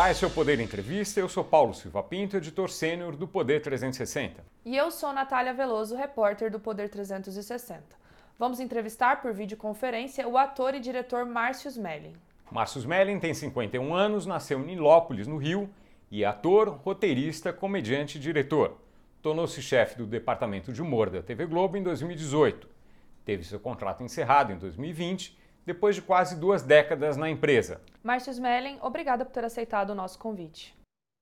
Olá, 0.00 0.10
esse 0.10 0.24
é 0.24 0.26
o 0.26 0.30
Poder 0.30 0.58
Entrevista. 0.60 1.20
Eu 1.20 1.28
sou 1.28 1.44
Paulo 1.44 1.74
Silva 1.74 2.02
Pinto, 2.02 2.34
editor 2.34 2.70
sênior 2.70 3.14
do 3.14 3.28
Poder 3.28 3.60
360. 3.60 4.42
E 4.64 4.74
eu 4.74 4.90
sou 4.90 5.12
Natália 5.12 5.52
Veloso, 5.52 5.94
repórter 5.94 6.50
do 6.50 6.58
Poder 6.58 6.88
360. 6.88 7.82
Vamos 8.38 8.60
entrevistar 8.60 9.20
por 9.20 9.34
videoconferência 9.34 10.26
o 10.26 10.38
ator 10.38 10.74
e 10.74 10.80
diretor 10.80 11.26
Márcio 11.26 11.68
Smelling. 11.68 12.14
Márcio 12.50 12.78
Smelling 12.78 13.20
tem 13.20 13.34
51 13.34 13.92
anos, 13.92 14.24
nasceu 14.24 14.60
em 14.60 14.68
Nilópolis, 14.68 15.26
no 15.26 15.36
Rio, 15.36 15.68
e 16.10 16.24
é 16.24 16.26
ator, 16.26 16.80
roteirista, 16.82 17.52
comediante 17.52 18.16
e 18.16 18.20
diretor. 18.22 18.80
Tornou-se 19.20 19.60
chefe 19.60 19.98
do 19.98 20.06
departamento 20.06 20.72
de 20.72 20.80
humor 20.80 21.10
da 21.10 21.22
TV 21.22 21.44
Globo 21.44 21.76
em 21.76 21.82
2018. 21.82 22.66
Teve 23.22 23.44
seu 23.44 23.60
contrato 23.60 24.02
encerrado 24.02 24.50
em 24.50 24.56
2020 24.56 25.38
depois 25.64 25.94
de 25.94 26.02
quase 26.02 26.36
duas 26.36 26.62
décadas 26.62 27.16
na 27.16 27.28
empresa. 27.28 27.80
Márcio 28.02 28.30
Smelling, 28.30 28.78
obrigada 28.80 29.24
por 29.24 29.32
ter 29.32 29.44
aceitado 29.44 29.90
o 29.90 29.94
nosso 29.94 30.18
convite. 30.18 30.74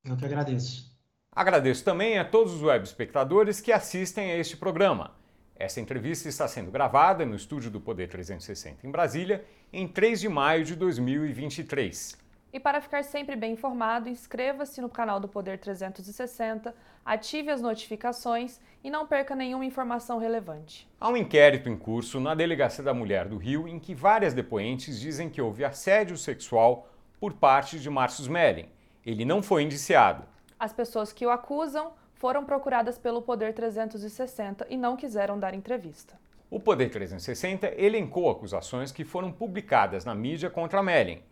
Eu 0.05 0.17
que 0.17 0.25
agradeço. 0.25 0.97
Agradeço 1.33 1.85
também 1.85 2.19
a 2.19 2.25
todos 2.25 2.55
os 2.55 2.63
web 2.63 2.85
espectadores 2.85 3.61
que 3.61 3.73
assistem 3.73 4.31
a 4.33 4.37
este 4.37 4.57
programa. 4.57 5.13
Essa 5.55 5.81
entrevista 5.81 6.29
está 6.29 6.47
sendo 6.47 6.71
gravada 6.71 7.27
no 7.27 7.35
estúdio 7.35 7.71
do 7.71 7.81
Poder 7.81 8.09
360 8.09 8.87
em 8.87 8.91
Brasília 8.91 9.45
em 9.73 9.89
3 9.89 10.21
de 10.21 10.29
maio 10.29 10.65
de 10.65 10.77
2023. 10.77 12.28
E 12.51 12.59
para 12.59 12.81
ficar 12.81 13.05
sempre 13.05 13.37
bem 13.37 13.53
informado, 13.53 14.09
inscreva-se 14.09 14.81
no 14.81 14.89
canal 14.89 15.21
do 15.21 15.29
Poder 15.29 15.59
360, 15.59 16.75
ative 17.05 17.51
as 17.51 17.61
notificações 17.61 18.59
e 18.83 18.91
não 18.91 19.07
perca 19.07 19.37
nenhuma 19.37 19.67
informação 19.67 20.19
relevante. 20.19 20.89
Há 20.99 21.11
um 21.11 21.17
inquérito 21.17 21.69
em 21.69 21.77
curso 21.77 22.19
na 22.19 22.35
Delegacia 22.35 22.83
da 22.83 22.95
Mulher 22.95 23.29
do 23.29 23.37
Rio 23.37 23.69
em 23.69 23.79
que 23.79 23.95
várias 23.95 24.33
depoentes 24.33 24.99
dizem 24.99 25.29
que 25.29 25.43
houve 25.43 25.63
assédio 25.63 26.17
sexual 26.17 26.89
por 27.21 27.35
parte 27.35 27.79
de 27.79 27.91
Márcio 27.91 28.23
Smelling. 28.23 28.71
Ele 29.05 29.27
não 29.27 29.43
foi 29.43 29.63
indiciado. 29.63 30.25
As 30.59 30.73
pessoas 30.73 31.13
que 31.13 31.27
o 31.27 31.31
acusam 31.31 31.93
foram 32.15 32.47
procuradas 32.47 32.97
pelo 32.99 33.21
Poder 33.21 33.53
360 33.53 34.67
e 34.71 34.77
não 34.77 34.97
quiseram 34.97 35.39
dar 35.39 35.53
entrevista. 35.53 36.19
O 36.51 36.59
Poder 36.59 36.89
360 36.89 37.75
elencou 37.77 38.31
acusações 38.31 38.91
que 38.91 39.05
foram 39.05 39.31
publicadas 39.31 40.07
na 40.07 40.15
mídia 40.15 40.49
contra 40.49 40.83
Melling 40.83 41.23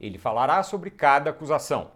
ele 0.00 0.18
falará 0.18 0.62
sobre 0.62 0.90
cada 0.90 1.30
acusação. 1.30 1.92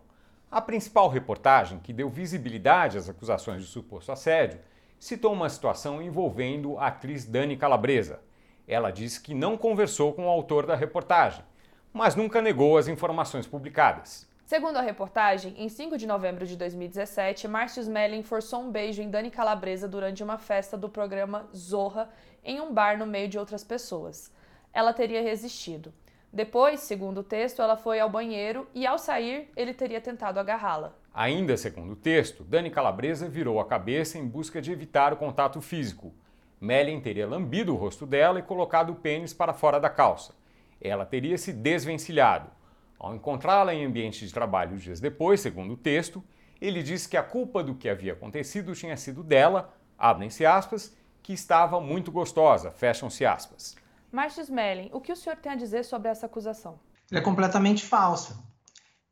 A 0.51 0.61
principal 0.61 1.09
reportagem, 1.09 1.79
que 1.79 1.93
deu 1.93 2.09
visibilidade 2.09 2.97
às 2.97 3.09
acusações 3.09 3.63
de 3.63 3.69
suposto 3.69 4.11
assédio, 4.11 4.61
citou 4.99 5.33
uma 5.33 5.49
situação 5.49 6.01
envolvendo 6.03 6.79
a 6.79 6.87
atriz 6.87 7.25
Dani 7.25 7.57
Calabresa. 7.57 8.21
Ela 8.67 8.91
disse 8.91 9.21
que 9.21 9.35
não 9.35 9.57
conversou 9.57 10.13
com 10.13 10.27
o 10.27 10.31
autor 10.31 10.67
da 10.67 10.75
reportagem, 10.75 11.45
mas 11.93 12.15
nunca 12.15 12.41
negou 12.41 12.79
as 12.79 12.89
informações 12.89 13.47
publicadas. 13.47 14.29
Segundo 14.49 14.79
a 14.79 14.81
reportagem, 14.81 15.55
em 15.59 15.69
5 15.69 15.99
de 15.99 16.07
novembro 16.07 16.47
de 16.47 16.57
2017, 16.57 17.47
Márcio 17.47 17.83
Smelling 17.83 18.23
forçou 18.23 18.63
um 18.63 18.71
beijo 18.71 19.03
em 19.03 19.11
Dani 19.11 19.31
Calabresa 19.31 19.87
durante 19.87 20.23
uma 20.23 20.39
festa 20.39 20.75
do 20.75 20.89
programa 20.89 21.47
Zorra 21.55 22.09
em 22.43 22.59
um 22.59 22.73
bar 22.73 22.99
no 22.99 23.05
meio 23.05 23.29
de 23.29 23.39
outras 23.39 23.63
pessoas. 23.63 24.33
Ela 24.73 24.95
teria 24.95 25.21
resistido. 25.21 25.93
Depois, 26.33 26.81
segundo 26.81 27.19
o 27.19 27.25
texto, 27.25 27.63
ela 27.63 27.77
foi 27.77 27.99
ao 27.99 28.11
banheiro 28.11 28.67
e, 28.75 28.87
ao 28.87 28.99
sair, 28.99 29.51
ele 29.57 29.73
teria 29.73 30.01
tentado 30.01 30.39
agarrá-la. 30.39 30.95
Ainda 31.13 31.57
segundo 31.57 31.93
o 31.93 31.97
texto, 31.97 32.45
Dani 32.45 32.71
Calabresa 32.71 33.29
virou 33.29 33.59
a 33.59 33.65
cabeça 33.65 34.19
em 34.19 34.27
busca 34.27 34.61
de 34.61 34.71
evitar 34.71 35.13
o 35.13 35.17
contato 35.17 35.61
físico. 35.61 36.13
Mellen 36.61 37.01
teria 37.01 37.27
lambido 37.27 37.73
o 37.73 37.77
rosto 37.77 38.05
dela 38.05 38.39
e 38.39 38.43
colocado 38.43 38.91
o 38.91 38.97
pênis 38.97 39.33
para 39.33 39.55
fora 39.55 39.81
da 39.81 39.89
calça. 39.89 40.35
Ela 40.81 41.07
teria 41.07 41.39
se 41.39 41.53
desvencilhado. 41.53 42.51
Ao 42.99 43.15
encontrá-la 43.15 43.75
em 43.75 43.85
ambiente 43.85 44.27
de 44.27 44.33
trabalho 44.33 44.77
dias 44.77 45.01
depois, 45.01 45.41
segundo 45.41 45.75
o 45.75 45.77
texto, 45.77 46.23
ele 46.61 46.83
disse 46.83 47.09
que 47.09 47.17
a 47.17 47.23
culpa 47.23 47.63
do 47.63 47.75
que 47.75 47.89
havia 47.89 48.13
acontecido 48.13 48.75
tinha 48.75 48.97
sido 48.97 49.23
dela, 49.23 49.73
abrem-se 49.97 50.45
aspas, 50.45 50.97
que 51.23 51.33
estava 51.33 51.81
muito 51.81 52.11
gostosa, 52.11 52.71
fecham-se 52.71 53.25
aspas. 53.25 53.77
Márcio 54.11 54.43
Smelling, 54.43 54.91
o 54.93 55.01
que 55.01 55.13
o 55.13 55.17
senhor 55.17 55.37
tem 55.37 55.53
a 55.53 55.57
dizer 55.57 55.85
sobre 55.85 56.09
essa 56.09 56.27
acusação? 56.27 56.79
Ela 57.11 57.21
é 57.21 57.23
completamente 57.23 57.85
falsa. 57.85 58.39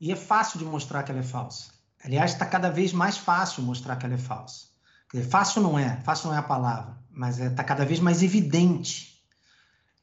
E 0.00 0.12
é 0.12 0.16
fácil 0.16 0.58
de 0.58 0.64
mostrar 0.64 1.02
que 1.02 1.10
ela 1.10 1.20
é 1.20 1.24
falsa. 1.24 1.70
Aliás, 2.04 2.32
está 2.32 2.46
cada 2.46 2.70
vez 2.70 2.92
mais 2.92 3.16
fácil 3.16 3.62
mostrar 3.62 3.96
que 3.96 4.06
ela 4.06 4.14
é 4.14 4.18
falsa. 4.18 4.66
Dizer, 5.12 5.28
fácil 5.28 5.62
não 5.62 5.78
é, 5.78 6.00
fácil 6.02 6.28
não 6.28 6.36
é 6.36 6.38
a 6.38 6.42
palavra, 6.42 6.96
mas 7.10 7.38
está 7.38 7.46
é, 7.46 7.50
tá 7.50 7.64
cada 7.64 7.84
vez 7.84 8.00
mais 8.00 8.22
evidente 8.22 9.22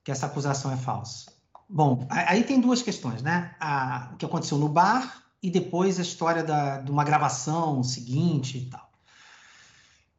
que 0.04 0.12
essa 0.12 0.26
acusação 0.26 0.72
é 0.72 0.78
falsa. 0.78 1.32
Bom, 1.70 2.08
aí 2.10 2.44
tem 2.44 2.60
duas 2.60 2.82
questões, 2.82 3.22
né? 3.22 3.56
A, 3.60 4.12
o 4.14 4.18
que 4.18 4.26
aconteceu 4.26 4.58
no 4.58 4.70
bar 4.70 5.24
e 5.42 5.50
depois 5.50 6.00
a 6.00 6.02
história 6.02 6.44
da, 6.44 6.80
de 6.80 6.92
uma 6.92 7.04
gravação 7.04 7.84
seguinte 7.84 8.58
e 8.58 8.70
tal. 8.70 8.92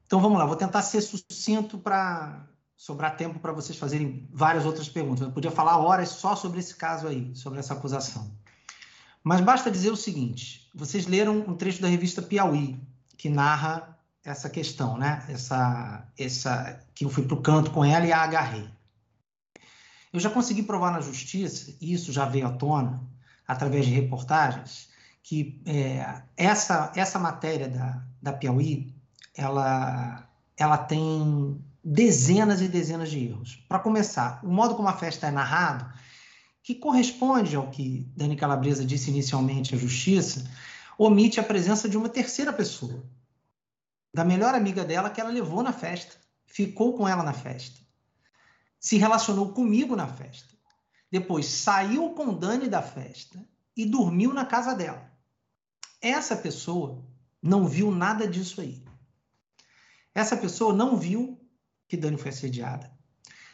Então 0.06 0.20
vamos 0.20 0.38
lá, 0.38 0.46
vou 0.46 0.56
tentar 0.56 0.82
ser 0.82 1.00
sucinto 1.00 1.78
para 1.78 2.46
sobrar 2.84 3.16
tempo 3.16 3.38
para 3.38 3.50
vocês 3.50 3.78
fazerem 3.78 4.28
várias 4.30 4.66
outras 4.66 4.90
perguntas. 4.90 5.22
Eu 5.22 5.32
podia 5.32 5.50
falar 5.50 5.78
horas 5.78 6.10
só 6.10 6.36
sobre 6.36 6.60
esse 6.60 6.74
caso 6.74 7.06
aí, 7.06 7.34
sobre 7.34 7.58
essa 7.58 7.72
acusação. 7.72 8.30
Mas 9.22 9.40
basta 9.40 9.70
dizer 9.70 9.90
o 9.90 9.96
seguinte: 9.96 10.68
vocês 10.74 11.06
leram 11.06 11.38
um 11.48 11.56
trecho 11.56 11.80
da 11.80 11.88
revista 11.88 12.20
Piauí 12.20 12.78
que 13.16 13.30
narra 13.30 13.98
essa 14.22 14.50
questão, 14.50 14.98
né? 14.98 15.24
Essa, 15.30 16.06
essa 16.18 16.78
que 16.94 17.06
eu 17.06 17.08
fui 17.08 17.24
para 17.24 17.34
o 17.34 17.40
canto 17.40 17.70
com 17.70 17.82
ela 17.82 18.04
e 18.04 18.12
a 18.12 18.20
agarrei. 18.20 18.68
Eu 20.12 20.20
já 20.20 20.28
consegui 20.28 20.62
provar 20.62 20.92
na 20.92 21.00
justiça, 21.00 21.74
e 21.80 21.94
isso 21.94 22.12
já 22.12 22.26
veio 22.26 22.46
à 22.46 22.52
tona 22.52 23.02
através 23.48 23.86
de 23.86 23.92
reportagens, 23.92 24.90
que 25.22 25.62
é, 25.64 26.22
essa, 26.36 26.92
essa 26.94 27.18
matéria 27.18 27.66
da, 27.66 28.04
da 28.20 28.32
Piauí, 28.34 28.94
ela, 29.34 30.28
ela 30.58 30.76
tem 30.76 31.64
dezenas 31.84 32.62
e 32.62 32.68
dezenas 32.68 33.10
de 33.10 33.18
erros. 33.18 33.62
Para 33.68 33.78
começar, 33.78 34.40
o 34.42 34.48
modo 34.48 34.74
como 34.74 34.88
a 34.88 34.96
festa 34.96 35.26
é 35.26 35.30
narrado, 35.30 35.92
que 36.62 36.74
corresponde 36.74 37.54
ao 37.54 37.70
que 37.70 38.10
Dani 38.16 38.36
Calabresa 38.36 38.84
disse 38.84 39.10
inicialmente 39.10 39.74
à 39.74 39.78
justiça, 39.78 40.50
omite 40.96 41.38
a 41.38 41.44
presença 41.44 41.86
de 41.88 41.98
uma 41.98 42.08
terceira 42.08 42.52
pessoa, 42.52 43.04
da 44.14 44.24
melhor 44.24 44.54
amiga 44.54 44.82
dela 44.82 45.10
que 45.10 45.20
ela 45.20 45.30
levou 45.30 45.62
na 45.62 45.72
festa, 45.72 46.16
ficou 46.46 46.96
com 46.96 47.06
ela 47.06 47.22
na 47.22 47.34
festa, 47.34 47.80
se 48.80 48.96
relacionou 48.96 49.52
comigo 49.52 49.94
na 49.94 50.06
festa, 50.06 50.54
depois 51.10 51.46
saiu 51.46 52.10
com 52.10 52.32
Dani 52.32 52.68
da 52.68 52.80
festa 52.80 53.44
e 53.76 53.84
dormiu 53.84 54.32
na 54.32 54.46
casa 54.46 54.74
dela. 54.74 55.12
Essa 56.00 56.36
pessoa 56.36 57.04
não 57.42 57.66
viu 57.66 57.90
nada 57.90 58.26
disso 58.26 58.60
aí. 58.60 58.82
Essa 60.14 60.36
pessoa 60.36 60.72
não 60.72 60.96
viu 60.96 61.43
que 61.88 61.96
Dani 61.96 62.16
foi 62.16 62.30
assediada. 62.30 62.90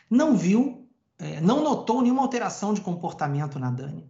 Não 0.09 0.37
viu, 0.37 0.89
é, 1.19 1.41
não 1.41 1.63
notou 1.63 2.03
nenhuma 2.03 2.23
alteração 2.23 2.75
de 2.75 2.81
comportamento 2.81 3.59
na 3.59 3.71
Dani. 3.71 4.09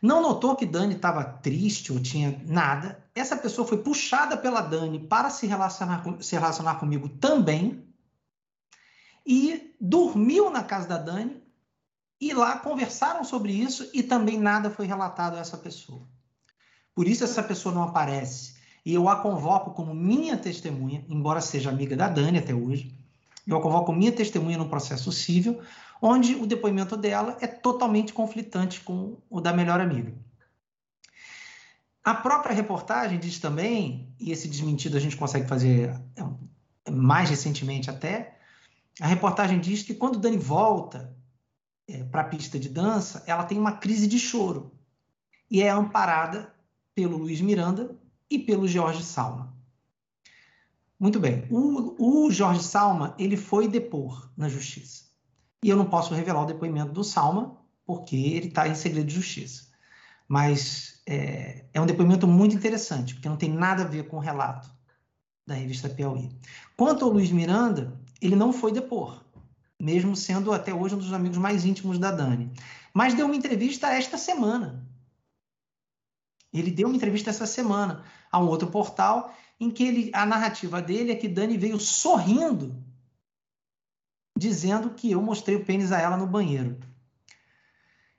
Não 0.00 0.20
notou 0.20 0.56
que 0.56 0.66
Dani 0.66 0.96
estava 0.96 1.22
triste 1.22 1.92
ou 1.92 2.00
tinha 2.00 2.42
nada. 2.44 3.04
Essa 3.14 3.36
pessoa 3.36 3.66
foi 3.66 3.78
puxada 3.78 4.36
pela 4.36 4.60
Dani 4.60 4.98
para 4.98 5.30
se 5.30 5.46
relacionar, 5.46 6.02
se 6.20 6.34
relacionar 6.34 6.74
comigo 6.76 7.08
também. 7.08 7.86
E 9.24 9.76
dormiu 9.80 10.50
na 10.50 10.64
casa 10.64 10.88
da 10.88 10.98
Dani. 10.98 11.40
E 12.20 12.32
lá 12.32 12.58
conversaram 12.58 13.24
sobre 13.24 13.52
isso 13.52 13.90
e 13.92 14.02
também 14.02 14.38
nada 14.38 14.70
foi 14.70 14.86
relatado 14.86 15.36
a 15.36 15.40
essa 15.40 15.56
pessoa. 15.56 16.06
Por 16.94 17.06
isso 17.06 17.24
essa 17.24 17.42
pessoa 17.42 17.74
não 17.74 17.82
aparece. 17.82 18.54
E 18.84 18.92
eu 18.92 19.08
a 19.08 19.16
convoco 19.16 19.72
como 19.72 19.94
minha 19.94 20.36
testemunha, 20.36 21.04
embora 21.08 21.40
seja 21.40 21.70
amiga 21.70 21.96
da 21.96 22.08
Dani 22.08 22.38
até 22.38 22.54
hoje, 22.54 22.96
eu 23.46 23.60
convoco 23.60 23.92
minha 23.92 24.12
testemunha 24.12 24.58
no 24.58 24.68
processo 24.68 25.10
civil, 25.10 25.60
onde 26.00 26.34
o 26.34 26.46
depoimento 26.46 26.96
dela 26.96 27.36
é 27.40 27.46
totalmente 27.46 28.12
conflitante 28.12 28.80
com 28.80 29.18
o 29.30 29.40
da 29.40 29.52
melhor 29.52 29.80
amiga. 29.80 30.12
A 32.04 32.14
própria 32.14 32.54
reportagem 32.54 33.18
diz 33.18 33.38
também, 33.38 34.12
e 34.18 34.32
esse 34.32 34.48
desmentido 34.48 34.96
a 34.96 35.00
gente 35.00 35.16
consegue 35.16 35.48
fazer 35.48 35.94
é, 36.16 36.90
mais 36.90 37.30
recentemente 37.30 37.88
até, 37.88 38.38
a 39.00 39.06
reportagem 39.06 39.60
diz 39.60 39.82
que 39.82 39.94
quando 39.94 40.18
Dani 40.18 40.36
volta 40.36 41.16
é, 41.88 42.02
para 42.04 42.22
a 42.22 42.24
pista 42.24 42.58
de 42.58 42.68
dança, 42.68 43.22
ela 43.26 43.44
tem 43.44 43.58
uma 43.58 43.72
crise 43.72 44.08
de 44.08 44.18
choro 44.18 44.72
e 45.48 45.62
é 45.62 45.70
amparada 45.70 46.52
pelo 46.94 47.16
Luiz 47.16 47.40
Miranda 47.40 47.96
e 48.28 48.38
pelo 48.38 48.66
Jorge 48.66 49.04
Salma. 49.04 49.54
Muito 51.02 51.18
bem. 51.18 51.44
O, 51.50 52.26
o, 52.26 52.30
Jorge 52.30 52.62
Salma 52.62 53.16
ele 53.18 53.36
foi 53.36 53.66
depor 53.66 54.30
na 54.36 54.48
justiça. 54.48 55.02
E 55.60 55.68
eu 55.68 55.76
não 55.76 55.86
posso 55.86 56.14
revelar 56.14 56.42
o 56.42 56.46
depoimento 56.46 56.92
do 56.92 57.02
Salma, 57.02 57.58
porque 57.84 58.14
ele 58.14 58.46
está 58.46 58.68
em 58.68 58.76
segredo 58.76 59.08
de 59.08 59.14
justiça. 59.16 59.64
Mas 60.28 61.02
é, 61.04 61.64
é, 61.74 61.80
um 61.80 61.86
depoimento 61.86 62.28
muito 62.28 62.54
interessante, 62.54 63.14
porque 63.14 63.28
não 63.28 63.36
tem 63.36 63.50
nada 63.50 63.82
a 63.82 63.86
ver 63.86 64.06
com 64.06 64.16
o 64.16 64.20
relato 64.20 64.70
da 65.44 65.54
revista 65.54 65.88
Piauí. 65.88 66.30
Quanto 66.76 67.04
ao 67.04 67.10
Luiz 67.10 67.32
Miranda, 67.32 68.00
ele 68.20 68.36
não 68.36 68.52
foi 68.52 68.70
depor, 68.70 69.24
mesmo 69.80 70.14
sendo 70.14 70.52
até 70.52 70.72
hoje 70.72 70.94
um 70.94 70.98
dos 70.98 71.12
amigos 71.12 71.38
mais 71.38 71.64
íntimos 71.64 71.98
da 71.98 72.12
Dani. 72.12 72.52
Mas 72.94 73.12
deu 73.12 73.26
uma 73.26 73.34
entrevista 73.34 73.88
esta 73.88 74.16
semana. 74.16 74.86
Ele 76.52 76.70
deu 76.70 76.86
uma 76.86 76.96
entrevista 76.96 77.30
essa 77.30 77.44
semana 77.44 78.04
a 78.30 78.38
um 78.38 78.46
outro 78.46 78.68
portal 78.68 79.34
em 79.62 79.70
que 79.70 79.84
ele, 79.84 80.10
a 80.12 80.26
narrativa 80.26 80.82
dele 80.82 81.12
é 81.12 81.14
que 81.14 81.28
Dani 81.28 81.56
veio 81.56 81.78
sorrindo, 81.78 82.74
dizendo 84.36 84.90
que 84.90 85.12
eu 85.12 85.22
mostrei 85.22 85.54
o 85.54 85.64
pênis 85.64 85.92
a 85.92 86.00
ela 86.00 86.16
no 86.16 86.26
banheiro. 86.26 86.76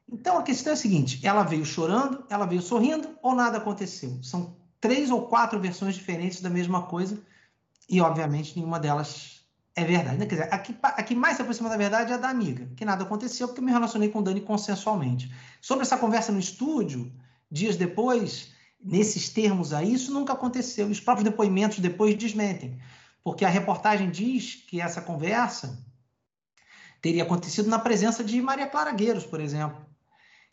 Então 0.10 0.38
a 0.38 0.44
questão 0.44 0.72
é 0.72 0.74
a 0.74 0.78
seguinte: 0.78 1.20
ela 1.22 1.44
veio 1.44 1.66
chorando, 1.66 2.24
ela 2.30 2.46
veio 2.46 2.62
sorrindo 2.62 3.10
ou 3.22 3.36
nada 3.36 3.58
aconteceu? 3.58 4.24
São 4.24 4.56
três 4.80 5.12
ou 5.12 5.28
quatro 5.28 5.60
versões 5.60 5.96
diferentes 5.96 6.40
da 6.40 6.50
mesma 6.50 6.84
coisa 6.84 7.22
e, 7.90 8.00
obviamente, 8.00 8.56
nenhuma 8.56 8.80
delas 8.80 9.42
é 9.76 9.84
verdade. 9.84 10.20
Né? 10.20 10.26
Quer 10.26 10.36
dizer, 10.36 10.54
a 10.54 10.58
que, 10.58 10.76
a 10.82 11.04
que 11.04 11.14
mais 11.14 11.36
se 11.36 11.42
aproxima 11.42 11.68
da 11.68 11.76
verdade 11.76 12.14
é 12.14 12.16
a 12.16 12.20
da 12.20 12.30
amiga, 12.30 12.70
que 12.78 12.86
nada 12.86 13.04
aconteceu 13.04 13.50
porque 13.50 13.60
eu 13.60 13.66
me 13.66 13.72
relacionei 13.72 14.08
com 14.08 14.24
Dani 14.24 14.40
consensualmente. 14.40 15.30
Sobre 15.60 15.84
essa 15.84 15.98
conversa 15.98 16.32
no 16.32 16.40
estúdio, 16.40 17.12
dias 17.52 17.76
depois, 17.76 18.53
nesses 18.84 19.30
termos 19.30 19.74
aí, 19.74 19.94
isso 19.94 20.12
nunca 20.12 20.34
aconteceu. 20.34 20.88
Os 20.88 21.00
próprios 21.00 21.30
depoimentos 21.30 21.80
depois 21.80 22.16
desmentem, 22.16 22.80
porque 23.24 23.46
a 23.46 23.50
reportagem 23.50 24.12
diz 24.12 24.56
que 24.68 24.82
essa 24.82 25.02
conversa 25.02 25.84
teria 27.02 27.24
acontecido 27.24 27.70
na 27.70 27.80
presença 27.80 28.24
de 28.24 28.42
Maria 28.42 28.68
Clara 28.68 28.92
Gueiros, 28.92 29.26
por 29.26 29.40
exemplo, 29.40 29.86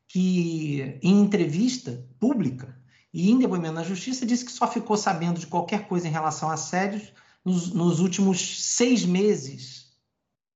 que 0.07 0.99
em 1.03 1.21
entrevista 1.21 2.07
pública 2.19 2.77
e 3.13 3.31
em 3.31 3.39
depoimento 3.39 3.75
na 3.75 3.83
justiça 3.83 4.27
disse 4.27 4.45
que 4.45 4.53
só 4.53 4.67
ficou 4.67 4.97
sabendo 4.97 5.41
de 5.41 5.47
qualquer 5.47 5.87
coisa 5.87 6.07
em 6.07 6.13
relação 6.13 6.51
a 6.51 6.55
assédios 6.55 7.13
nos, 7.45 7.73
nos 7.73 8.01
últimos 8.01 8.63
seis 8.65 9.05
meses 9.05 9.93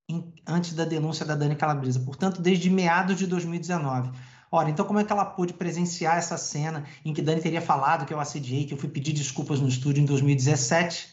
em, 0.09 0.33
antes 0.47 0.75
da 0.75 0.85
denúncia 0.85 1.25
da 1.25 1.35
Dani 1.35 1.57
Calabresa, 1.57 2.01
portanto, 2.01 2.43
desde 2.43 2.69
meados 2.71 3.19
de 3.19 3.27
2019. 3.27 4.11
Ora, 4.55 4.71
então 4.71 4.87
como 4.87 5.01
é 5.01 5.05
que 5.05 5.11
ela 5.11 5.25
pôde 5.25 5.53
presenciar 5.53 6.17
essa 6.17 6.39
cena 6.39 6.85
em 7.05 7.13
que 7.13 7.21
Dani 7.21 7.41
teria 7.41 7.61
falado 7.61 8.07
que 8.07 8.15
eu 8.15 8.21
assediei, 8.21 8.65
que 8.65 8.73
eu 8.73 8.79
fui 8.79 8.89
pedir 8.89 9.13
desculpas 9.13 9.59
no 9.59 9.67
estúdio 9.67 10.01
em 10.01 10.05
2017, 10.05 11.13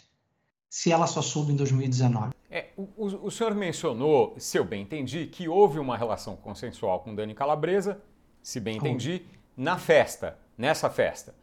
se 0.69 0.91
ela 0.91 1.07
só 1.07 1.23
soube 1.23 1.51
em 1.51 1.55
2019? 1.55 2.35
É, 2.51 2.67
o, 2.77 2.87
o, 3.25 3.31
senhor 3.31 3.55
mencionou, 3.55 4.35
se 4.37 4.59
eu 4.59 4.63
bem 4.63 4.83
entendi, 4.83 5.25
que 5.25 5.49
houve 5.49 5.79
uma 5.79 5.97
relação 5.97 6.35
consensual 6.35 6.99
com 6.99 7.15
Dani 7.15 7.33
Calabresa, 7.33 7.99
se 8.43 8.59
bem 8.59 8.77
entendi, 8.77 9.23
na 9.57 9.75
festa, 9.75 10.37
nessa 10.55 10.87
festa. 10.87 11.33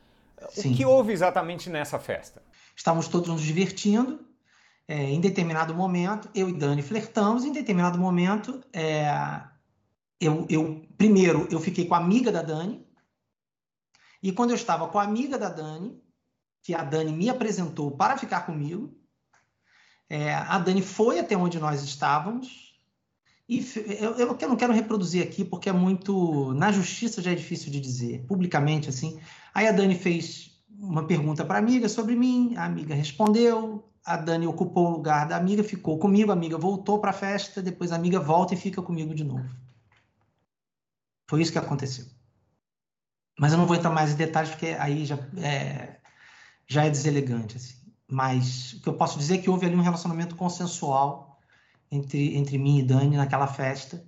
Sim. 0.50 0.72
O 0.72 0.76
que 0.76 0.86
houve 0.86 1.12
exatamente 1.12 1.68
nessa 1.68 1.98
festa? 1.98 2.40
Estávamos 2.76 3.08
todos 3.08 3.28
nos 3.28 3.42
divertindo. 3.42 4.20
É, 4.86 5.02
em 5.02 5.20
determinado 5.20 5.74
momento, 5.74 6.30
eu 6.32 6.48
e 6.48 6.52
Dani 6.52 6.80
flertamos. 6.80 7.44
Em 7.44 7.50
determinado 7.50 7.98
momento, 7.98 8.62
é, 8.72 9.04
eu, 10.20 10.46
eu 10.48 10.86
primeiro 10.96 11.46
eu 11.50 11.60
fiquei 11.60 11.86
com 11.86 11.94
a 11.94 11.98
amiga 11.98 12.32
da 12.32 12.42
Dani 12.42 12.86
e 14.22 14.32
quando 14.32 14.50
eu 14.50 14.56
estava 14.56 14.88
com 14.88 14.98
a 14.98 15.04
amiga 15.04 15.38
da 15.38 15.48
Dani, 15.48 16.02
que 16.62 16.74
a 16.74 16.82
Dani 16.82 17.12
me 17.12 17.30
apresentou 17.30 17.92
para 17.92 18.18
ficar 18.18 18.40
comigo, 18.40 18.92
é, 20.10 20.34
a 20.34 20.58
Dani 20.58 20.82
foi 20.82 21.20
até 21.20 21.36
onde 21.36 21.58
nós 21.60 21.82
estávamos 21.84 22.68
e 23.48 23.64
eu, 24.00 24.14
eu, 24.14 24.48
não 24.48 24.56
quero 24.56 24.74
reproduzir 24.74 25.22
aqui 25.22 25.42
porque 25.44 25.70
é 25.70 25.72
muito 25.72 26.52
na 26.52 26.70
justiça 26.70 27.22
já 27.22 27.30
é 27.32 27.34
difícil 27.34 27.70
de 27.70 27.80
dizer 27.80 28.24
publicamente 28.26 28.90
assim. 28.90 29.18
Aí 29.54 29.66
a 29.66 29.72
Dani 29.72 29.94
fez 29.94 30.50
uma 30.78 31.06
pergunta 31.06 31.44
para 31.44 31.56
a 31.56 31.58
amiga 31.58 31.88
sobre 31.88 32.14
mim, 32.14 32.54
a 32.56 32.64
amiga 32.64 32.94
respondeu, 32.94 33.88
a 34.04 34.16
Dani 34.16 34.46
ocupou 34.46 34.88
o 34.88 34.90
lugar 34.90 35.26
da 35.26 35.36
amiga, 35.36 35.64
ficou 35.64 35.98
comigo, 35.98 36.30
a 36.30 36.34
amiga 36.34 36.58
voltou 36.58 36.98
para 36.98 37.10
a 37.10 37.14
festa, 37.14 37.62
depois 37.62 37.90
a 37.90 37.96
amiga 37.96 38.20
volta 38.20 38.54
e 38.54 38.56
fica 38.56 38.82
comigo 38.82 39.14
de 39.14 39.24
novo. 39.24 39.48
Foi 41.28 41.42
isso 41.42 41.52
que 41.52 41.58
aconteceu. 41.58 42.06
Mas 43.38 43.52
eu 43.52 43.58
não 43.58 43.66
vou 43.66 43.76
entrar 43.76 43.90
mais 43.90 44.12
em 44.12 44.16
detalhes, 44.16 44.50
porque 44.50 44.66
aí 44.78 45.04
já 45.04 45.18
é, 45.36 46.00
já 46.66 46.84
é 46.84 46.90
deselegante. 46.90 47.56
Assim. 47.56 47.76
Mas 48.10 48.72
o 48.72 48.80
que 48.80 48.88
eu 48.88 48.94
posso 48.94 49.18
dizer 49.18 49.34
é 49.34 49.38
que 49.38 49.50
houve 49.50 49.66
ali 49.66 49.76
um 49.76 49.82
relacionamento 49.82 50.34
consensual 50.34 51.38
entre, 51.90 52.36
entre 52.36 52.58
mim 52.58 52.78
e 52.78 52.82
Dani 52.82 53.16
naquela 53.16 53.46
festa. 53.46 54.04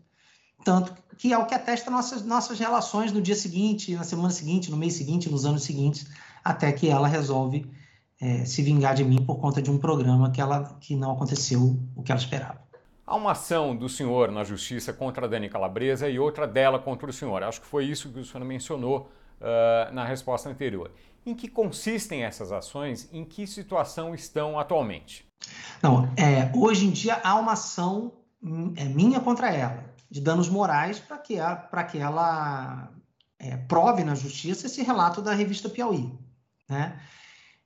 Tanto 0.64 0.94
que 1.16 1.32
é 1.32 1.38
o 1.38 1.46
que 1.46 1.54
atesta 1.54 1.90
nossas, 1.90 2.24
nossas 2.24 2.58
relações 2.58 3.12
no 3.12 3.20
dia 3.20 3.36
seguinte, 3.36 3.94
na 3.94 4.04
semana 4.04 4.30
seguinte, 4.30 4.70
no 4.70 4.76
mês 4.76 4.94
seguinte, 4.94 5.30
nos 5.30 5.44
anos 5.44 5.62
seguintes, 5.62 6.06
até 6.42 6.72
que 6.72 6.88
ela 6.88 7.06
resolve 7.06 7.70
é, 8.20 8.44
se 8.44 8.62
vingar 8.62 8.94
de 8.94 9.04
mim 9.04 9.24
por 9.24 9.36
conta 9.36 9.60
de 9.62 9.70
um 9.70 9.78
programa 9.78 10.30
que, 10.30 10.40
ela, 10.40 10.76
que 10.80 10.96
não 10.96 11.12
aconteceu 11.12 11.78
o 11.94 12.02
que 12.02 12.10
ela 12.10 12.20
esperava. 12.20 12.69
Há 13.10 13.16
uma 13.16 13.32
ação 13.32 13.74
do 13.74 13.88
senhor 13.88 14.30
na 14.30 14.44
justiça 14.44 14.92
contra 14.92 15.26
a 15.26 15.28
Dani 15.28 15.48
Calabresa 15.48 16.08
e 16.08 16.16
outra 16.16 16.46
dela 16.46 16.78
contra 16.78 17.10
o 17.10 17.12
senhor. 17.12 17.42
Acho 17.42 17.60
que 17.60 17.66
foi 17.66 17.84
isso 17.84 18.08
que 18.12 18.20
o 18.20 18.24
senhor 18.24 18.44
mencionou 18.44 19.10
uh, 19.40 19.92
na 19.92 20.04
resposta 20.04 20.48
anterior. 20.48 20.92
Em 21.26 21.34
que 21.34 21.48
consistem 21.48 22.22
essas 22.22 22.52
ações? 22.52 23.08
Em 23.12 23.24
que 23.24 23.48
situação 23.48 24.14
estão 24.14 24.60
atualmente? 24.60 25.26
Não, 25.82 26.04
é, 26.16 26.52
hoje 26.56 26.86
em 26.86 26.92
dia 26.92 27.20
há 27.24 27.34
uma 27.34 27.54
ação 27.54 28.12
é, 28.76 28.84
minha 28.84 29.18
contra 29.18 29.50
ela, 29.50 29.92
de 30.08 30.20
danos 30.20 30.48
morais, 30.48 31.00
para 31.00 31.18
que, 31.18 31.34
que 31.90 31.98
ela 31.98 32.90
é, 33.40 33.56
prove 33.56 34.04
na 34.04 34.14
justiça 34.14 34.66
esse 34.66 34.84
relato 34.84 35.20
da 35.20 35.34
revista 35.34 35.68
Piauí. 35.68 36.16
Né? 36.68 36.96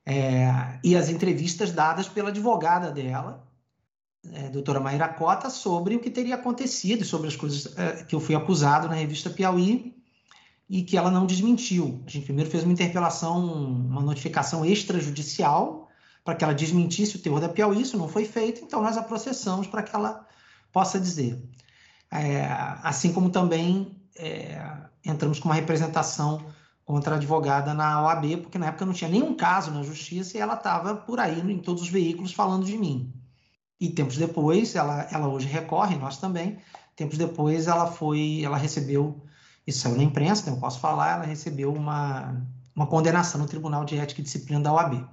É, 0.07 0.79
e 0.83 0.95
as 0.95 1.07
entrevistas 1.07 1.71
dadas 1.71 2.07
pela 2.07 2.29
advogada 2.29 2.89
dela, 2.89 3.45
é, 4.33 4.49
doutora 4.49 4.79
Maíra 4.79 5.07
Cota, 5.07 5.49
sobre 5.49 5.95
o 5.95 5.99
que 5.99 6.09
teria 6.09 6.35
acontecido, 6.35 7.03
sobre 7.03 7.27
as 7.27 7.35
coisas 7.35 7.77
é, 7.77 8.03
que 8.03 8.15
eu 8.15 8.19
fui 8.19 8.35
acusado 8.35 8.87
na 8.87 8.95
revista 8.95 9.29
Piauí 9.29 9.95
e 10.69 10.83
que 10.83 10.97
ela 10.97 11.11
não 11.11 11.25
desmentiu. 11.25 12.01
A 12.05 12.09
gente 12.09 12.25
primeiro 12.25 12.49
fez 12.49 12.63
uma 12.63 12.73
interpelação, 12.73 13.43
uma 13.45 14.01
notificação 14.01 14.65
extrajudicial 14.65 15.89
para 16.23 16.35
que 16.35 16.43
ela 16.43 16.53
desmentisse 16.53 17.15
o 17.15 17.19
teor 17.19 17.39
da 17.39 17.47
Piauí, 17.47 17.81
isso 17.81 17.97
não 17.97 18.07
foi 18.07 18.25
feito, 18.25 18.63
então 18.63 18.81
nós 18.81 18.97
a 18.97 19.03
processamos 19.03 19.67
para 19.67 19.83
que 19.83 19.95
ela 19.95 20.25
possa 20.71 20.99
dizer. 20.99 21.39
É, 22.11 22.47
assim 22.81 23.13
como 23.13 23.29
também 23.29 23.95
é, 24.17 24.59
entramos 25.05 25.39
com 25.39 25.49
uma 25.49 25.55
representação 25.55 26.43
contra 26.83 27.15
a 27.15 27.17
advogada 27.17 27.73
na 27.73 28.01
OAB, 28.03 28.37
porque 28.41 28.57
na 28.57 28.67
época 28.67 28.85
não 28.85 28.93
tinha 28.93 29.09
nenhum 29.09 29.35
caso 29.35 29.71
na 29.71 29.83
justiça 29.83 30.37
e 30.37 30.39
ela 30.39 30.53
estava 30.53 30.95
por 30.95 31.19
aí 31.19 31.39
em 31.39 31.59
todos 31.59 31.83
os 31.83 31.89
veículos 31.89 32.33
falando 32.33 32.65
de 32.65 32.77
mim. 32.77 33.13
E 33.79 33.89
tempos 33.89 34.17
depois, 34.17 34.75
ela, 34.75 35.07
ela 35.11 35.27
hoje 35.27 35.47
recorre, 35.47 35.95
nós 35.97 36.17
também. 36.17 36.57
Tempos 36.95 37.17
depois, 37.17 37.67
ela 37.67 37.87
foi, 37.87 38.41
ela 38.43 38.57
recebeu, 38.57 39.21
isso 39.67 39.79
saiu 39.79 39.97
na 39.97 40.03
imprensa, 40.03 40.43
então 40.43 40.53
eu 40.53 40.59
posso 40.59 40.79
falar, 40.79 41.11
ela 41.11 41.25
recebeu 41.25 41.73
uma, 41.73 42.41
uma 42.73 42.87
condenação 42.87 43.39
no 43.41 43.47
Tribunal 43.47 43.83
de 43.83 43.97
Ética 43.97 44.21
e 44.21 44.23
Disciplina 44.23 44.61
da 44.61 44.71
OAB. 44.71 45.05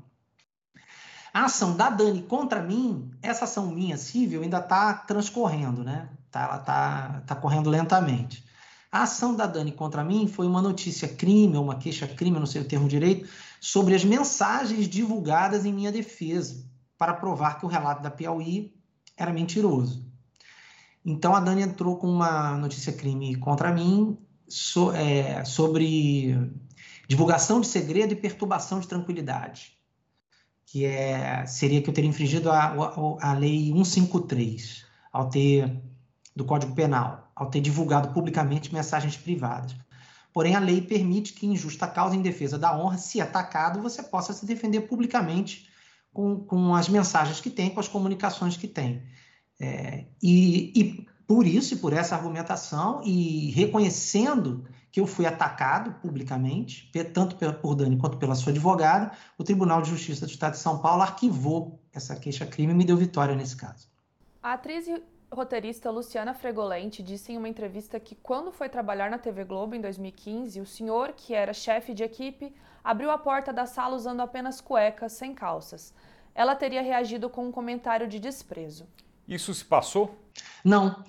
A 1.34 1.46
ação 1.46 1.76
da 1.76 1.90
Dani 1.90 2.22
contra 2.22 2.62
mim, 2.62 3.10
essa 3.20 3.44
ação 3.44 3.72
minha 3.72 3.96
civil 3.96 4.42
ainda 4.42 4.58
está 4.58 4.92
transcorrendo, 4.94 5.82
né? 5.82 6.08
Tá, 6.30 6.42
ela 6.42 6.56
está 6.58 7.22
tá 7.26 7.34
correndo 7.34 7.70
lentamente. 7.70 8.44
A 8.92 9.04
ação 9.04 9.34
da 9.34 9.46
Dani 9.46 9.72
contra 9.72 10.04
mim 10.04 10.28
foi 10.28 10.46
uma 10.46 10.60
notícia 10.60 11.08
crime, 11.08 11.56
uma 11.56 11.76
queixa 11.76 12.06
crime, 12.06 12.38
não 12.38 12.46
sei 12.46 12.60
o 12.60 12.68
termo 12.68 12.86
direito, 12.86 13.28
sobre 13.58 13.94
as 13.94 14.04
mensagens 14.04 14.86
divulgadas 14.86 15.64
em 15.64 15.72
minha 15.72 15.90
defesa 15.90 16.70
para 17.02 17.14
provar 17.14 17.58
que 17.58 17.66
o 17.66 17.68
relato 17.68 18.00
da 18.00 18.12
Piauí 18.12 18.72
era 19.16 19.32
mentiroso. 19.32 20.08
Então 21.04 21.34
a 21.34 21.40
Dani 21.40 21.62
entrou 21.62 21.96
com 21.96 22.06
uma 22.06 22.56
notícia 22.56 22.92
crime 22.92 23.34
contra 23.34 23.72
mim 23.72 24.16
so, 24.46 24.92
é, 24.92 25.44
sobre 25.44 26.38
divulgação 27.08 27.60
de 27.60 27.66
segredo 27.66 28.12
e 28.12 28.16
perturbação 28.16 28.78
de 28.78 28.86
tranquilidade, 28.86 29.76
que 30.64 30.84
é, 30.84 31.44
seria 31.44 31.82
que 31.82 31.90
eu 31.90 31.92
teria 31.92 32.08
infringido 32.08 32.48
a, 32.52 32.72
a, 33.20 33.32
lei 33.32 33.72
153 33.72 34.86
ao 35.12 35.28
ter 35.28 35.82
do 36.36 36.44
Código 36.44 36.72
Penal, 36.72 37.32
ao 37.34 37.50
ter 37.50 37.60
divulgado 37.60 38.14
publicamente 38.14 38.72
mensagens 38.72 39.16
privadas. 39.16 39.74
Porém, 40.32 40.54
a 40.54 40.60
lei 40.60 40.80
permite 40.80 41.32
que, 41.32 41.48
em 41.48 41.56
justa 41.56 41.88
causa, 41.88 42.14
em 42.14 42.22
defesa 42.22 42.56
da 42.56 42.78
honra, 42.78 42.96
se 42.96 43.20
atacado, 43.20 43.82
você 43.82 44.04
possa 44.04 44.32
se 44.32 44.46
defender 44.46 44.82
publicamente 44.82 45.71
com, 46.12 46.40
com 46.40 46.74
as 46.74 46.88
mensagens 46.88 47.40
que 47.40 47.50
tem, 47.50 47.70
com 47.70 47.80
as 47.80 47.88
comunicações 47.88 48.56
que 48.56 48.68
tem. 48.68 49.02
É, 49.60 50.06
e, 50.22 50.72
e 50.74 51.06
por 51.26 51.46
isso 51.46 51.74
e 51.74 51.76
por 51.78 51.92
essa 51.92 52.14
argumentação, 52.14 53.00
e 53.04 53.50
reconhecendo 53.50 54.64
que 54.90 55.00
eu 55.00 55.06
fui 55.06 55.24
atacado 55.24 55.94
publicamente, 56.02 56.90
tanto 57.14 57.36
por 57.36 57.74
Dani 57.74 57.96
quanto 57.96 58.18
pela 58.18 58.34
sua 58.34 58.50
advogada, 58.50 59.12
o 59.38 59.44
Tribunal 59.44 59.80
de 59.80 59.88
Justiça 59.88 60.26
do 60.26 60.30
Estado 60.30 60.52
de 60.52 60.58
São 60.58 60.78
Paulo 60.78 61.02
arquivou 61.02 61.80
essa 61.92 62.14
queixa-crime 62.14 62.72
e 62.72 62.76
me 62.76 62.84
deu 62.84 62.96
vitória 62.96 63.34
nesse 63.34 63.56
caso. 63.56 63.88
A 64.42 64.52
atriz 64.52 64.86
roteirista 65.32 65.90
Luciana 65.90 66.34
Fregolente 66.34 67.02
disse 67.02 67.32
em 67.32 67.38
uma 67.38 67.48
entrevista 67.48 67.98
que 67.98 68.14
quando 68.14 68.52
foi 68.52 68.68
trabalhar 68.68 69.10
na 69.10 69.18
TV 69.18 69.44
Globo 69.44 69.74
em 69.74 69.80
2015, 69.80 70.60
o 70.60 70.66
senhor, 70.66 71.12
que 71.16 71.34
era 71.34 71.54
chefe 71.54 71.94
de 71.94 72.02
equipe, 72.02 72.54
abriu 72.84 73.10
a 73.10 73.18
porta 73.18 73.52
da 73.52 73.64
sala 73.64 73.96
usando 73.96 74.20
apenas 74.20 74.60
cuecas, 74.60 75.12
sem 75.12 75.34
calças. 75.34 75.94
Ela 76.34 76.54
teria 76.54 76.82
reagido 76.82 77.30
com 77.30 77.46
um 77.46 77.52
comentário 77.52 78.06
de 78.06 78.18
desprezo. 78.18 78.86
Isso 79.26 79.52
se 79.54 79.64
passou? 79.64 80.14
Não. 80.62 81.02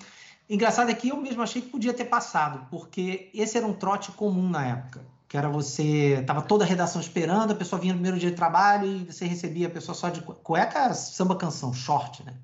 Engraçado 0.48 0.90
é 0.90 0.94
que 0.94 1.08
eu 1.08 1.16
mesmo 1.16 1.42
achei 1.42 1.62
que 1.62 1.68
podia 1.68 1.92
ter 1.92 2.04
passado, 2.04 2.66
porque 2.70 3.30
esse 3.34 3.56
era 3.56 3.66
um 3.66 3.72
trote 3.74 4.12
comum 4.12 4.48
na 4.48 4.66
época. 4.66 5.00
que 5.28 5.36
era 5.36 5.48
você 5.48 6.22
tava 6.26 6.42
toda 6.42 6.64
a 6.64 6.66
redação 6.66 7.00
esperando, 7.00 7.50
a 7.50 7.56
pessoa 7.56 7.80
vinha 7.80 7.92
no 7.92 7.98
primeiro 7.98 8.18
dia 8.18 8.30
de 8.30 8.36
trabalho 8.36 8.86
e 8.86 9.04
você 9.04 9.26
recebia 9.26 9.66
a 9.66 9.70
pessoa 9.70 9.94
só 9.94 10.08
de 10.08 10.20
cueca, 10.22 10.94
samba 10.94 11.34
canção, 11.34 11.72
short, 11.72 12.22
né? 12.22 12.34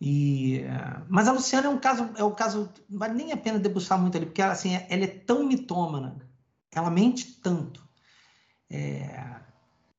E, 0.00 0.62
mas 1.08 1.28
a 1.28 1.32
Luciana 1.32 1.66
é 1.66 1.70
um 1.70 1.78
caso, 1.78 2.08
é 2.16 2.24
um 2.24 2.34
caso, 2.34 2.70
não 2.88 2.98
vale 2.98 3.14
nem 3.14 3.32
a 3.32 3.36
pena 3.36 3.58
debruçar 3.58 4.00
muito 4.00 4.16
ali, 4.16 4.24
porque 4.24 4.40
ela, 4.40 4.52
assim, 4.52 4.74
ela 4.88 5.04
é 5.04 5.06
tão 5.06 5.44
mitômana, 5.44 6.16
ela 6.72 6.90
mente 6.90 7.38
tanto, 7.42 7.86
é, 8.70 9.40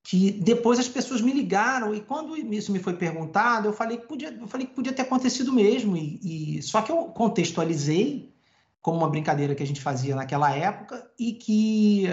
que 0.04 0.32
depois 0.32 0.80
as 0.80 0.88
pessoas 0.88 1.22
me 1.22 1.32
ligaram 1.32 1.94
e 1.94 2.02
quando 2.02 2.36
isso 2.36 2.72
me 2.72 2.80
foi 2.80 2.94
perguntado, 2.94 3.68
eu 3.68 3.74
falei 3.74 3.98
que 3.98 4.08
podia, 4.08 4.32
eu 4.32 4.48
falei 4.48 4.66
que 4.66 4.74
podia 4.74 4.92
ter 4.92 5.04
acontecido 5.04 5.54
mesmo 5.54 5.96
e, 5.96 6.58
e 6.58 6.62
só 6.64 6.82
que 6.82 6.92
eu 6.92 7.06
contextualizei 7.06 8.34
como 8.82 8.98
uma 8.98 9.10
brincadeira 9.10 9.54
que 9.54 9.62
a 9.62 9.68
gente 9.68 9.82
fazia 9.82 10.16
naquela 10.16 10.50
época 10.52 11.08
e 11.20 11.34
que 11.34 12.06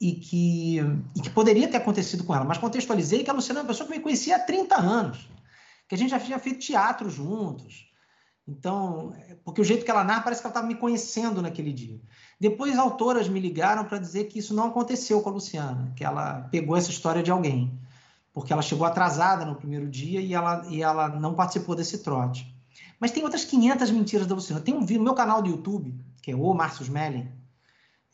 e 0.00 0.14
que, 0.14 0.78
e 1.14 1.20
que 1.20 1.28
poderia 1.30 1.68
ter 1.68 1.76
acontecido 1.76 2.24
com 2.24 2.34
ela, 2.34 2.44
mas 2.44 2.56
contextualizei 2.56 3.22
que 3.22 3.30
a 3.30 3.34
Luciana 3.34 3.60
é 3.60 3.62
uma 3.62 3.68
pessoa 3.68 3.86
que 3.86 3.94
me 3.94 4.02
conhecia 4.02 4.36
há 4.36 4.38
30 4.38 4.74
anos, 4.76 5.28
que 5.90 5.96
a 5.96 5.98
gente 5.98 6.10
já 6.10 6.20
tinha 6.20 6.38
feito 6.38 6.60
teatro 6.60 7.10
juntos. 7.10 7.90
Então, 8.46 9.12
porque 9.44 9.60
o 9.60 9.64
jeito 9.64 9.84
que 9.84 9.90
ela 9.90 10.04
narra 10.04 10.22
parece 10.22 10.40
que 10.40 10.46
ela 10.46 10.52
estava 10.52 10.66
me 10.68 10.76
conhecendo 10.76 11.42
naquele 11.42 11.72
dia. 11.72 12.00
Depois, 12.38 12.78
autoras 12.78 13.28
me 13.28 13.40
ligaram 13.40 13.84
para 13.84 13.98
dizer 13.98 14.26
que 14.26 14.38
isso 14.38 14.54
não 14.54 14.68
aconteceu 14.68 15.20
com 15.20 15.30
a 15.30 15.32
Luciana, 15.32 15.92
que 15.96 16.04
ela 16.04 16.42
pegou 16.42 16.76
essa 16.76 16.90
história 16.90 17.24
de 17.24 17.32
alguém, 17.32 17.76
porque 18.32 18.52
ela 18.52 18.62
chegou 18.62 18.86
atrasada 18.86 19.44
no 19.44 19.56
primeiro 19.56 19.88
dia 19.88 20.20
e 20.20 20.32
ela, 20.32 20.64
e 20.68 20.80
ela 20.80 21.08
não 21.08 21.34
participou 21.34 21.74
desse 21.74 21.98
trote. 21.98 22.54
Mas 23.00 23.10
tem 23.10 23.24
outras 23.24 23.44
500 23.44 23.90
mentiras 23.90 24.28
da 24.28 24.34
Luciana. 24.36 24.60
Tem 24.60 24.72
um 24.72 24.86
vídeo 24.86 24.98
no 24.98 25.06
meu 25.06 25.14
canal 25.14 25.42
do 25.42 25.50
YouTube, 25.50 25.92
que 26.22 26.30
é 26.30 26.36
o 26.36 26.54
Márcio 26.54 26.84
Smelling, 26.84 27.28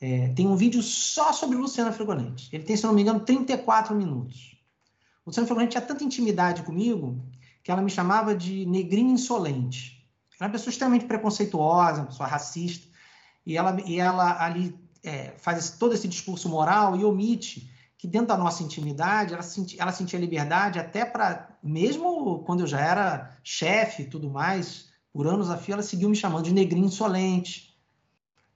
é, 0.01 0.29
tem 0.29 0.47
um 0.47 0.57
vídeo 0.57 0.83
só 0.83 1.31
sobre 1.31 1.59
Luciana 1.59 1.93
Fregonente. 1.93 2.49
Ele 2.51 2.65
tem, 2.65 2.75
se 2.75 2.85
não 2.85 2.95
me 2.95 3.03
engano, 3.03 3.21
34 3.21 3.95
minutos. 3.95 4.57
Luciana 5.27 5.47
Fregonente 5.47 5.73
tinha 5.73 5.83
tanta 5.83 6.05
intimidade 6.05 6.63
comigo 6.63 7.23
que 7.67 7.73
ela 7.73 7.83
me 7.83 7.91
chamava 7.91 8.33
de 8.33 8.65
negrinho 8.65 9.11
insolente. 9.11 10.09
Era 10.39 10.47
uma 10.47 10.53
pessoa 10.53 10.71
extremamente 10.71 11.05
preconceituosa, 11.05 12.03
uma 12.03 12.07
pessoa 12.07 12.29
racista, 12.29 12.87
e 13.45 13.57
ela, 13.57 13.77
e 13.85 13.99
ela 13.99 14.41
ali 14.41 14.79
é, 15.03 15.35
faz 15.37 15.71
todo 15.71 15.93
esse 15.93 16.07
discurso 16.07 16.49
moral 16.49 16.95
e 16.95 17.05
omite 17.05 17.69
que 17.99 18.07
dentro 18.07 18.29
da 18.29 18.37
nossa 18.37 18.63
intimidade 18.63 19.35
ela, 19.35 19.43
senti, 19.43 19.81
ela 19.81 19.91
sentia 19.91 20.17
liberdade 20.17 20.79
até 20.79 21.05
para, 21.05 21.59
mesmo 21.61 22.39
quando 22.45 22.61
eu 22.61 22.69
já 22.69 22.79
era 22.79 23.37
chefe 23.43 24.05
e 24.05 24.07
tudo 24.07 24.31
mais, 24.31 24.89
por 25.13 25.27
anos 25.27 25.51
a 25.51 25.57
fio, 25.57 25.73
ela 25.73 25.83
seguiu 25.83 26.09
me 26.09 26.15
chamando 26.15 26.45
de 26.45 26.55
negrinho 26.55 26.87
insolente. 26.87 27.77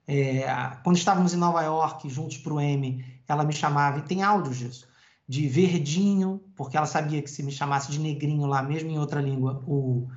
É, 0.07 0.45
quando 0.85 0.99
estávamos 0.99 1.35
em 1.35 1.37
Nova 1.37 1.63
York, 1.63 2.09
juntos 2.09 2.37
para 2.37 2.55
o 2.55 2.61
M, 2.61 3.05
ela 3.27 3.43
me 3.43 3.53
chamava, 3.53 3.99
e 3.99 4.03
tem 4.03 4.23
áudios 4.23 4.59
disso, 4.59 4.89
de 5.31 5.47
verdinho, 5.47 6.43
porque 6.57 6.77
ela 6.77 6.87
sabia 6.87 7.23
que 7.23 7.31
se 7.31 7.41
me 7.45 7.53
chamasse 7.53 7.93
de 7.93 8.01
negrinho 8.01 8.47
lá, 8.47 8.65
mesmo 8.65 8.91
em 8.91 8.99
outra 8.99 9.21
língua, 9.21 9.63
o, 9.65 10.09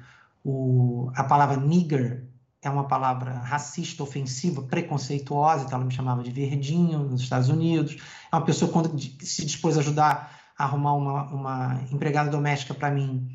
o, 0.43 1.11
a 1.13 1.23
palavra 1.23 1.55
nigger 1.55 2.27
é 2.63 2.67
uma 2.67 2.87
palavra 2.87 3.33
racista, 3.33 4.01
ofensiva, 4.01 4.63
preconceituosa, 4.63 5.65
então 5.65 5.77
ela 5.77 5.85
me 5.85 5.93
chamava 5.93 6.23
de 6.23 6.31
verdinho 6.31 7.03
nos 7.03 7.21
Estados 7.21 7.47
Unidos. 7.47 7.95
É 8.31 8.35
uma 8.35 8.43
pessoa 8.43 8.71
quando 8.71 8.99
se 8.99 9.45
dispôs 9.45 9.77
a 9.77 9.81
ajudar 9.81 10.35
a 10.57 10.63
arrumar 10.63 10.95
uma, 10.95 11.23
uma 11.31 11.81
empregada 11.91 12.31
doméstica 12.31 12.73
para 12.73 12.89
mim, 12.89 13.29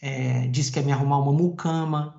é, 0.00 0.46
disse 0.46 0.72
que 0.72 0.78
ia 0.78 0.86
me 0.86 0.92
arrumar 0.92 1.18
uma 1.18 1.32
mucama. 1.32 2.16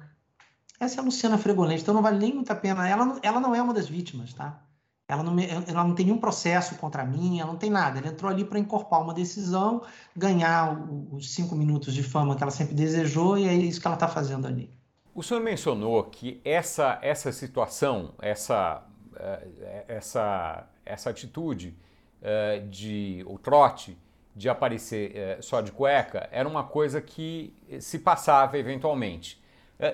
Essa 0.80 0.98
é 0.98 1.00
a 1.00 1.04
Luciana 1.04 1.40
Fregolente, 1.40 1.82
então 1.82 1.96
não 1.96 2.04
vale 2.04 2.20
nem 2.20 2.36
muito 2.36 2.52
a 2.52 2.56
pena. 2.56 2.88
Ela, 2.88 3.18
ela 3.24 3.40
não 3.40 3.56
é 3.56 3.62
uma 3.62 3.74
das 3.74 3.90
vítimas, 3.90 4.36
tá? 4.36 4.69
Ela 5.10 5.24
não, 5.24 5.36
ela 5.40 5.84
não 5.84 5.96
tem 5.96 6.06
nenhum 6.06 6.20
processo 6.20 6.76
contra 6.76 7.04
mim, 7.04 7.40
ela 7.40 7.52
não 7.52 7.58
tem 7.58 7.72
nada. 7.72 7.98
Ela 7.98 8.10
entrou 8.10 8.30
ali 8.32 8.46
para 8.46 8.60
incorporar 8.60 9.04
uma 9.04 9.14
decisão, 9.14 9.82
ganhar 10.16 10.80
os 11.12 11.34
cinco 11.34 11.56
minutos 11.56 11.96
de 11.96 12.04
fama 12.04 12.36
que 12.36 12.44
ela 12.44 12.52
sempre 12.52 12.76
desejou, 12.76 13.36
e 13.36 13.48
é 13.48 13.54
isso 13.56 13.82
que 13.82 13.88
ela 13.88 13.96
está 13.96 14.08
fazendo 14.08 14.46
ali. 14.46 14.72
O 15.16 15.24
senhor 15.24 15.42
mencionou 15.42 16.04
que 16.04 16.40
essa, 16.46 17.00
essa 17.02 17.32
situação, 17.32 18.14
essa, 18.22 18.84
eh, 19.16 19.86
essa, 19.88 20.68
essa 20.86 21.10
atitude 21.10 21.76
eh, 22.22 22.60
de 22.70 23.26
o 23.28 23.40
trote 23.40 23.98
de 24.36 24.48
aparecer 24.48 25.12
eh, 25.16 25.38
só 25.42 25.60
de 25.60 25.72
cueca 25.72 26.30
era 26.32 26.48
uma 26.48 26.64
coisa 26.64 27.02
que 27.02 27.52
se 27.80 27.98
passava 27.98 28.60
eventualmente. 28.60 29.42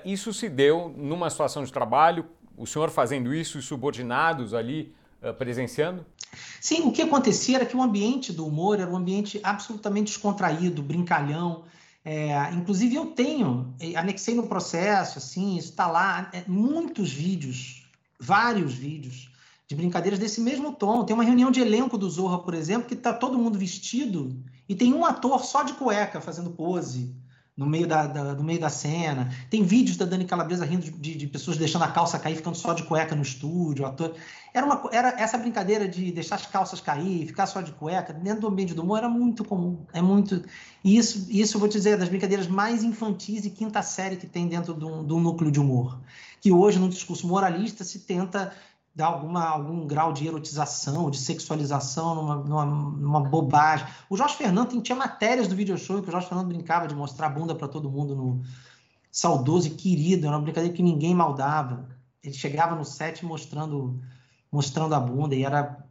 Isso 0.04 0.34
se 0.34 0.50
deu 0.50 0.92
numa 0.98 1.30
situação 1.30 1.64
de 1.64 1.72
trabalho, 1.72 2.26
o 2.58 2.66
senhor 2.66 2.90
fazendo 2.90 3.34
isso 3.34 3.60
e 3.60 3.62
subordinados 3.62 4.54
ali 4.54 4.96
presenciando? 5.34 6.06
Sim, 6.60 6.82
o 6.84 6.92
que 6.92 7.02
acontecia 7.02 7.58
era 7.58 7.66
que 7.66 7.76
o 7.76 7.82
ambiente 7.82 8.34
do 8.34 8.46
humor 8.46 8.80
era 8.80 8.90
um 8.90 8.98
ambiente 8.98 9.40
absolutamente 9.44 10.14
descontraído, 10.14 10.82
brincalhão. 10.82 11.64
É, 12.04 12.52
inclusive 12.52 12.96
eu 12.96 13.08
tenho, 13.08 13.74
anexei 13.96 14.36
no 14.36 14.48
processo, 14.48 15.18
assim, 15.18 15.58
isso 15.58 15.70
está 15.70 15.88
lá, 15.88 16.30
é, 16.34 16.44
muitos 16.48 17.12
vídeos, 17.12 17.88
vários 18.20 18.74
vídeos 18.74 19.30
de 19.68 19.76
brincadeiras 19.76 20.20
desse 20.20 20.40
mesmo 20.40 20.74
tom. 20.74 21.04
Tem 21.04 21.14
uma 21.14 21.24
reunião 21.24 21.50
de 21.50 21.62
elenco 21.62 21.98
do 21.98 22.10
Zorra, 22.10 22.40
por 22.40 22.54
exemplo, 22.54 22.88
que 22.88 22.94
está 22.94 23.12
todo 23.12 23.40
mundo 23.40 23.58
vestido 23.58 24.38
e 24.70 24.76
tem 24.76 24.94
um 24.94 25.06
ator 25.06 25.44
só 25.44 25.64
de 25.64 25.74
cueca 25.74 26.22
fazendo 26.22 26.52
pose 26.52 27.16
no 27.58 27.66
meio 27.66 27.88
da, 27.88 28.06
da, 28.06 28.34
no 28.34 28.44
meio 28.44 28.60
da 28.60 28.70
cena. 28.70 29.34
Tem 29.50 29.64
vídeos 29.64 29.96
da 29.96 30.06
Dani 30.06 30.26
Calabresa 30.26 30.66
rindo 30.66 30.92
de, 30.92 31.16
de, 31.16 31.28
pessoas 31.28 31.58
deixando 31.58 31.84
a 31.84 31.88
calça 31.88 32.20
cair, 32.20 32.36
ficando 32.36 32.58
só 32.58 32.74
de 32.74 32.84
cueca 32.84 33.16
no 33.16 33.22
estúdio. 33.22 33.86
Ator. 33.86 34.14
Era, 34.54 34.66
uma, 34.66 34.82
era 34.92 35.10
essa 35.20 35.38
brincadeira 35.38 35.88
de 35.88 36.12
deixar 36.12 36.36
as 36.36 36.46
calças 36.46 36.82
cair, 36.82 37.26
ficar 37.26 37.48
só 37.48 37.62
de 37.62 37.72
cueca, 37.72 38.12
dentro 38.14 38.42
do 38.42 38.48
ambiente 38.48 38.74
do 38.74 38.82
humor, 38.82 38.98
era 38.98 39.10
muito 39.10 39.46
comum. 39.46 39.86
É 39.94 40.02
muito. 40.02 40.44
E 40.84 40.98
isso, 40.98 41.28
isso 41.30 41.58
vou 41.58 41.70
te 41.70 41.78
dizer, 41.78 41.92
é 41.92 41.98
das 41.98 42.10
brincadeiras 42.10 42.48
mais 42.48 42.84
infantis 42.84 43.46
e 43.46 43.50
quinta 43.50 43.82
série 43.82 44.18
que 44.18 44.28
tem 44.28 44.48
dentro 44.48 44.74
de 44.74 44.86
de 44.86 45.14
um 45.14 45.20
núcleo 45.20 45.52
de 45.52 45.60
humor. 45.60 46.00
Que 46.42 46.52
hoje, 46.52 46.78
no 46.78 46.90
discurso 46.90 47.26
moralista, 47.26 47.84
se 47.84 48.00
tenta 48.00 48.52
dar 48.96 49.08
alguma, 49.08 49.44
algum 49.44 49.86
grau 49.86 50.14
de 50.14 50.26
erotização, 50.26 51.12
de 51.12 51.18
sexualização 51.18 52.16
numa, 52.16 52.36
numa, 52.36 52.66
numa 52.66 53.20
bobagem. 53.20 53.86
O 54.10 54.16
Jorge 54.16 54.36
Fernando 54.36 54.82
tinha 54.82 54.96
matérias 54.96 55.50
do 55.50 55.56
video 55.56 55.78
show 55.78 56.02
que 56.02 56.08
o 56.08 56.12
Jorge 56.12 56.28
Fernando 56.28 56.48
brincava 56.48 56.88
de 56.88 56.96
mostrar 56.96 57.28
a 57.28 57.30
bunda 57.30 57.54
para 57.54 57.68
todo 57.68 57.92
mundo 57.92 58.16
no 58.16 58.42
saudoso 59.12 59.68
e 59.68 59.72
querido, 59.72 60.28
era 60.28 60.36
uma 60.38 60.42
brincadeira 60.42 60.76
que 60.76 60.82
ninguém 60.82 61.14
maldava. 61.14 61.90
Ele 62.24 62.34
chegava 62.34 62.74
no 62.76 62.86
set 62.86 63.26
mostrando 63.26 64.02
mostrando 64.52 64.96
a 64.96 65.00
bunda 65.00 65.36
e 65.36 65.44
era 65.44 65.86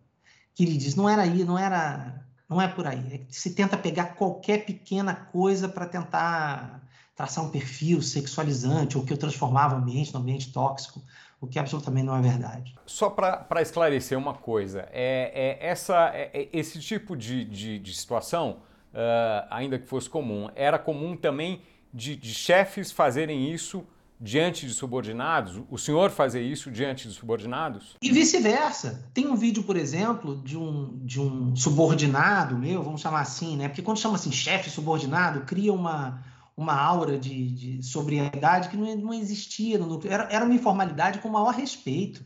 queridos, 0.54 0.94
não 0.94 1.06
era 1.06 1.22
aí, 1.22 1.44
não 1.44 1.58
era, 1.58 2.24
não 2.48 2.62
é 2.62 2.68
por 2.68 2.86
aí. 2.86 3.14
É 3.14 3.26
se 3.28 3.50
tenta 3.54 3.76
pegar 3.76 4.14
qualquer 4.14 4.64
pequena 4.64 5.14
coisa 5.14 5.68
para 5.68 5.86
tentar 5.86 6.82
traçar 7.14 7.44
um 7.44 7.50
perfil 7.50 8.00
sexualizante 8.00 8.96
ou 8.96 9.04
que 9.04 9.12
eu 9.12 9.18
transformava 9.18 9.74
o 9.74 9.78
ambiente 9.78 10.12
no 10.14 10.20
ambiente 10.20 10.50
tóxico 10.50 11.02
o 11.44 11.46
que 11.46 11.58
absolutamente 11.58 12.06
não 12.06 12.16
é 12.16 12.22
verdade. 12.22 12.74
Só 12.86 13.08
para 13.10 13.62
esclarecer 13.62 14.18
uma 14.18 14.34
coisa, 14.34 14.88
é, 14.92 15.58
é 15.60 15.66
essa, 15.68 16.10
é, 16.14 16.30
é, 16.32 16.48
esse 16.52 16.80
tipo 16.80 17.16
de, 17.16 17.44
de, 17.44 17.78
de 17.78 17.94
situação, 17.94 18.58
uh, 18.92 19.46
ainda 19.50 19.78
que 19.78 19.86
fosse 19.86 20.08
comum, 20.08 20.48
era 20.54 20.78
comum 20.78 21.16
também 21.16 21.62
de, 21.92 22.16
de 22.16 22.34
chefes 22.34 22.90
fazerem 22.90 23.52
isso 23.52 23.86
diante 24.20 24.66
de 24.66 24.72
subordinados? 24.72 25.60
O 25.70 25.78
senhor 25.78 26.10
fazer 26.10 26.42
isso 26.42 26.70
diante 26.70 27.08
de 27.08 27.14
subordinados? 27.14 27.96
E 28.00 28.10
vice-versa. 28.10 29.04
Tem 29.12 29.26
um 29.26 29.36
vídeo, 29.36 29.62
por 29.62 29.76
exemplo, 29.76 30.40
de 30.42 30.56
um, 30.56 30.98
de 31.04 31.20
um 31.20 31.54
subordinado 31.54 32.56
meu, 32.56 32.82
vamos 32.82 33.00
chamar 33.00 33.20
assim, 33.20 33.56
né? 33.56 33.68
Porque 33.68 33.82
quando 33.82 33.98
chama 33.98 34.14
assim 34.14 34.32
chefe 34.32 34.70
subordinado, 34.70 35.40
cria 35.40 35.72
uma, 35.72 36.22
uma 36.56 36.74
aura 36.74 37.18
de, 37.18 37.50
de 37.50 37.82
sobriedade 37.82 38.68
que 38.68 38.76
não, 38.76 38.96
não 38.96 39.14
existia 39.14 39.78
no 39.78 39.86
núcleo. 39.86 40.12
Era, 40.12 40.24
era 40.30 40.44
uma 40.44 40.54
informalidade 40.54 41.18
com 41.18 41.28
o 41.28 41.32
maior 41.32 41.52
respeito. 41.52 42.24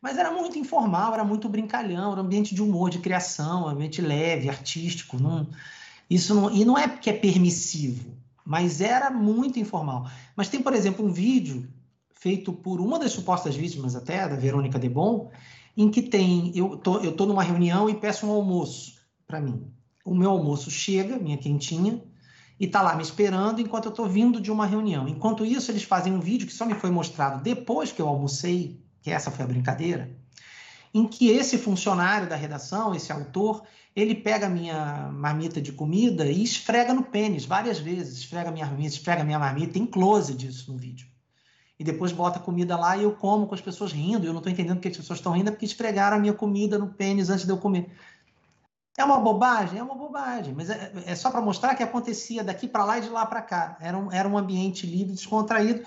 Mas 0.00 0.18
era 0.18 0.32
muito 0.32 0.58
informal, 0.58 1.14
era 1.14 1.24
muito 1.24 1.48
brincalhão, 1.48 2.12
era 2.12 2.20
um 2.20 2.24
ambiente 2.24 2.54
de 2.54 2.62
humor, 2.62 2.90
de 2.90 2.98
criação, 2.98 3.68
ambiente 3.68 4.02
leve, 4.02 4.48
artístico. 4.48 5.16
Não, 5.16 5.48
isso 6.10 6.34
não, 6.34 6.50
e 6.50 6.64
não 6.64 6.76
é 6.76 6.88
porque 6.88 7.08
é 7.08 7.12
permissivo, 7.12 8.12
mas 8.44 8.80
era 8.80 9.10
muito 9.10 9.60
informal. 9.60 10.10
Mas 10.34 10.48
tem, 10.48 10.60
por 10.60 10.74
exemplo, 10.74 11.06
um 11.06 11.12
vídeo 11.12 11.68
feito 12.10 12.52
por 12.52 12.80
uma 12.80 12.98
das 12.98 13.12
supostas 13.12 13.54
vítimas 13.54 13.94
até, 13.94 14.28
da 14.28 14.34
Verônica 14.34 14.78
Debon, 14.78 15.30
em 15.76 15.88
que 15.88 16.02
tem, 16.02 16.52
eu 16.56 16.76
tô, 16.76 16.98
eu 16.98 17.12
tô 17.12 17.24
numa 17.24 17.42
reunião 17.42 17.88
e 17.88 17.94
peço 17.94 18.26
um 18.26 18.30
almoço 18.30 18.96
para 19.26 19.40
mim. 19.40 19.64
O 20.04 20.14
meu 20.14 20.30
almoço 20.30 20.68
chega, 20.68 21.18
minha 21.18 21.38
quentinha, 21.38 22.02
e 22.60 22.66
está 22.66 22.82
lá 22.82 22.94
me 22.94 23.02
esperando 23.02 23.60
enquanto 23.60 23.86
eu 23.86 23.90
estou 23.90 24.08
vindo 24.08 24.40
de 24.40 24.50
uma 24.50 24.66
reunião. 24.66 25.08
Enquanto 25.08 25.44
isso, 25.44 25.70
eles 25.70 25.82
fazem 25.82 26.12
um 26.12 26.20
vídeo 26.20 26.46
que 26.46 26.52
só 26.52 26.64
me 26.64 26.74
foi 26.74 26.90
mostrado 26.90 27.42
depois 27.42 27.90
que 27.90 28.00
eu 28.00 28.08
almocei, 28.08 28.80
que 29.00 29.10
essa 29.10 29.30
foi 29.30 29.44
a 29.44 29.48
brincadeira, 29.48 30.10
em 30.94 31.06
que 31.06 31.28
esse 31.30 31.58
funcionário 31.58 32.28
da 32.28 32.36
redação, 32.36 32.94
esse 32.94 33.10
autor, 33.10 33.62
ele 33.96 34.14
pega 34.14 34.46
a 34.46 34.50
minha 34.50 35.10
marmita 35.12 35.60
de 35.60 35.72
comida 35.72 36.26
e 36.26 36.42
esfrega 36.42 36.94
no 36.94 37.02
pênis 37.02 37.44
várias 37.44 37.78
vezes, 37.78 38.18
esfrega 38.18 38.50
minha 38.50 38.66
marmita, 38.66 38.94
esfrega 38.94 39.24
minha 39.24 39.38
marmita, 39.38 39.72
tem 39.72 39.86
close 39.86 40.34
disso 40.34 40.70
no 40.70 40.78
vídeo. 40.78 41.06
e 41.82 41.84
depois 41.84 42.12
bota 42.12 42.38
comida 42.38 42.76
lá 42.76 42.96
e 42.96 43.02
eu 43.02 43.12
como 43.12 43.46
com 43.46 43.56
as 43.56 43.60
pessoas 43.60 43.90
rindo. 43.92 44.24
Eu 44.24 44.32
não 44.32 44.38
estou 44.38 44.52
entendendo 44.52 44.76
porque 44.76 44.88
as 44.88 44.96
pessoas 44.96 45.18
estão 45.18 45.32
rindo, 45.32 45.48
é 45.48 45.50
porque 45.50 45.66
esfregaram 45.66 46.16
a 46.16 46.20
minha 46.20 46.32
comida 46.32 46.78
no 46.78 46.86
pênis 46.86 47.28
antes 47.28 47.44
de 47.44 47.50
eu 47.50 47.58
comer. 47.58 47.90
É 48.96 49.04
uma 49.04 49.18
bobagem? 49.18 49.78
É 49.78 49.82
uma 49.82 49.94
bobagem, 49.94 50.54
mas 50.54 50.68
é, 50.68 50.92
é 51.06 51.14
só 51.14 51.30
para 51.30 51.40
mostrar 51.40 51.74
que 51.74 51.82
acontecia 51.82 52.44
daqui 52.44 52.68
para 52.68 52.84
lá 52.84 52.98
e 52.98 53.00
de 53.00 53.08
lá 53.08 53.24
para 53.24 53.40
cá. 53.40 53.76
Era 53.80 53.96
um, 53.96 54.12
era 54.12 54.28
um 54.28 54.36
ambiente 54.36 54.86
livre, 54.86 55.14
descontraído, 55.14 55.82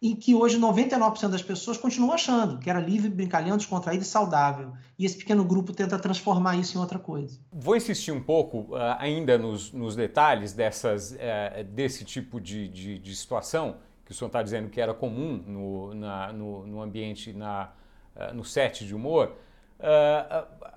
e 0.00 0.14
que 0.14 0.34
hoje 0.34 0.58
99% 0.58 1.28
das 1.28 1.42
pessoas 1.42 1.78
continuam 1.78 2.12
achando 2.12 2.58
que 2.58 2.68
era 2.68 2.78
livre, 2.80 3.08
brincalhão, 3.08 3.56
descontraído 3.56 4.02
e 4.02 4.06
saudável. 4.06 4.72
E 4.98 5.04
esse 5.06 5.16
pequeno 5.16 5.44
grupo 5.44 5.72
tenta 5.72 5.98
transformar 5.98 6.56
isso 6.56 6.76
em 6.76 6.80
outra 6.80 6.98
coisa. 6.98 7.38
Vou 7.52 7.76
insistir 7.76 8.12
um 8.12 8.22
pouco 8.22 8.74
uh, 8.74 8.96
ainda 8.98 9.38
nos, 9.38 9.72
nos, 9.72 9.96
detalhes 9.96 10.52
dessas, 10.52 11.12
uh, 11.12 11.64
desse 11.64 12.04
tipo 12.04 12.40
de, 12.40 12.68
de, 12.68 12.98
de, 12.98 13.16
situação 13.16 13.76
que 14.04 14.12
o 14.12 14.14
senhor 14.14 14.28
está 14.28 14.42
dizendo 14.42 14.68
que 14.70 14.80
era 14.80 14.92
comum 14.92 15.42
no, 15.46 15.94
na, 15.94 16.32
no, 16.32 16.66
no 16.66 16.82
ambiente, 16.82 17.32
na, 17.32 17.70
uh, 18.16 18.34
no 18.34 18.44
set 18.44 18.86
de 18.86 18.94
humor. 18.94 19.34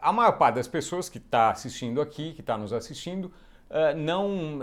A 0.01 0.12
maior 0.12 0.38
parte 0.38 0.55
das 0.55 0.67
pessoas 0.67 1.10
que 1.10 1.17
está 1.17 1.50
assistindo 1.50 2.01
aqui, 2.01 2.33
que 2.33 2.41
está 2.41 2.57
nos 2.57 2.74
assistindo, 2.74 3.31
não, 3.98 4.60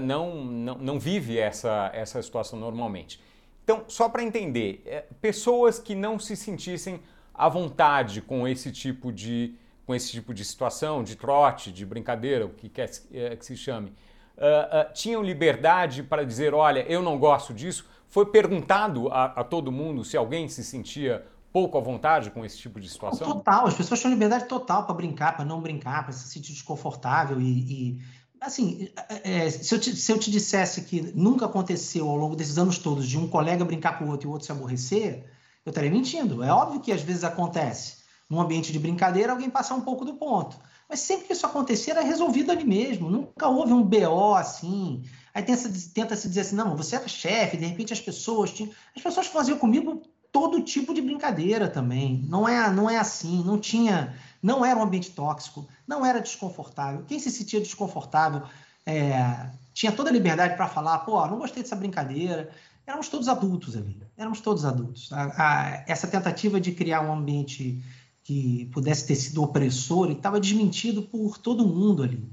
não, 0.00 0.44
não, 0.44 0.74
não 0.78 0.98
vive 0.98 1.38
essa, 1.38 1.90
essa 1.92 2.22
situação 2.22 2.58
normalmente. 2.58 3.20
Então, 3.64 3.84
só 3.88 4.08
para 4.08 4.22
entender, 4.22 4.82
é, 4.84 5.04
pessoas 5.20 5.78
que 5.78 5.94
não 5.94 6.18
se 6.18 6.36
sentissem 6.36 7.00
à 7.32 7.48
vontade 7.48 8.20
com 8.20 8.46
esse 8.46 8.72
tipo 8.72 9.12
de, 9.12 9.54
com 9.86 9.94
esse 9.94 10.10
tipo 10.10 10.34
de 10.34 10.44
situação, 10.44 11.02
de 11.02 11.16
trote, 11.16 11.72
de 11.72 11.86
brincadeira, 11.86 12.44
o 12.46 12.50
que 12.50 12.68
quer 12.68 12.88
que 12.88 13.44
se 13.44 13.56
chame, 13.56 13.90
uh, 14.36 14.90
uh, 14.90 14.92
tinham 14.92 15.22
liberdade 15.22 16.02
para 16.02 16.24
dizer, 16.24 16.54
olha, 16.54 16.80
eu 16.88 17.02
não 17.02 17.18
gosto 17.18 17.54
disso? 17.54 17.88
Foi 18.08 18.26
perguntado 18.26 19.08
a, 19.08 19.26
a, 19.26 19.44
todo 19.44 19.72
mundo 19.72 20.04
se 20.04 20.16
alguém 20.16 20.48
se 20.48 20.62
sentia 20.62 21.24
pouco 21.52 21.76
à 21.76 21.80
vontade 21.80 22.30
com 22.30 22.44
esse 22.44 22.58
tipo 22.58 22.80
de 22.80 22.88
situação? 22.88 23.26
Total, 23.26 23.66
as 23.66 23.74
pessoas 23.74 24.00
tinham 24.00 24.12
liberdade 24.12 24.46
total 24.46 24.84
para 24.84 24.94
brincar, 24.94 25.36
para 25.36 25.44
não 25.44 25.60
brincar, 25.60 26.04
para 26.04 26.12
se 26.12 26.28
sentir 26.28 26.52
desconfortável 26.52 27.40
e, 27.40 27.44
e 27.44 27.98
assim, 28.40 28.88
é, 29.22 29.48
se, 29.50 29.74
eu 29.74 29.78
te, 29.78 29.94
se 29.94 30.10
eu 30.10 30.18
te 30.18 30.30
dissesse 30.30 30.82
que 30.82 31.00
nunca 31.14 31.46
aconteceu 31.46 32.08
ao 32.08 32.16
longo 32.16 32.34
desses 32.34 32.58
anos 32.58 32.78
todos 32.78 33.06
de 33.06 33.18
um 33.18 33.28
colega 33.28 33.64
brincar 33.64 33.98
com 33.98 34.06
o 34.06 34.10
outro 34.10 34.26
e 34.26 34.28
o 34.28 34.32
outro 34.32 34.46
se 34.46 34.52
aborrecer, 34.52 35.24
eu 35.64 35.70
estaria 35.70 35.90
mentindo. 35.90 36.42
É 36.42 36.52
óbvio 36.52 36.80
que 36.80 36.92
às 36.92 37.02
vezes 37.02 37.22
acontece. 37.22 38.02
Num 38.28 38.40
ambiente 38.40 38.72
de 38.72 38.78
brincadeira, 38.78 39.32
alguém 39.32 39.50
passar 39.50 39.74
um 39.74 39.82
pouco 39.82 40.04
do 40.04 40.14
ponto. 40.14 40.56
Mas 40.88 41.00
sempre 41.00 41.26
que 41.26 41.32
isso 41.32 41.46
acontecer, 41.46 41.92
era 41.92 42.02
resolvido 42.02 42.50
ali 42.50 42.64
mesmo. 42.64 43.10
Nunca 43.10 43.48
houve 43.48 43.72
um 43.72 43.82
BO 43.82 44.34
assim. 44.34 45.02
Aí 45.34 45.42
tenta, 45.42 45.70
tenta 45.94 46.16
se 46.16 46.28
dizer 46.28 46.40
assim, 46.40 46.56
não, 46.56 46.76
você 46.76 46.96
era 46.96 47.06
chefe, 47.08 47.56
de 47.56 47.66
repente 47.66 47.92
as 47.92 48.00
pessoas 48.00 48.50
tinham... 48.52 48.72
As 48.94 49.02
pessoas 49.02 49.26
faziam 49.26 49.58
comigo 49.58 50.02
todo 50.32 50.62
tipo 50.62 50.94
de 50.94 51.02
brincadeira 51.02 51.68
também. 51.68 52.24
Não 52.28 52.48
é, 52.48 52.68
não 52.72 52.88
é 52.88 52.98
assim, 52.98 53.44
não 53.44 53.58
tinha 53.58 54.14
não 54.42 54.64
era 54.64 54.78
um 54.78 54.82
ambiente 54.82 55.12
tóxico, 55.12 55.68
não 55.86 56.04
era 56.04 56.20
desconfortável. 56.20 57.04
Quem 57.06 57.20
se 57.20 57.30
sentia 57.30 57.60
desconfortável 57.60 58.42
é, 58.84 59.50
tinha 59.72 59.92
toda 59.92 60.10
a 60.10 60.12
liberdade 60.12 60.56
para 60.56 60.66
falar, 60.66 60.98
pô, 61.00 61.24
não 61.28 61.38
gostei 61.38 61.62
dessa 61.62 61.76
brincadeira. 61.76 62.50
Éramos 62.84 63.08
todos 63.08 63.28
adultos 63.28 63.76
ali, 63.76 64.02
éramos 64.16 64.40
todos 64.40 64.64
adultos. 64.64 65.12
A, 65.12 65.22
a, 65.36 65.84
essa 65.86 66.08
tentativa 66.08 66.60
de 66.60 66.72
criar 66.72 67.02
um 67.02 67.12
ambiente 67.12 67.80
que 68.24 68.68
pudesse 68.72 69.06
ter 69.06 69.14
sido 69.14 69.42
opressor 69.42 70.10
estava 70.10 70.40
desmentido 70.40 71.02
por 71.02 71.38
todo 71.38 71.66
mundo 71.66 72.02
ali. 72.02 72.28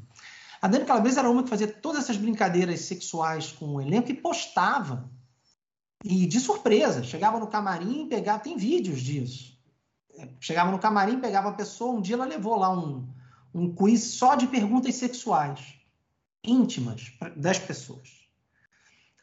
A 0.60 0.68
Dani 0.68 0.86
Calabresa 0.86 1.20
era 1.20 1.30
uma 1.30 1.44
que 1.44 1.50
fazia 1.50 1.68
todas 1.68 2.04
essas 2.04 2.18
brincadeiras 2.18 2.82
sexuais 2.82 3.52
com 3.52 3.76
o 3.76 3.82
elenco 3.82 4.12
e 4.12 4.16
postava. 4.16 5.10
E 6.04 6.26
de 6.26 6.40
surpresa, 6.40 7.04
chegava 7.04 7.40
no 7.40 7.48
camarim 7.48 8.04
e 8.04 8.08
pegava, 8.08 8.40
tem 8.40 8.58
vídeos 8.58 9.02
disso 9.02 9.60
chegava 10.40 10.72
no 10.72 10.80
camarim, 10.80 11.20
pegava 11.20 11.50
a 11.50 11.54
pessoa, 11.54 11.94
um 11.94 12.02
dia 12.02 12.16
ela 12.16 12.26
levou 12.26 12.58
lá 12.58 12.72
um, 12.72 13.08
um 13.54 13.74
quiz 13.74 14.04
só 14.04 14.36
de 14.36 14.48
perguntas 14.48 14.96
sexuais, 14.96 15.60
íntimas, 16.44 17.12
das 17.36 17.60
pessoas. 17.60 18.20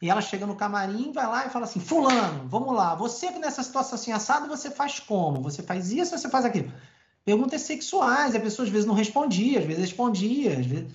E 0.00 0.10
ela 0.10 0.20
chega 0.20 0.46
no 0.46 0.56
camarim, 0.56 1.10
vai 1.12 1.26
lá 1.26 1.46
e 1.46 1.50
fala 1.50 1.64
assim: 1.64 1.80
Fulano, 1.80 2.48
vamos 2.48 2.74
lá, 2.74 2.94
você 2.94 3.32
que 3.32 3.38
nessa 3.38 3.62
situação 3.62 3.94
assim 3.94 4.12
assado, 4.12 4.46
você 4.46 4.70
faz 4.70 5.00
como? 5.00 5.40
Você 5.42 5.62
faz 5.62 5.90
isso, 5.90 6.16
você 6.16 6.28
faz 6.28 6.44
aquilo? 6.44 6.70
Perguntas 7.24 7.62
sexuais, 7.62 8.34
a 8.34 8.40
pessoa 8.40 8.66
às 8.66 8.72
vezes 8.72 8.86
não 8.86 8.94
respondia, 8.94 9.58
às 9.58 9.64
vezes 9.64 9.82
respondia, 9.82 10.58
às 10.58 10.66
vezes 10.66 10.92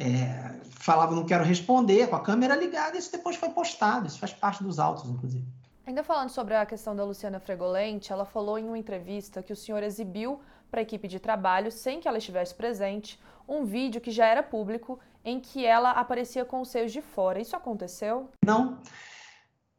é, 0.00 0.60
falava 0.64 1.14
não 1.14 1.26
quero 1.26 1.44
responder, 1.44 2.08
com 2.08 2.16
a 2.16 2.22
câmera 2.22 2.56
ligada, 2.56 2.96
isso 2.96 3.12
depois 3.12 3.36
foi 3.36 3.50
postado, 3.50 4.06
isso 4.06 4.18
faz 4.18 4.32
parte 4.32 4.64
dos 4.64 4.78
autos, 4.78 5.08
inclusive. 5.08 5.46
Ainda 5.86 6.02
falando 6.02 6.30
sobre 6.30 6.54
a 6.54 6.64
questão 6.64 6.96
da 6.96 7.04
Luciana 7.04 7.38
Fregolente, 7.38 8.12
ela 8.12 8.24
falou 8.24 8.58
em 8.58 8.64
uma 8.64 8.78
entrevista 8.78 9.42
que 9.42 9.52
o 9.52 9.56
senhor 9.56 9.82
exibiu 9.82 10.40
para 10.70 10.80
a 10.80 10.82
equipe 10.82 11.06
de 11.06 11.18
trabalho, 11.18 11.70
sem 11.70 12.00
que 12.00 12.08
ela 12.08 12.18
estivesse 12.18 12.54
presente, 12.54 13.20
um 13.46 13.64
vídeo 13.64 14.00
que 14.00 14.10
já 14.10 14.26
era 14.26 14.42
público 14.42 14.98
em 15.24 15.40
que 15.40 15.66
ela 15.66 15.90
aparecia 15.90 16.44
com 16.44 16.60
os 16.60 16.68
seios 16.68 16.92
de 16.92 17.02
fora. 17.02 17.40
Isso 17.40 17.56
aconteceu? 17.56 18.30
Não. 18.44 18.80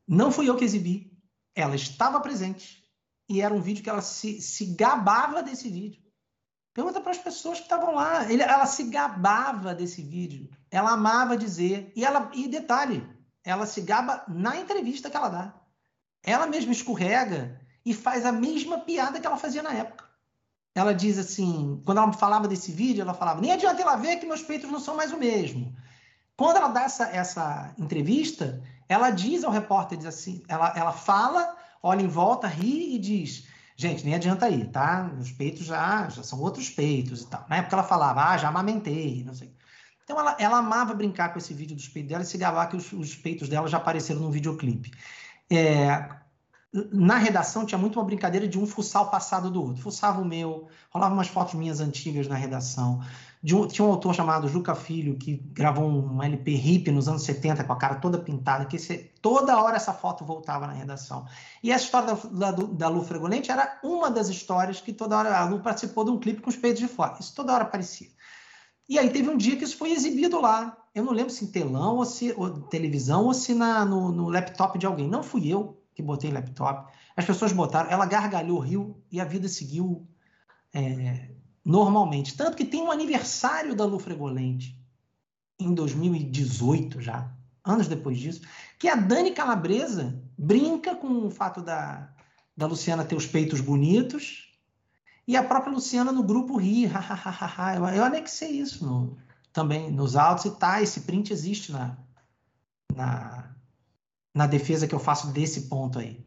Não 0.08 0.32
fui 0.32 0.50
eu 0.50 0.58
que 0.58 0.66
exibi. 0.66 1.12
Ela 1.56 1.76
estava 1.76 2.20
presente. 2.20 2.84
E 3.30 3.42
era 3.42 3.54
um 3.54 3.62
vídeo 3.62 3.84
que 3.84 3.90
ela 3.90 4.02
se, 4.02 4.42
se 4.42 4.76
gabava 4.76 5.42
desse 5.42 5.70
vídeo. 5.70 6.04
Pergunta 6.74 7.02
para 7.02 7.12
as 7.12 7.18
pessoas 7.18 7.58
que 7.58 7.64
estavam 7.64 7.96
lá. 7.96 8.32
Ele, 8.32 8.42
ela 8.42 8.66
se 8.66 8.84
gabava 8.86 9.74
desse 9.76 10.02
vídeo. 10.02 10.50
Ela 10.70 10.92
amava 10.92 11.38
dizer. 11.38 11.92
E, 11.96 12.06
ela, 12.06 12.30
e 12.34 12.48
detalhe, 12.48 13.08
ela 13.44 13.66
se 13.66 13.82
gaba 13.82 14.24
na 14.28 14.58
entrevista 14.58 15.10
que 15.10 15.18
ela 15.18 15.30
dá 15.30 15.62
ela 16.24 16.48
mesma 16.48 16.72
escorrega 16.72 17.60
e 17.86 17.94
faz 17.94 18.26
a 18.26 18.32
mesma 18.32 18.80
piada 18.80 19.20
que 19.20 19.26
ela 19.26 19.38
fazia 19.38 19.64
na 19.64 19.74
época. 19.74 20.06
Ela 20.74 20.94
diz 20.94 21.18
assim, 21.18 21.82
quando 21.86 21.98
ela 21.98 22.14
falava 22.14 22.48
desse 22.48 22.72
vídeo, 22.72 23.02
ela 23.02 23.14
falava: 23.14 23.42
nem 23.42 23.52
adianta 23.52 23.82
ela 23.82 23.96
ver 23.96 24.18
que 24.18 24.26
meus 24.26 24.42
peitos 24.42 24.70
não 24.72 24.80
são 24.80 24.96
mais 24.96 25.12
o 25.12 25.18
mesmo. 25.18 25.76
Quando 26.38 26.58
ela 26.58 26.70
dá 26.70 26.84
essa, 26.84 27.06
essa 27.06 27.74
entrevista, 27.78 28.62
ela 28.88 29.10
diz 29.10 29.44
ao 29.44 29.52
repórter, 29.52 29.98
diz 29.98 30.08
assim, 30.08 30.44
ela, 30.48 30.74
ela 30.76 30.92
fala, 30.92 31.56
olha 31.84 32.02
em 32.02 32.08
volta, 32.08 32.48
ri 32.48 32.96
e 32.96 33.00
diz: 33.00 33.48
gente, 33.82 34.06
nem 34.06 34.14
adianta 34.14 34.48
ir, 34.50 34.70
tá? 34.70 35.10
Meus 35.14 35.32
peitos 35.32 35.66
já, 35.66 36.08
já 36.08 36.22
são 36.22 36.40
outros 36.40 36.70
peitos 36.70 37.24
e 37.24 37.28
tal. 37.28 37.46
Na 37.50 37.58
época 37.58 37.76
ela 37.76 37.84
falava: 37.84 38.24
ah, 38.30 38.38
já 38.38 38.48
amamentei, 38.48 39.24
não 39.24 39.34
sei. 39.34 39.52
Então 40.04 40.20
ela, 40.20 40.38
ela 40.40 40.58
amava 40.58 40.94
brincar 40.94 41.34
com 41.34 41.40
esse 41.40 41.54
vídeo 41.54 41.76
dos 41.76 41.88
peitos 41.88 42.10
dela 42.10 42.24
e 42.24 42.26
se 42.26 42.38
gabar 42.38 42.68
que 42.68 42.76
os, 42.76 42.94
os 42.94 43.16
peitos 43.16 43.50
dela 43.50 43.68
já 43.68 43.78
apareceram 43.78 44.22
no 44.22 44.32
videoclipe. 44.32 44.92
É, 45.50 46.10
na 46.92 47.18
redação 47.18 47.66
tinha 47.66 47.78
muito 47.78 48.00
uma 48.00 48.06
brincadeira 48.06 48.48
de 48.48 48.60
um 48.60 48.68
fuçar 48.68 49.02
o 49.02 49.10
passado 49.10 49.50
do 49.50 49.62
outro. 49.62 49.82
Fuçava 49.82 50.22
o 50.22 50.26
meu, 50.26 50.68
rolava 50.92 51.14
umas 51.14 51.28
fotos 51.28 51.56
minhas 51.56 51.80
antigas 51.80 52.28
na 52.28 52.36
redação. 52.36 53.02
Um, 53.44 53.68
tinha 53.68 53.86
um 53.86 53.92
autor 53.92 54.14
chamado 54.14 54.48
Juca 54.48 54.76
Filho, 54.76 55.18
que 55.18 55.38
gravou 55.52 55.90
um 55.90 56.22
LP 56.22 56.52
hip 56.52 56.92
nos 56.92 57.08
anos 57.08 57.24
70, 57.24 57.64
com 57.64 57.74
a 57.74 57.76
cara 57.76 57.96
toda 57.96 58.20
pintada, 58.20 58.66
que 58.66 58.78
toda 59.20 59.60
hora 59.62 59.78
essa 59.78 59.94
foto 59.94 60.24
voltava 60.24 60.68
na 60.68 60.74
redação. 60.74 61.26
E 61.64 61.72
essa 61.72 61.86
história 61.86 62.16
da, 62.32 62.52
da, 62.52 62.64
da 62.64 62.88
Lu 62.88 63.04
Fregolente 63.04 63.50
era 63.50 63.80
uma 63.84 64.12
das 64.12 64.30
histórias 64.30 64.80
que 64.80 64.94
toda 64.94 65.18
hora 65.18 65.36
a 65.36 65.46
Lu 65.46 65.60
participou 65.60 66.06
de 66.06 66.12
um 66.12 66.20
clipe 66.20 66.42
com 66.42 66.50
os 66.50 66.56
peitos 66.56 66.80
de 66.80 66.88
fora. 66.88 67.18
Isso 67.20 67.34
toda 67.34 67.54
hora 67.54 67.64
aparecia. 67.64 68.10
E 68.88 69.00
aí 69.00 69.10
teve 69.10 69.30
um 69.30 69.38
dia 69.38 69.58
que 69.58 69.64
isso 69.64 69.78
foi 69.78 69.92
exibido 69.92 70.40
lá. 70.40 70.78
Eu 70.94 71.04
não 71.04 71.14
lembro 71.14 71.32
se 71.32 71.46
em 71.46 71.48
telão 71.48 71.96
ou 71.96 72.06
se 72.06 72.34
ou 72.38 72.62
televisão 72.64 73.26
ou 73.26 73.34
se 73.34 73.56
na, 73.56 73.84
no, 73.86 74.12
no 74.12 74.30
laptop 74.30 74.78
de 74.78 74.86
alguém. 74.86 75.08
Não 75.08 75.24
fui 75.24 75.48
eu 75.48 75.82
que 75.96 76.04
botei 76.04 76.30
laptop. 76.30 76.92
As 77.16 77.26
pessoas 77.26 77.52
botaram, 77.52 77.90
ela 77.90 78.06
gargalhou, 78.06 78.60
riu 78.60 79.02
e 79.12 79.20
a 79.20 79.26
vida 79.26 79.48
seguiu 79.48 80.08
é, 80.74 81.32
normalmente. 81.64 82.36
Tanto 82.36 82.58
que 82.58 82.66
tem 82.66 82.82
um 82.82 82.92
aniversário 82.92 83.76
da 83.76 83.86
Lu 83.86 84.00
Fregolente 84.00 84.78
em 85.60 85.74
2018 85.74 87.02
já, 87.02 87.32
anos 87.64 87.88
depois 87.88 88.20
disso, 88.20 88.42
que 88.80 88.88
a 88.88 88.96
Dani 88.96 89.32
Calabresa 89.32 90.20
brinca 90.38 90.96
com 90.96 91.28
o 91.28 91.30
fato 91.30 91.62
da, 91.62 92.10
da 92.58 92.66
Luciana 92.66 93.06
ter 93.06 93.16
os 93.16 93.28
peitos 93.28 93.62
bonitos 93.62 94.52
e 95.28 95.38
a 95.38 95.44
própria 95.44 95.74
Luciana 95.74 96.12
no 96.12 96.24
grupo 96.24 96.58
ri, 96.58 96.86
eu, 97.78 97.88
eu 97.88 98.04
anexei 98.04 98.50
isso 98.52 98.84
no, 98.84 99.18
também 99.54 99.92
nos 99.92 100.16
autos 100.16 100.46
e 100.46 100.52
tá, 100.52 100.82
esse 100.82 101.02
print 101.02 101.32
existe 101.32 101.72
na, 101.72 101.98
na, 102.96 103.56
na 104.34 104.48
defesa 104.48 104.88
que 104.88 104.96
eu 104.96 105.00
faço 105.00 105.28
desse 105.28 105.64
ponto 105.64 106.00
aí. 106.00 106.26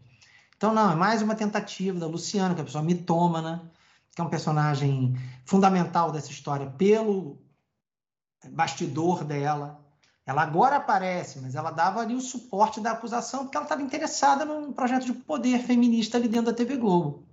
Então, 0.56 0.72
não, 0.72 0.92
é 0.92 0.94
mais 0.94 1.20
uma 1.20 1.34
tentativa 1.34 1.98
da 1.98 2.06
Luciana, 2.06 2.54
que 2.54 2.60
a 2.60 2.64
pessoa 2.64 2.82
mitômana, 2.82 3.70
que 4.14 4.20
é 4.20 4.24
um 4.24 4.28
personagem 4.28 5.14
fundamental 5.44 6.12
dessa 6.12 6.30
história 6.30 6.66
pelo 6.66 7.38
bastidor 8.50 9.24
dela. 9.24 9.80
Ela 10.26 10.42
agora 10.42 10.76
aparece, 10.76 11.40
mas 11.40 11.54
ela 11.54 11.70
dava 11.70 12.00
ali 12.00 12.14
o 12.14 12.20
suporte 12.20 12.80
da 12.80 12.92
acusação 12.92 13.40
porque 13.44 13.56
ela 13.56 13.66
estava 13.66 13.82
interessada 13.82 14.44
num 14.44 14.72
projeto 14.72 15.04
de 15.04 15.12
poder 15.12 15.58
feminista 15.60 16.16
ali 16.16 16.28
dentro 16.28 16.46
da 16.46 16.56
TV 16.56 16.76
Globo. 16.76 17.24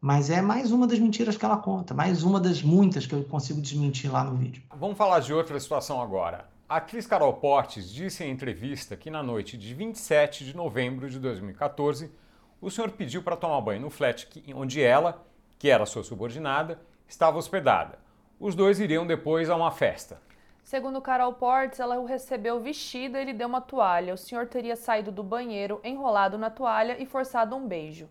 Mas 0.00 0.30
é 0.30 0.42
mais 0.42 0.70
uma 0.70 0.86
das 0.86 0.98
mentiras 0.98 1.36
que 1.36 1.44
ela 1.44 1.56
conta, 1.56 1.94
mais 1.94 2.22
uma 2.22 2.38
das 2.38 2.62
muitas 2.62 3.06
que 3.06 3.14
eu 3.14 3.24
consigo 3.24 3.60
desmentir 3.60 4.12
lá 4.12 4.22
no 4.22 4.36
vídeo. 4.36 4.62
Vamos 4.76 4.98
falar 4.98 5.20
de 5.20 5.32
outra 5.32 5.58
situação 5.58 6.00
agora. 6.00 6.48
A 6.68 6.76
atriz 6.76 7.06
Carol 7.06 7.32
Portes 7.34 7.90
disse 7.90 8.22
em 8.22 8.30
entrevista 8.30 8.96
que 8.96 9.10
na 9.10 9.22
noite 9.22 9.56
de 9.56 9.72
27 9.72 10.44
de 10.44 10.54
novembro 10.54 11.08
de 11.08 11.18
2014, 11.18 12.12
o 12.60 12.70
senhor 12.70 12.90
pediu 12.90 13.22
para 13.22 13.36
tomar 13.36 13.60
banho 13.60 13.80
no 13.80 13.90
flat 13.90 14.28
onde 14.54 14.82
ela, 14.82 15.26
que 15.58 15.68
era 15.68 15.86
sua 15.86 16.04
subordinada, 16.04 16.80
estava 17.06 17.38
hospedada. 17.38 17.98
Os 18.38 18.54
dois 18.54 18.78
iriam 18.78 19.06
depois 19.06 19.50
a 19.50 19.56
uma 19.56 19.70
festa. 19.70 20.20
Segundo 20.62 21.00
Carol 21.00 21.32
Portes, 21.32 21.80
ela 21.80 21.98
o 21.98 22.04
recebeu 22.04 22.60
vestida 22.60 23.20
e 23.20 23.24
lhe 23.24 23.32
deu 23.32 23.48
uma 23.48 23.60
toalha. 23.60 24.12
O 24.12 24.18
senhor 24.18 24.46
teria 24.46 24.76
saído 24.76 25.10
do 25.10 25.22
banheiro, 25.22 25.80
enrolado 25.82 26.36
na 26.36 26.50
toalha 26.50 27.02
e 27.02 27.06
forçado 27.06 27.56
um 27.56 27.66
beijo. 27.66 28.08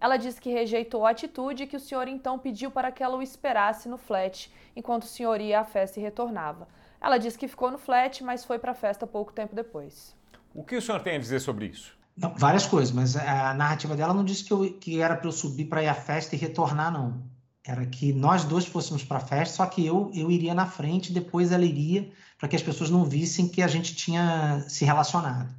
Ela 0.00 0.16
disse 0.16 0.40
que 0.40 0.50
rejeitou 0.50 1.06
a 1.06 1.10
atitude 1.10 1.64
e 1.64 1.66
que 1.66 1.76
o 1.76 1.80
senhor 1.80 2.08
então 2.08 2.38
pediu 2.38 2.70
para 2.70 2.90
que 2.90 3.02
ela 3.02 3.18
o 3.18 3.22
esperasse 3.22 3.86
no 3.86 3.98
flat, 3.98 4.50
enquanto 4.74 5.02
o 5.02 5.06
senhor 5.06 5.40
ia 5.42 5.60
à 5.60 5.64
festa 5.64 6.00
e 6.00 6.02
retornava. 6.02 6.66
Ela 6.98 7.18
disse 7.18 7.38
que 7.38 7.46
ficou 7.46 7.70
no 7.70 7.76
flat, 7.76 8.24
mas 8.24 8.44
foi 8.46 8.58
para 8.58 8.72
a 8.72 8.74
festa 8.74 9.06
pouco 9.06 9.32
tempo 9.32 9.54
depois. 9.54 10.16
O 10.54 10.64
que 10.64 10.76
o 10.76 10.82
senhor 10.82 11.02
tem 11.02 11.16
a 11.16 11.20
dizer 11.20 11.38
sobre 11.40 11.66
isso? 11.66 11.99
Não, 12.16 12.34
várias 12.36 12.66
coisas, 12.66 12.92
mas 12.92 13.16
a 13.16 13.54
narrativa 13.54 13.96
dela 13.96 14.12
não 14.12 14.24
disse 14.24 14.44
que, 14.44 14.52
eu, 14.52 14.72
que 14.74 15.00
era 15.00 15.16
para 15.16 15.28
eu 15.28 15.32
subir 15.32 15.66
para 15.66 15.82
ir 15.82 15.88
à 15.88 15.94
festa 15.94 16.34
e 16.34 16.38
retornar, 16.38 16.92
não. 16.92 17.22
Era 17.64 17.84
que 17.86 18.12
nós 18.12 18.44
dois 18.44 18.66
fôssemos 18.66 19.04
para 19.04 19.18
a 19.18 19.20
festa, 19.20 19.56
só 19.56 19.66
que 19.66 19.84
eu, 19.84 20.10
eu 20.14 20.30
iria 20.30 20.54
na 20.54 20.66
frente, 20.66 21.12
depois 21.12 21.52
ela 21.52 21.64
iria, 21.64 22.10
para 22.38 22.48
que 22.48 22.56
as 22.56 22.62
pessoas 22.62 22.90
não 22.90 23.04
vissem 23.04 23.48
que 23.48 23.62
a 23.62 23.68
gente 23.68 23.94
tinha 23.94 24.64
se 24.66 24.84
relacionado. 24.84 25.54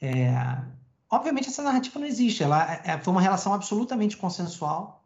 É, 0.00 0.32
obviamente, 1.10 1.48
essa 1.48 1.62
narrativa 1.62 1.98
não 1.98 2.06
existe. 2.06 2.42
Ela 2.42 2.80
é, 2.84 2.96
foi 2.98 3.12
uma 3.12 3.20
relação 3.20 3.52
absolutamente 3.52 4.16
consensual 4.16 5.04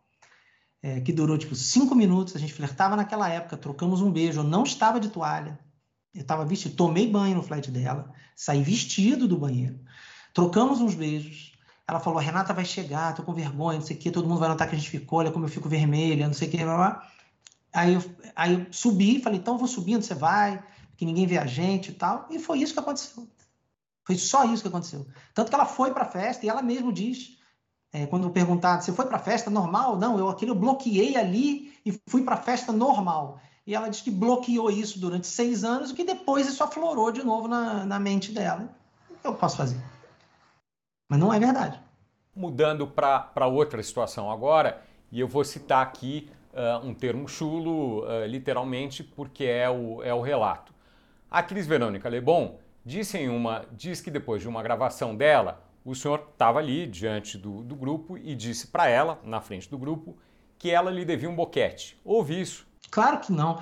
é, 0.82 1.00
que 1.00 1.12
durou 1.12 1.38
tipo 1.38 1.54
cinco 1.54 1.94
minutos. 1.94 2.36
A 2.36 2.38
gente 2.38 2.52
flertava 2.52 2.94
naquela 2.94 3.28
época, 3.28 3.56
trocamos 3.56 4.02
um 4.02 4.12
beijo. 4.12 4.40
Eu 4.40 4.44
não 4.44 4.62
estava 4.62 5.00
de 5.00 5.08
toalha, 5.08 5.58
eu 6.14 6.20
estava 6.20 6.44
vestido. 6.44 6.76
Tomei 6.76 7.10
banho 7.10 7.34
no 7.34 7.42
flat 7.42 7.70
dela, 7.70 8.12
saí 8.36 8.62
vestido 8.62 9.26
do 9.26 9.38
banheiro. 9.38 9.80
Trocamos 10.34 10.80
uns 10.80 10.94
beijos. 10.94 11.52
Ela 11.86 12.00
falou: 12.00 12.18
Renata 12.18 12.52
vai 12.52 12.64
chegar, 12.64 13.14
tô 13.14 13.22
com 13.22 13.32
vergonha, 13.32 13.78
não 13.78 13.86
sei 13.86 13.96
o 13.96 13.98
quê, 13.98 14.10
todo 14.10 14.28
mundo 14.28 14.40
vai 14.40 14.48
notar 14.48 14.68
que 14.68 14.74
a 14.74 14.78
gente 14.78 14.90
ficou, 14.90 15.20
olha 15.20 15.30
como 15.30 15.44
eu 15.44 15.48
fico 15.48 15.68
vermelha, 15.68 16.26
não 16.26 16.34
sei 16.34 16.48
o 16.48 16.50
quê. 16.50 16.58
Blá, 16.58 16.76
blá. 16.76 17.08
Aí, 17.72 17.94
eu, 17.94 18.02
aí 18.34 18.54
eu 18.54 18.66
subi, 18.72 19.22
falei: 19.22 19.38
então 19.38 19.54
eu 19.54 19.58
vou 19.58 19.68
subindo, 19.68 20.02
você 20.02 20.14
vai, 20.14 20.62
que 20.96 21.06
ninguém 21.06 21.26
vê 21.26 21.38
a 21.38 21.46
gente 21.46 21.90
e 21.90 21.94
tal. 21.94 22.26
E 22.30 22.38
foi 22.38 22.58
isso 22.58 22.74
que 22.74 22.80
aconteceu. 22.80 23.28
Foi 24.04 24.16
só 24.16 24.44
isso 24.44 24.62
que 24.62 24.68
aconteceu. 24.68 25.06
Tanto 25.32 25.48
que 25.48 25.54
ela 25.54 25.64
foi 25.64 25.92
para 25.92 26.02
a 26.02 26.10
festa 26.10 26.44
e 26.44 26.48
ela 26.48 26.60
mesmo 26.60 26.92
diz 26.92 27.38
é, 27.92 28.06
quando 28.06 28.28
perguntado, 28.28 28.82
você 28.82 28.92
foi 28.92 29.06
para 29.06 29.16
a 29.16 29.20
festa 29.20 29.48
normal? 29.48 29.96
Não, 29.96 30.18
eu 30.18 30.28
aquilo 30.28 30.50
eu 30.50 30.58
bloqueei 30.58 31.16
ali 31.16 31.72
e 31.86 31.98
fui 32.08 32.22
para 32.22 32.34
a 32.34 32.42
festa 32.42 32.72
normal. 32.72 33.40
E 33.64 33.74
ela 33.74 33.88
disse 33.88 34.02
que 34.02 34.10
bloqueou 34.10 34.68
isso 34.68 34.98
durante 34.98 35.28
seis 35.28 35.62
anos 35.62 35.90
e 35.90 35.94
que 35.94 36.02
depois 36.02 36.48
isso 36.48 36.62
aflorou 36.62 37.12
de 37.12 37.22
novo 37.22 37.46
na, 37.46 37.86
na 37.86 37.98
mente 38.00 38.32
dela. 38.32 38.68
O 39.08 39.14
que 39.14 39.26
eu 39.26 39.34
posso 39.34 39.56
fazer? 39.56 39.93
Mas 41.14 41.20
não 41.20 41.32
é 41.32 41.38
verdade. 41.38 41.80
Mudando 42.34 42.88
para 42.88 43.46
outra 43.46 43.80
situação 43.84 44.32
agora, 44.32 44.82
e 45.12 45.20
eu 45.20 45.28
vou 45.28 45.44
citar 45.44 45.80
aqui 45.80 46.28
uh, 46.52 46.84
um 46.84 46.92
termo 46.92 47.28
chulo, 47.28 48.02
uh, 48.02 48.26
literalmente, 48.26 49.04
porque 49.04 49.44
é 49.44 49.70
o, 49.70 50.02
é 50.02 50.12
o 50.12 50.20
relato. 50.20 50.74
A 51.30 51.38
atriz 51.38 51.68
Verônica 51.68 52.08
Lebon 52.08 52.58
disse, 52.84 53.16
em 53.16 53.28
uma, 53.28 53.64
diz 53.70 54.00
que 54.00 54.10
depois 54.10 54.42
de 54.42 54.48
uma 54.48 54.60
gravação 54.60 55.14
dela, 55.14 55.62
o 55.84 55.94
senhor 55.94 56.30
estava 56.32 56.58
ali 56.58 56.84
diante 56.84 57.38
do, 57.38 57.62
do 57.62 57.76
grupo 57.76 58.18
e 58.18 58.34
disse 58.34 58.66
para 58.66 58.88
ela, 58.88 59.20
na 59.22 59.40
frente 59.40 59.70
do 59.70 59.78
grupo, 59.78 60.18
que 60.58 60.68
ela 60.68 60.90
lhe 60.90 61.04
devia 61.04 61.30
um 61.30 61.36
boquete. 61.36 61.96
Houve 62.04 62.40
isso? 62.40 62.66
Claro 62.90 63.20
que 63.20 63.30
não. 63.30 63.60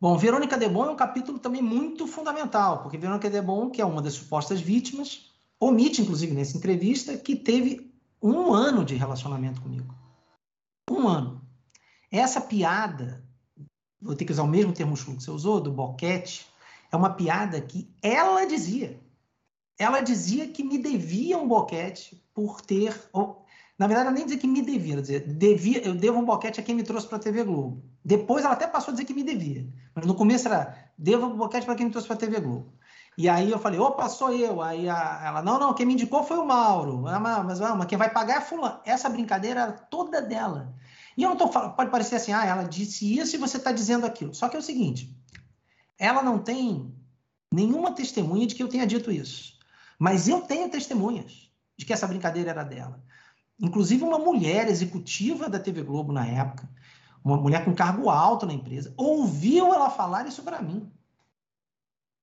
Bom, 0.00 0.18
Verônica 0.18 0.58
Debon 0.58 0.86
é 0.86 0.90
um 0.90 0.96
capítulo 0.96 1.38
também 1.38 1.62
muito 1.62 2.04
fundamental, 2.08 2.82
porque 2.82 2.98
Verônica 2.98 3.30
Debon, 3.30 3.70
que 3.70 3.80
é 3.80 3.84
uma 3.84 4.02
das 4.02 4.14
supostas 4.14 4.60
vítimas, 4.60 5.32
omite, 5.64 6.02
inclusive, 6.02 6.34
nessa 6.34 6.56
entrevista, 6.56 7.16
que 7.16 7.36
teve 7.36 7.92
um 8.22 8.52
ano 8.52 8.84
de 8.84 8.94
relacionamento 8.94 9.60
comigo. 9.60 9.94
Um 10.90 11.08
ano. 11.08 11.42
Essa 12.10 12.40
piada, 12.40 13.24
vou 14.00 14.14
ter 14.14 14.24
que 14.24 14.32
usar 14.32 14.42
o 14.42 14.48
mesmo 14.48 14.72
termo 14.72 14.94
que 14.94 15.02
você 15.02 15.30
usou, 15.30 15.60
do 15.60 15.72
boquete, 15.72 16.46
é 16.90 16.96
uma 16.96 17.10
piada 17.10 17.60
que 17.60 17.88
ela 18.02 18.44
dizia 18.44 19.02
ela 19.78 20.00
dizia 20.00 20.48
que 20.48 20.62
me 20.62 20.78
devia 20.78 21.38
um 21.38 21.48
boquete 21.48 22.22
por 22.32 22.60
ter. 22.60 22.94
Ou, 23.12 23.44
na 23.78 23.86
verdade, 23.86 24.08
ela 24.08 24.16
nem 24.16 24.24
dizia 24.24 24.40
que 24.40 24.46
me 24.46 24.62
devia, 24.62 24.94
ela 24.94 25.02
dizia, 25.02 25.20
devia, 25.20 25.84
eu 25.84 25.94
devo 25.94 26.18
um 26.18 26.24
boquete 26.24 26.60
a 26.60 26.62
quem 26.62 26.74
me 26.74 26.82
trouxe 26.82 27.06
para 27.06 27.16
a 27.16 27.20
TV 27.20 27.42
Globo. 27.44 27.82
Depois 28.04 28.44
ela 28.44 28.54
até 28.54 28.66
passou 28.66 28.92
a 28.92 28.94
dizer 28.94 29.04
que 29.04 29.14
me 29.14 29.24
devia. 29.24 29.66
Mas 29.94 30.06
no 30.06 30.14
começo 30.14 30.46
era, 30.46 30.76
devo 30.96 31.26
um 31.26 31.36
boquete 31.36 31.66
para 31.66 31.74
quem 31.74 31.86
me 31.86 31.92
trouxe 31.92 32.06
para 32.06 32.16
a 32.16 32.20
TV 32.20 32.40
Globo. 32.40 32.72
E 33.16 33.28
aí 33.28 33.50
eu 33.50 33.58
falei, 33.58 33.78
opa, 33.78 34.08
sou 34.08 34.32
eu. 34.32 34.60
Aí 34.60 34.88
a, 34.88 35.22
ela, 35.24 35.42
não, 35.42 35.58
não, 35.58 35.74
quem 35.74 35.86
me 35.86 35.94
indicou 35.94 36.24
foi 36.24 36.36
o 36.36 36.46
Mauro. 36.46 37.06
Ah, 37.06 37.20
mas, 37.20 37.60
ah, 37.60 37.74
mas 37.74 37.86
quem 37.86 37.96
vai 37.96 38.10
pagar 38.10 38.38
é 38.38 38.40
fulano. 38.40 38.80
Essa 38.84 39.08
brincadeira 39.08 39.60
era 39.60 39.72
toda 39.72 40.20
dela. 40.20 40.74
E 41.16 41.22
eu 41.22 41.30
não 41.30 41.36
tô 41.36 41.48
falando, 41.48 41.74
pode 41.74 41.90
parecer 41.90 42.16
assim, 42.16 42.32
ah, 42.32 42.44
ela 42.44 42.64
disse 42.64 43.16
isso 43.16 43.36
e 43.36 43.38
você 43.38 43.56
está 43.56 43.70
dizendo 43.70 44.04
aquilo. 44.04 44.34
Só 44.34 44.48
que 44.48 44.56
é 44.56 44.58
o 44.58 44.62
seguinte, 44.62 45.16
ela 45.98 46.22
não 46.22 46.38
tem 46.38 46.92
nenhuma 47.52 47.92
testemunha 47.92 48.46
de 48.46 48.54
que 48.54 48.62
eu 48.62 48.68
tenha 48.68 48.86
dito 48.86 49.12
isso. 49.12 49.54
Mas 49.98 50.26
eu 50.28 50.40
tenho 50.40 50.68
testemunhas 50.68 51.52
de 51.76 51.86
que 51.86 51.92
essa 51.92 52.06
brincadeira 52.06 52.50
era 52.50 52.64
dela. 52.64 53.02
Inclusive 53.60 54.02
uma 54.02 54.18
mulher 54.18 54.68
executiva 54.68 55.48
da 55.48 55.60
TV 55.60 55.82
Globo 55.82 56.12
na 56.12 56.26
época, 56.26 56.68
uma 57.22 57.36
mulher 57.36 57.64
com 57.64 57.74
cargo 57.74 58.10
alto 58.10 58.44
na 58.44 58.52
empresa, 58.52 58.92
ouviu 58.96 59.72
ela 59.72 59.88
falar 59.88 60.26
isso 60.26 60.42
para 60.42 60.60
mim. 60.60 60.90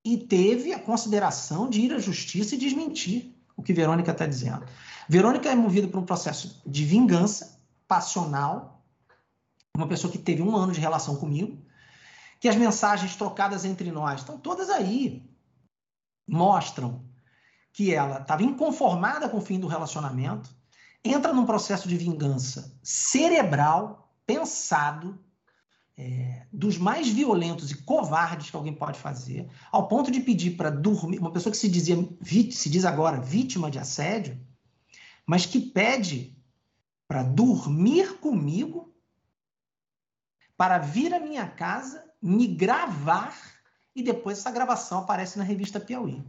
E 0.03 0.17
teve 0.17 0.73
a 0.73 0.79
consideração 0.79 1.69
de 1.69 1.81
ir 1.81 1.93
à 1.93 1.99
justiça 1.99 2.55
e 2.55 2.57
desmentir 2.57 3.35
o 3.55 3.61
que 3.61 3.73
Verônica 3.73 4.11
está 4.11 4.25
dizendo. 4.25 4.65
Verônica 5.07 5.49
é 5.49 5.55
movida 5.55 5.87
por 5.87 5.99
um 5.99 6.05
processo 6.05 6.61
de 6.65 6.83
vingança 6.83 7.59
passional, 7.87 8.83
uma 9.75 9.87
pessoa 9.87 10.11
que 10.11 10.17
teve 10.17 10.41
um 10.41 10.55
ano 10.55 10.71
de 10.71 10.79
relação 10.79 11.15
comigo, 11.15 11.63
que 12.39 12.47
as 12.47 12.55
mensagens 12.55 13.15
trocadas 13.15 13.65
entre 13.65 13.91
nós 13.91 14.21
estão 14.21 14.37
todas 14.37 14.69
aí, 14.69 15.23
mostram 16.27 17.03
que 17.71 17.93
ela 17.93 18.19
estava 18.19 18.43
inconformada 18.43 19.29
com 19.29 19.37
o 19.37 19.41
fim 19.41 19.59
do 19.59 19.67
relacionamento, 19.67 20.49
entra 21.03 21.33
num 21.33 21.45
processo 21.45 21.87
de 21.87 21.97
vingança 21.97 22.77
cerebral, 22.81 24.11
pensado, 24.25 25.19
é, 25.97 26.45
dos 26.51 26.77
mais 26.77 27.09
violentos 27.09 27.71
e 27.71 27.83
covardes 27.83 28.49
que 28.49 28.55
alguém 28.55 28.73
pode 28.73 28.99
fazer, 28.99 29.49
ao 29.71 29.87
ponto 29.87 30.09
de 30.09 30.19
pedir 30.19 30.51
para 30.57 30.69
dormir, 30.69 31.19
uma 31.19 31.31
pessoa 31.31 31.51
que 31.51 31.57
se 31.57 31.69
dizia, 31.69 31.95
se 32.51 32.69
diz 32.69 32.85
agora 32.85 33.19
vítima 33.19 33.69
de 33.69 33.77
assédio, 33.77 34.39
mas 35.25 35.45
que 35.45 35.59
pede 35.59 36.35
para 37.07 37.23
dormir 37.23 38.19
comigo, 38.19 38.93
para 40.55 40.77
vir 40.77 41.13
à 41.13 41.19
minha 41.19 41.47
casa, 41.47 42.03
me 42.21 42.47
gravar 42.47 43.35
e 43.95 44.01
depois 44.01 44.37
essa 44.37 44.51
gravação 44.51 44.99
aparece 44.99 45.37
na 45.37 45.43
revista 45.43 45.79
Piauí. 45.79 46.23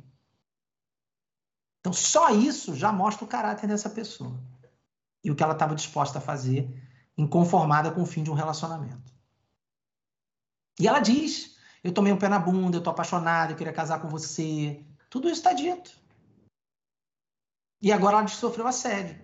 Então, 1.81 1.93
só 1.93 2.31
isso 2.31 2.75
já 2.75 2.93
mostra 2.93 3.25
o 3.25 3.29
caráter 3.29 3.67
dessa 3.67 3.91
pessoa 3.91 4.41
e 5.23 5.31
o 5.31 5.37
que 5.37 5.43
ela 5.43 5.53
estava 5.53 5.75
disposta 5.75 6.19
a 6.19 6.23
fazer, 6.23 6.69
inconformada 7.17 7.91
com 7.91 8.03
o 8.03 8.07
fim 8.07 8.23
de 8.23 8.31
um 8.31 8.35
relacionamento. 8.35 9.12
E 10.79 10.89
ela 10.89 11.01
diz: 11.01 11.57
Eu 11.83 11.93
tomei 11.93 12.13
um 12.13 12.19
pé 12.19 12.29
na 12.29 12.39
bunda, 12.39 12.77
eu 12.77 12.79
estou 12.79 12.93
apaixonada, 12.93 13.53
eu 13.53 13.57
queria 13.57 13.73
casar 13.73 14.01
com 14.01 14.09
você. 14.09 14.81
Tudo 15.11 15.29
isso 15.29 15.41
está 15.41 15.53
dito. 15.53 15.91
E 17.83 17.91
agora 17.93 18.19
ela 18.19 18.29
sofreu 18.29 18.67
assédio. 18.67 19.17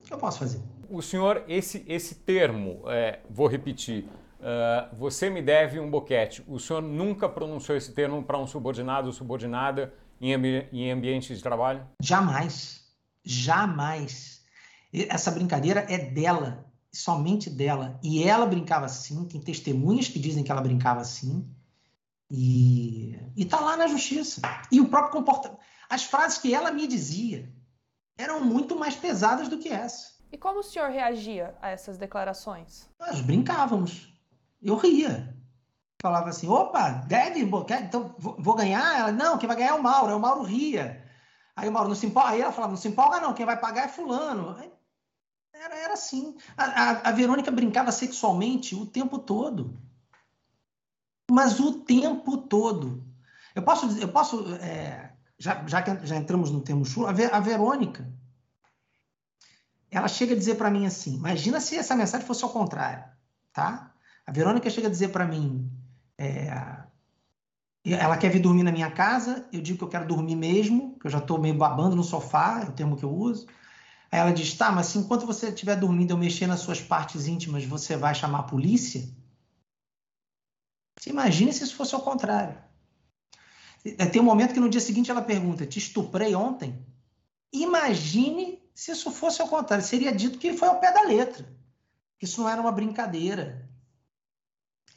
O 0.00 0.04
que 0.04 0.12
eu 0.12 0.18
posso 0.18 0.38
fazer? 0.38 0.60
O 0.88 1.02
senhor, 1.02 1.42
esse, 1.48 1.84
esse 1.88 2.14
termo, 2.14 2.82
é, 2.86 3.20
vou 3.28 3.48
repetir, 3.48 4.04
uh, 4.38 4.94
você 4.94 5.30
me 5.30 5.42
deve 5.42 5.80
um 5.80 5.90
boquete. 5.90 6.44
O 6.46 6.60
senhor 6.60 6.82
nunca 6.82 7.28
pronunciou 7.28 7.76
esse 7.76 7.92
termo 7.92 8.22
para 8.22 8.38
um 8.38 8.46
subordinado 8.46 9.08
ou 9.08 9.12
subordinada 9.12 9.92
em, 10.20 10.34
ambi 10.34 10.68
em 10.72 10.92
ambiente 10.92 11.34
de 11.34 11.42
trabalho? 11.42 11.86
Jamais. 12.00 12.84
Jamais. 13.24 14.44
Essa 14.92 15.30
brincadeira 15.30 15.86
é 15.88 15.98
dela, 15.98 16.65
somente 16.96 17.48
dela. 17.50 17.98
E 18.02 18.22
ela 18.22 18.46
brincava 18.46 18.86
assim, 18.86 19.24
tem 19.24 19.40
testemunhas 19.40 20.08
que 20.08 20.18
dizem 20.18 20.42
que 20.42 20.50
ela 20.50 20.60
brincava 20.60 21.00
assim. 21.00 21.48
E, 22.30 23.18
e 23.36 23.44
tá 23.44 23.60
lá 23.60 23.76
na 23.76 23.86
justiça. 23.86 24.40
E 24.70 24.80
o 24.80 24.88
próprio 24.88 25.12
comportamento. 25.12 25.60
As 25.88 26.04
frases 26.04 26.38
que 26.38 26.52
ela 26.52 26.70
me 26.70 26.86
dizia 26.86 27.52
eram 28.18 28.44
muito 28.44 28.76
mais 28.76 28.96
pesadas 28.96 29.48
do 29.48 29.58
que 29.58 29.68
essa. 29.68 30.16
E 30.32 30.36
como 30.36 30.60
o 30.60 30.62
senhor 30.62 30.90
reagia 30.90 31.54
a 31.62 31.70
essas 31.70 31.96
declarações? 31.96 32.88
Nós 32.98 33.20
brincávamos. 33.20 34.12
Eu 34.60 34.76
ria 34.76 35.36
falava 36.00 36.30
assim, 36.30 36.48
opa, 36.48 36.90
deve, 37.06 37.40
então 37.40 38.14
vou 38.18 38.54
ganhar? 38.54 38.98
Ela, 38.98 39.12
não, 39.12 39.38
quem 39.38 39.46
vai 39.46 39.56
ganhar 39.56 39.70
é 39.70 39.74
o 39.74 39.82
Mauro, 39.82 40.12
é 40.12 40.14
o 40.14 40.20
Mauro 40.20 40.42
ria. 40.42 41.04
Aí 41.56 41.68
o 41.68 41.72
Mauro 41.72 41.88
não 41.88 41.96
se 41.96 42.06
empolga, 42.06 42.30
aí 42.30 42.40
ela 42.40 42.52
falava, 42.52 42.72
não 42.72 42.80
se 42.80 42.88
empolga 42.88 43.20
não, 43.20 43.34
quem 43.34 43.46
vai 43.46 43.58
pagar 43.58 43.86
é 43.86 43.88
fulano. 43.88 44.56
Era, 45.66 45.76
era 45.76 45.94
assim. 45.94 46.36
A, 46.56 46.64
a, 46.64 46.90
a 47.08 47.12
Verônica 47.12 47.50
brincava 47.50 47.90
sexualmente 47.90 48.74
o 48.74 48.86
tempo 48.86 49.18
todo. 49.18 49.76
Mas 51.30 51.58
o 51.58 51.80
tempo 51.80 52.38
todo. 52.38 53.04
Eu 53.54 53.62
posso, 53.62 53.98
eu 53.98 54.08
posso 54.08 54.54
é, 54.54 55.12
já, 55.38 55.66
já 55.66 55.82
que 55.82 56.06
já 56.06 56.16
entramos 56.16 56.50
no 56.50 56.60
termo 56.60 56.84
chulo, 56.84 57.08
a, 57.08 57.12
Ver, 57.12 57.34
a 57.34 57.40
Verônica, 57.40 58.06
ela 59.90 60.06
chega 60.06 60.34
a 60.34 60.38
dizer 60.38 60.54
para 60.54 60.70
mim 60.70 60.86
assim, 60.86 61.16
imagina 61.16 61.60
se 61.60 61.76
essa 61.76 61.96
mensagem 61.96 62.26
fosse 62.26 62.44
ao 62.44 62.50
contrário, 62.50 63.04
tá? 63.52 63.92
A 64.26 64.30
Verônica 64.30 64.70
chega 64.70 64.86
a 64.86 64.90
dizer 64.90 65.08
para 65.08 65.26
mim, 65.26 65.70
é, 66.18 66.48
ela 67.84 68.16
quer 68.16 68.30
vir 68.30 68.40
dormir 68.40 68.62
na 68.62 68.72
minha 68.72 68.90
casa, 68.90 69.48
eu 69.52 69.60
digo 69.60 69.78
que 69.78 69.84
eu 69.84 69.88
quero 69.88 70.06
dormir 70.06 70.36
mesmo, 70.36 70.98
que 71.00 71.06
eu 71.06 71.10
já 71.10 71.18
estou 71.18 71.40
meio 71.40 71.56
babando 71.56 71.96
no 71.96 72.04
sofá, 72.04 72.62
é 72.62 72.68
o 72.68 72.72
termo 72.72 72.96
que 72.96 73.04
eu 73.04 73.10
uso. 73.12 73.46
Aí 74.16 74.22
ela 74.22 74.32
diz, 74.32 74.54
tá, 74.54 74.72
mas 74.72 74.86
se 74.86 74.96
enquanto 74.96 75.26
você 75.26 75.50
estiver 75.50 75.76
dormindo 75.76 76.12
eu 76.12 76.16
mexer 76.16 76.46
nas 76.46 76.60
suas 76.60 76.80
partes 76.80 77.26
íntimas, 77.26 77.66
você 77.66 77.98
vai 77.98 78.14
chamar 78.14 78.38
a 78.38 78.44
polícia? 78.44 79.06
Você 80.98 81.10
imagina 81.10 81.52
se 81.52 81.62
isso 81.62 81.76
fosse 81.76 81.94
ao 81.94 82.00
contrário. 82.00 82.56
É, 83.84 84.06
tem 84.06 84.22
um 84.22 84.24
momento 84.24 84.54
que 84.54 84.60
no 84.60 84.70
dia 84.70 84.80
seguinte 84.80 85.10
ela 85.10 85.20
pergunta: 85.20 85.66
Te 85.66 85.78
estuprei 85.78 86.34
ontem? 86.34 86.82
Imagine 87.52 88.58
se 88.74 88.90
isso 88.90 89.10
fosse 89.10 89.42
ao 89.42 89.48
contrário. 89.48 89.84
Seria 89.84 90.10
dito 90.10 90.38
que 90.38 90.54
foi 90.54 90.68
ao 90.68 90.80
pé 90.80 90.94
da 90.94 91.02
letra. 91.02 91.46
Isso 92.18 92.40
não 92.40 92.48
era 92.48 92.58
uma 92.58 92.72
brincadeira. 92.72 93.68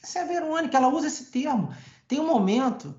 Essa 0.01 0.19
é 0.19 0.21
a 0.21 0.27
Verônica, 0.27 0.77
ela 0.77 0.87
usa 0.87 1.07
esse 1.07 1.25
termo. 1.25 1.75
Tem 2.07 2.21
um 2.21 2.25
momento, 2.25 2.95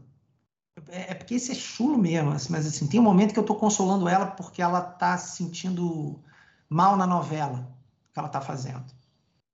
é, 0.88 1.12
é 1.12 1.14
porque 1.14 1.34
esse 1.34 1.52
é 1.52 1.54
chulo 1.54 1.98
mesmo, 1.98 2.30
assim, 2.30 2.52
mas 2.52 2.66
assim, 2.66 2.86
tem 2.86 3.00
um 3.00 3.04
momento 3.04 3.32
que 3.32 3.38
eu 3.38 3.42
estou 3.42 3.56
consolando 3.56 4.08
ela 4.08 4.26
porque 4.26 4.62
ela 4.62 4.78
está 4.92 5.16
se 5.18 5.36
sentindo 5.36 6.22
mal 6.68 6.96
na 6.96 7.06
novela 7.06 7.68
que 8.12 8.18
ela 8.18 8.28
está 8.28 8.40
fazendo. 8.40 8.84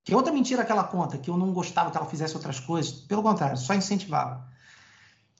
Que 0.04 0.12
é 0.12 0.16
outra 0.16 0.32
mentira 0.32 0.64
que 0.64 0.70
ela 0.70 0.84
conta, 0.84 1.18
que 1.18 1.28
eu 1.28 1.36
não 1.36 1.52
gostava 1.52 1.90
que 1.90 1.96
ela 1.96 2.06
fizesse 2.06 2.36
outras 2.36 2.60
coisas. 2.60 2.92
Pelo 2.92 3.22
contrário, 3.22 3.56
só 3.56 3.74
incentivava. 3.74 4.48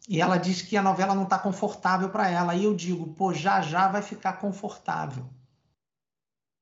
E 0.08 0.20
ela 0.20 0.38
diz 0.38 0.62
que 0.62 0.76
a 0.76 0.82
novela 0.82 1.14
não 1.14 1.24
está 1.24 1.38
confortável 1.38 2.10
para 2.10 2.28
ela. 2.28 2.54
E 2.54 2.64
eu 2.64 2.74
digo, 2.74 3.14
pô, 3.14 3.32
já 3.32 3.60
já 3.60 3.88
vai 3.88 4.02
ficar 4.02 4.34
confortável. 4.34 5.28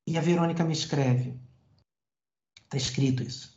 E 0.06 0.18
a 0.18 0.20
Verônica 0.20 0.64
me 0.64 0.72
escreve. 0.72 1.40
Está 2.64 2.76
escrito 2.76 3.22
isso. 3.22 3.54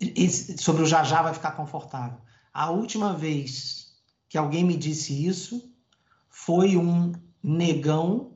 Esse, 0.00 0.56
sobre 0.56 0.82
o 0.82 0.86
já 0.86 1.04
já 1.04 1.20
vai 1.20 1.34
ficar 1.34 1.52
confortável. 1.52 2.18
A 2.52 2.70
última 2.70 3.12
vez 3.12 3.79
que 4.30 4.38
alguém 4.38 4.64
me 4.64 4.76
disse 4.76 5.26
isso 5.26 5.74
foi 6.28 6.76
um 6.76 7.12
negão 7.42 8.32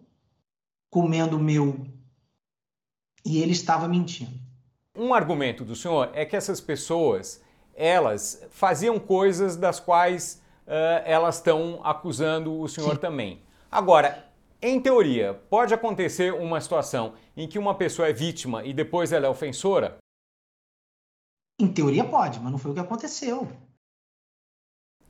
comendo 0.91 1.39
meu 1.39 1.87
e 3.25 3.41
ele 3.41 3.53
estava 3.53 3.87
mentindo. 3.87 4.33
Um 4.95 5.15
argumento 5.15 5.65
do 5.65 5.77
senhor 5.77 6.11
é 6.13 6.27
que 6.27 6.35
essas 6.35 6.61
pessoas 6.61 7.41
elas 7.75 8.45
faziam 8.51 8.99
coisas 8.99 9.57
das 9.57 9.79
quais 9.79 10.43
uh, 10.67 11.03
elas 11.05 11.37
estão 11.37 11.81
acusando 11.85 12.61
o 12.61 12.69
senhor 12.69 12.95
Sim. 12.95 13.01
também. 13.01 13.43
Agora, 13.71 14.29
em 14.61 14.81
teoria, 14.81 15.35
pode 15.49 15.73
acontecer 15.73 16.35
uma 16.35 16.61
situação 16.61 17.15
em 17.37 17.47
que 17.47 17.59
uma 17.59 17.75
pessoa 17.75 18.09
é 18.09 18.13
vítima 18.13 18.65
e 18.65 18.73
depois 18.73 19.13
ela 19.13 19.27
é 19.27 19.29
ofensora? 19.29 19.99
Em 21.61 21.73
teoria 21.73 22.05
pode, 22.05 22.41
mas 22.41 22.51
não 22.51 22.59
foi 22.59 22.73
o 22.73 22.75
que 22.75 22.81
aconteceu. 22.81 23.49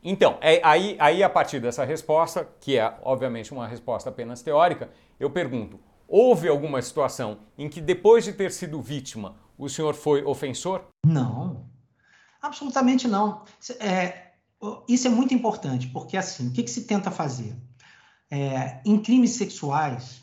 Então, 0.04 0.36
é, 0.42 0.60
aí, 0.62 0.96
aí 1.00 1.22
a 1.22 1.30
partir 1.30 1.58
dessa 1.58 1.82
resposta, 1.82 2.46
que 2.60 2.76
é 2.76 2.98
obviamente 3.02 3.52
uma 3.52 3.66
resposta 3.66 4.10
apenas 4.10 4.42
teórica, 4.42 4.90
eu 5.18 5.30
pergunto: 5.30 5.80
houve 6.06 6.46
alguma 6.46 6.82
situação 6.82 7.38
em 7.56 7.70
que 7.70 7.80
depois 7.80 8.22
de 8.22 8.34
ter 8.34 8.52
sido 8.52 8.82
vítima, 8.82 9.36
o 9.56 9.66
senhor 9.66 9.94
foi 9.94 10.22
ofensor? 10.22 10.84
Não. 11.06 11.66
Absolutamente 12.42 13.08
não. 13.08 13.44
É, 13.80 14.32
isso 14.86 15.06
é 15.06 15.10
muito 15.10 15.32
importante, 15.32 15.86
porque 15.86 16.18
assim, 16.18 16.48
o 16.48 16.52
que, 16.52 16.62
que 16.62 16.70
se 16.70 16.84
tenta 16.84 17.10
fazer? 17.10 17.56
É, 18.30 18.82
em 18.84 19.00
crimes 19.00 19.30
sexuais 19.30 20.22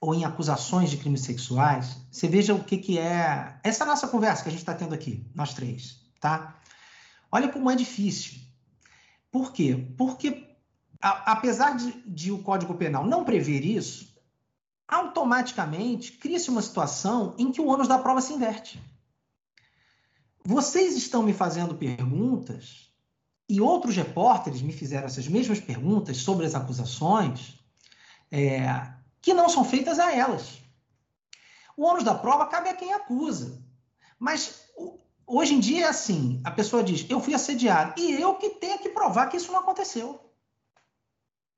ou 0.00 0.14
em 0.14 0.24
acusações 0.24 0.90
de 0.90 0.96
crimes 0.96 1.22
sexuais, 1.22 1.98
você 2.10 2.28
veja 2.28 2.54
o 2.54 2.64
que, 2.64 2.78
que 2.78 2.98
é 2.98 3.58
essa 3.62 3.84
nossa 3.84 4.08
conversa 4.08 4.42
que 4.42 4.48
a 4.48 4.52
gente 4.52 4.60
está 4.60 4.72
tendo 4.72 4.94
aqui, 4.94 5.26
nós 5.34 5.52
três, 5.52 6.00
tá? 6.20 6.56
Olha 7.30 7.48
como 7.48 7.70
é 7.70 7.76
difícil. 7.76 8.47
Por 9.30 9.52
quê? 9.52 9.86
Porque, 9.96 10.56
a, 11.00 11.32
apesar 11.32 11.76
de, 11.76 11.92
de 12.06 12.32
o 12.32 12.42
Código 12.42 12.74
Penal 12.74 13.06
não 13.06 13.24
prever 13.24 13.64
isso, 13.64 14.16
automaticamente 14.86 16.12
cria-se 16.12 16.48
uma 16.48 16.62
situação 16.62 17.34
em 17.38 17.52
que 17.52 17.60
o 17.60 17.66
ônus 17.66 17.88
da 17.88 17.98
prova 17.98 18.20
se 18.20 18.32
inverte. 18.32 18.80
Vocês 20.44 20.96
estão 20.96 21.22
me 21.22 21.34
fazendo 21.34 21.74
perguntas 21.74 22.90
e 23.48 23.60
outros 23.60 23.96
repórteres 23.96 24.62
me 24.62 24.72
fizeram 24.72 25.06
essas 25.06 25.28
mesmas 25.28 25.60
perguntas 25.60 26.18
sobre 26.18 26.46
as 26.46 26.54
acusações 26.54 27.58
é, 28.30 28.92
que 29.20 29.34
não 29.34 29.48
são 29.48 29.64
feitas 29.64 29.98
a 29.98 30.14
elas. 30.14 30.58
O 31.76 31.84
ônus 31.84 32.02
da 32.02 32.14
prova 32.14 32.46
cabe 32.46 32.70
a 32.70 32.74
quem 32.74 32.92
acusa. 32.92 33.62
Mas 34.18 34.64
hoje 35.28 35.54
em 35.54 35.60
dia 35.60 35.86
é 35.86 35.88
assim: 35.88 36.40
a 36.42 36.50
pessoa 36.50 36.82
diz, 36.82 37.06
eu 37.08 37.20
fui 37.20 37.34
assediado, 37.34 37.94
e 38.00 38.12
eu 38.12 38.34
que 38.34 38.50
tenho 38.50 38.78
que 38.78 38.88
provar 38.88 39.26
que 39.26 39.36
isso 39.36 39.52
não 39.52 39.60
aconteceu. 39.60 40.20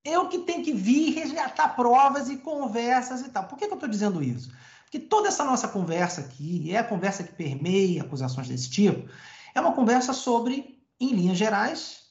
Eu 0.04 0.28
que 0.28 0.38
tenho 0.38 0.64
que 0.64 0.72
vir 0.72 1.14
resgatar 1.14 1.76
provas 1.76 2.28
e 2.28 2.38
conversas 2.38 3.20
e 3.20 3.28
tal. 3.28 3.44
Por 3.44 3.58
que, 3.58 3.66
que 3.66 3.72
eu 3.72 3.76
estou 3.76 3.88
dizendo 3.88 4.22
isso? 4.22 4.50
que 4.90 4.98
toda 4.98 5.28
essa 5.28 5.44
nossa 5.44 5.68
conversa 5.68 6.20
aqui, 6.20 6.72
é 6.72 6.78
a 6.78 6.84
conversa 6.84 7.22
que 7.22 7.32
permeia 7.32 8.02
acusações 8.02 8.48
desse 8.48 8.68
tipo, 8.68 9.08
é 9.54 9.60
uma 9.60 9.72
conversa 9.72 10.12
sobre, 10.12 10.82
em 10.98 11.14
linhas 11.14 11.38
gerais, 11.38 12.02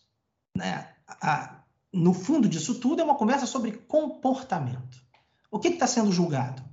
né, 0.55 0.87
a, 1.05 1.61
no 1.91 2.13
fundo 2.13 2.47
disso 2.47 2.79
tudo, 2.79 3.01
é 3.01 3.03
uma 3.03 3.15
conversa 3.15 3.45
sobre 3.45 3.73
comportamento. 3.73 4.97
O 5.51 5.59
que 5.59 5.67
está 5.67 5.85
sendo 5.85 6.11
julgado? 6.11 6.63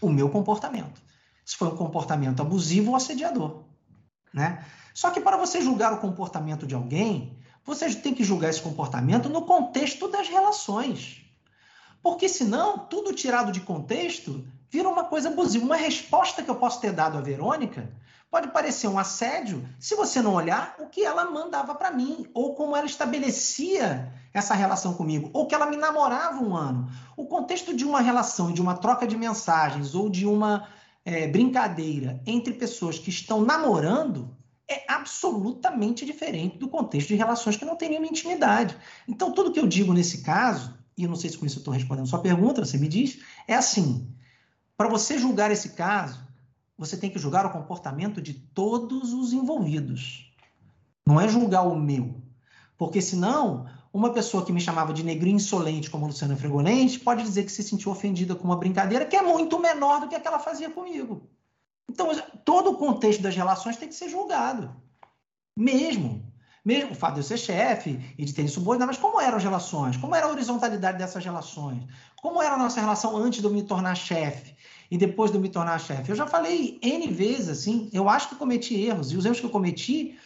O 0.00 0.08
meu 0.08 0.30
comportamento. 0.30 1.02
Se 1.44 1.56
foi 1.56 1.68
um 1.68 1.76
comportamento 1.76 2.40
abusivo 2.40 2.90
ou 2.90 2.96
assediador. 2.96 3.64
Né? 4.32 4.64
Só 4.94 5.10
que 5.10 5.20
para 5.20 5.36
você 5.36 5.60
julgar 5.60 5.92
o 5.92 5.98
comportamento 5.98 6.66
de 6.66 6.74
alguém, 6.74 7.36
você 7.64 7.94
tem 7.94 8.14
que 8.14 8.24
julgar 8.24 8.50
esse 8.50 8.60
comportamento 8.60 9.28
no 9.28 9.42
contexto 9.42 10.08
das 10.08 10.28
relações. 10.28 11.22
Porque 12.02 12.28
senão, 12.28 12.78
tudo 12.78 13.14
tirado 13.14 13.52
de 13.52 13.60
contexto 13.60 14.44
vira 14.68 14.88
uma 14.88 15.04
coisa 15.04 15.28
abusiva. 15.28 15.64
Uma 15.64 15.76
resposta 15.76 16.42
que 16.42 16.50
eu 16.50 16.56
posso 16.56 16.80
ter 16.80 16.92
dado 16.92 17.16
à 17.16 17.20
Verônica 17.20 17.88
pode 18.30 18.48
parecer 18.48 18.88
um 18.88 18.98
assédio 18.98 19.62
se 19.78 19.94
você 19.94 20.20
não 20.20 20.34
olhar 20.34 20.74
o 20.80 20.86
que 20.86 21.04
ela 21.04 21.30
mandava 21.30 21.74
para 21.74 21.90
mim, 21.90 22.26
ou 22.32 22.54
como 22.54 22.74
ela 22.74 22.86
estabelecia 22.86 24.10
essa 24.32 24.54
relação 24.54 24.94
comigo, 24.94 25.28
ou 25.34 25.46
que 25.46 25.54
ela 25.54 25.66
me 25.66 25.76
namorava 25.76 26.42
um 26.42 26.56
ano. 26.56 26.90
O 27.16 27.26
contexto 27.26 27.76
de 27.76 27.84
uma 27.84 28.00
relação, 28.00 28.50
de 28.50 28.62
uma 28.62 28.74
troca 28.74 29.06
de 29.06 29.16
mensagens 29.16 29.94
ou 29.94 30.08
de 30.08 30.26
uma 30.26 30.66
é, 31.04 31.26
brincadeira 31.26 32.20
entre 32.26 32.54
pessoas 32.54 32.98
que 32.98 33.10
estão 33.10 33.42
namorando 33.42 34.36
é 34.68 34.84
absolutamente 34.88 36.04
diferente 36.04 36.58
do 36.58 36.68
contexto 36.68 37.08
de 37.08 37.14
relações 37.16 37.56
que 37.56 37.64
não 37.64 37.76
têm 37.76 37.90
nenhuma 37.90 38.06
intimidade. 38.06 38.76
Então, 39.06 39.32
tudo 39.32 39.52
que 39.52 39.60
eu 39.60 39.66
digo 39.66 39.92
nesse 39.92 40.22
caso, 40.22 40.78
e 40.96 41.02
eu 41.02 41.08
não 41.08 41.16
sei 41.16 41.30
se 41.30 41.38
com 41.38 41.46
isso 41.46 41.58
eu 41.58 41.60
estou 41.60 41.74
respondendo 41.74 42.06
sua 42.06 42.20
pergunta, 42.20 42.64
você 42.64 42.78
me 42.78 42.88
diz, 42.88 43.20
é 43.46 43.54
assim: 43.54 44.08
para 44.76 44.88
você 44.88 45.18
julgar 45.18 45.50
esse 45.50 45.70
caso, 45.70 46.26
você 46.78 46.96
tem 46.96 47.10
que 47.10 47.18
julgar 47.18 47.44
o 47.46 47.50
comportamento 47.50 48.20
de 48.20 48.34
todos 48.34 49.12
os 49.12 49.32
envolvidos. 49.32 50.32
Não 51.06 51.20
é 51.20 51.28
julgar 51.28 51.62
o 51.62 51.76
meu. 51.76 52.22
Porque 52.78 53.02
senão, 53.02 53.66
uma 53.92 54.10
pessoa 54.10 54.44
que 54.44 54.52
me 54.52 54.60
chamava 54.60 54.92
de 54.92 55.04
negrinho 55.04 55.36
insolente, 55.36 55.90
como 55.90 56.06
Luciana 56.06 56.36
Fregolente, 56.36 56.98
pode 56.98 57.22
dizer 57.22 57.44
que 57.44 57.52
se 57.52 57.62
sentiu 57.62 57.92
ofendida 57.92 58.34
com 58.34 58.44
uma 58.44 58.56
brincadeira 58.56 59.04
que 59.04 59.14
é 59.14 59.22
muito 59.22 59.58
menor 59.58 60.00
do 60.00 60.08
que 60.08 60.14
a 60.14 60.20
que 60.20 60.26
ela 60.26 60.38
fazia 60.38 60.70
comigo. 60.70 61.28
Então, 61.90 62.08
todo 62.44 62.70
o 62.70 62.76
contexto 62.76 63.20
das 63.20 63.36
relações 63.36 63.76
tem 63.76 63.88
que 63.88 63.94
ser 63.94 64.08
julgado. 64.08 64.74
Mesmo. 65.56 66.32
Mesmo 66.64 66.92
o 66.92 66.94
fato 66.94 67.14
de 67.14 67.20
eu 67.20 67.24
ser 67.24 67.36
chefe 67.36 68.14
e 68.16 68.24
de 68.24 68.32
ter 68.32 68.46
subordinado, 68.48 68.92
mas 68.92 69.00
como 69.00 69.20
eram 69.20 69.36
as 69.36 69.42
relações? 69.42 69.96
Como 69.96 70.14
era 70.14 70.26
a 70.26 70.30
horizontalidade 70.30 70.96
dessas 70.96 71.22
relações? 71.24 71.82
Como 72.22 72.40
era 72.40 72.54
a 72.54 72.58
nossa 72.58 72.80
relação 72.80 73.16
antes 73.16 73.40
de 73.40 73.46
eu 73.46 73.52
me 73.52 73.64
tornar 73.64 73.96
chefe 73.96 74.54
e 74.88 74.96
depois 74.96 75.30
de 75.30 75.36
eu 75.36 75.40
me 75.40 75.48
tornar 75.48 75.78
chefe? 75.80 76.10
Eu 76.10 76.16
já 76.16 76.26
falei 76.26 76.78
N 76.80 77.08
vezes, 77.08 77.48
assim, 77.48 77.90
eu 77.92 78.08
acho 78.08 78.28
que 78.28 78.36
cometi 78.36 78.80
erros, 78.80 79.10
e 79.10 79.16
os 79.16 79.24
erros 79.24 79.40
que 79.40 79.46
eu 79.46 79.50
cometi 79.50 80.16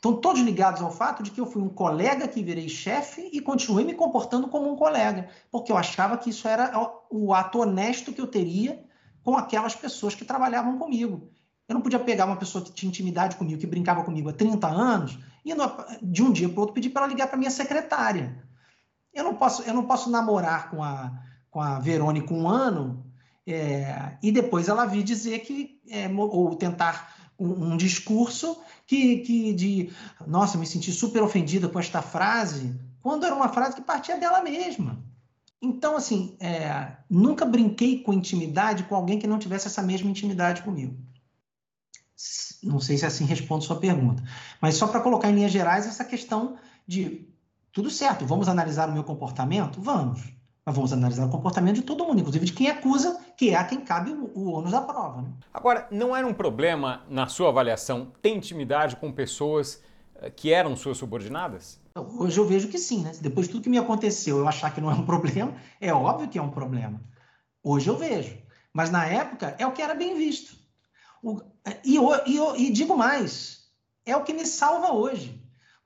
estão 0.00 0.16
todos 0.16 0.40
ligados 0.40 0.80
ao 0.80 0.90
fato 0.90 1.22
de 1.22 1.30
que 1.30 1.38
eu 1.38 1.44
fui 1.44 1.60
um 1.60 1.68
colega 1.68 2.26
que 2.26 2.42
virei 2.42 2.70
chefe 2.70 3.28
e 3.30 3.38
continuei 3.38 3.84
me 3.84 3.92
comportando 3.92 4.48
como 4.48 4.72
um 4.72 4.74
colega, 4.74 5.28
porque 5.50 5.70
eu 5.70 5.76
achava 5.76 6.16
que 6.16 6.30
isso 6.30 6.48
era 6.48 6.72
o 7.10 7.34
ato 7.34 7.60
honesto 7.60 8.10
que 8.10 8.20
eu 8.20 8.26
teria 8.26 8.82
com 9.22 9.36
aquelas 9.36 9.74
pessoas 9.74 10.14
que 10.14 10.24
trabalhavam 10.24 10.78
comigo. 10.78 11.30
Eu 11.68 11.74
não 11.74 11.82
podia 11.82 11.98
pegar 11.98 12.24
uma 12.24 12.36
pessoa 12.36 12.64
que 12.64 12.72
tinha 12.72 12.88
intimidade 12.88 13.36
comigo, 13.36 13.60
que 13.60 13.66
brincava 13.66 14.02
comigo 14.02 14.30
há 14.30 14.32
30 14.32 14.66
anos, 14.66 15.18
e 15.44 15.52
de 16.02 16.22
um 16.22 16.32
dia 16.32 16.48
para 16.48 16.56
o 16.56 16.60
outro 16.60 16.74
pedir 16.74 16.88
para 16.88 17.02
ela 17.02 17.12
ligar 17.12 17.28
para 17.28 17.36
minha 17.36 17.50
secretária. 17.50 18.42
Eu 19.12 19.22
não 19.22 19.34
posso, 19.34 19.62
eu 19.62 19.74
não 19.74 19.84
posso 19.84 20.08
namorar 20.10 20.70
com 20.70 20.82
a, 20.82 21.12
com 21.50 21.60
a 21.60 21.78
Verônica 21.78 22.32
um 22.32 22.48
ano 22.48 23.04
é, 23.46 24.16
e 24.22 24.32
depois 24.32 24.68
ela 24.68 24.86
vir 24.86 25.02
dizer 25.02 25.40
que, 25.40 25.78
é, 25.90 26.08
ou 26.08 26.54
tentar 26.54 27.14
um, 27.40 27.72
um 27.72 27.76
discurso 27.76 28.60
que, 28.86 29.18
que 29.18 29.52
de, 29.54 29.90
nossa, 30.26 30.58
me 30.58 30.66
senti 30.66 30.92
super 30.92 31.22
ofendida 31.22 31.68
com 31.68 31.80
esta 31.80 32.02
frase, 32.02 32.78
quando 33.00 33.24
era 33.24 33.34
uma 33.34 33.48
frase 33.48 33.74
que 33.74 33.82
partia 33.82 34.18
dela 34.18 34.42
mesma. 34.42 35.02
Então, 35.62 35.96
assim, 35.96 36.36
é, 36.38 36.92
nunca 37.08 37.44
brinquei 37.44 38.02
com 38.02 38.12
intimidade 38.12 38.84
com 38.84 38.94
alguém 38.94 39.18
que 39.18 39.26
não 39.26 39.38
tivesse 39.38 39.66
essa 39.66 39.82
mesma 39.82 40.10
intimidade 40.10 40.62
comigo. 40.62 40.96
Não 42.62 42.78
sei 42.78 42.98
se 42.98 43.06
assim 43.06 43.24
respondo 43.24 43.64
sua 43.64 43.80
pergunta. 43.80 44.22
Mas 44.60 44.76
só 44.76 44.86
para 44.86 45.00
colocar 45.00 45.30
em 45.30 45.34
linhas 45.34 45.52
gerais 45.52 45.86
essa 45.86 46.04
questão 46.04 46.58
de 46.86 47.26
tudo 47.72 47.90
certo, 47.90 48.26
vamos 48.26 48.48
analisar 48.48 48.88
o 48.88 48.92
meu 48.92 49.04
comportamento? 49.04 49.80
Vamos. 49.80 50.22
Mas 50.64 50.74
vamos 50.74 50.92
analisar 50.92 51.26
o 51.26 51.30
comportamento 51.30 51.76
de 51.76 51.82
todo 51.82 52.04
mundo, 52.04 52.20
inclusive 52.20 52.44
de 52.44 52.52
quem 52.52 52.68
acusa, 52.68 53.18
que 53.40 53.48
é 53.48 53.56
a 53.56 53.64
quem 53.64 53.80
cabe 53.80 54.10
o, 54.10 54.30
o 54.34 54.50
ônus 54.50 54.72
da 54.72 54.82
prova. 54.82 55.22
Né? 55.22 55.32
Agora, 55.54 55.88
não 55.90 56.14
era 56.14 56.26
um 56.26 56.34
problema, 56.34 57.06
na 57.08 57.26
sua 57.26 57.48
avaliação, 57.48 58.12
ter 58.20 58.34
intimidade 58.34 58.96
com 58.96 59.10
pessoas 59.10 59.82
eh, 60.16 60.28
que 60.28 60.52
eram 60.52 60.76
suas 60.76 60.98
subordinadas? 60.98 61.80
Hoje 61.96 62.38
eu 62.38 62.46
vejo 62.46 62.68
que 62.68 62.76
sim, 62.76 63.02
né? 63.02 63.12
Depois 63.18 63.46
de 63.46 63.52
tudo 63.52 63.62
que 63.62 63.70
me 63.70 63.78
aconteceu, 63.78 64.36
eu 64.36 64.46
achar 64.46 64.74
que 64.74 64.80
não 64.82 64.90
é 64.90 64.94
um 64.94 65.06
problema, 65.08 65.54
é 65.80 65.90
óbvio 65.90 66.28
que 66.28 66.38
é 66.38 66.42
um 66.42 66.50
problema. 66.50 67.00
Hoje 67.64 67.88
eu 67.88 67.96
vejo. 67.96 68.36
Mas 68.74 68.90
na 68.90 69.06
época 69.06 69.56
é 69.58 69.66
o 69.66 69.72
que 69.72 69.80
era 69.80 69.94
bem 69.94 70.18
visto. 70.18 70.54
O, 71.22 71.40
e, 71.82 71.96
e, 71.96 72.66
e 72.66 72.70
digo 72.70 72.94
mais, 72.94 73.70
é 74.04 74.14
o 74.14 74.22
que 74.22 74.34
me 74.34 74.44
salva 74.44 74.92
hoje. 74.92 75.39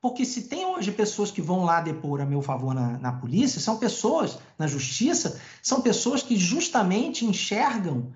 Porque 0.04 0.26
se 0.26 0.42
tem 0.42 0.66
hoje 0.66 0.92
pessoas 0.92 1.30
que 1.30 1.40
vão 1.40 1.64
lá 1.64 1.80
depor 1.80 2.20
a 2.20 2.26
meu 2.26 2.42
favor 2.42 2.74
na, 2.74 2.98
na 2.98 3.10
polícia, 3.10 3.58
são 3.58 3.78
pessoas, 3.78 4.38
na 4.58 4.66
justiça, 4.66 5.40
são 5.62 5.80
pessoas 5.80 6.22
que 6.22 6.36
justamente 6.36 7.24
enxergam 7.24 8.12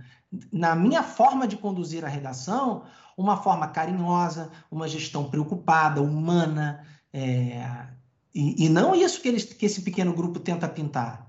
na 0.53 0.77
minha 0.77 1.03
forma 1.03 1.49
de 1.49 1.57
conduzir 1.57 2.05
a 2.05 2.09
redação 2.09 2.83
uma 3.17 3.39
forma 3.39 3.69
carinhosa, 3.69 4.51
uma 4.71 4.87
gestão 4.87 5.31
preocupada, 5.31 6.03
humana, 6.03 6.87
é, 7.11 7.87
e, 8.35 8.67
e, 8.67 8.69
não 8.69 8.95
isso 8.95 9.23
que, 9.23 9.29
eles, 9.29 9.45
que 9.45 9.65
esse 9.65 9.81
pequeno 9.81 10.13
grupo 10.13 10.39
tenta 10.39 10.69
pintar. 10.69 11.27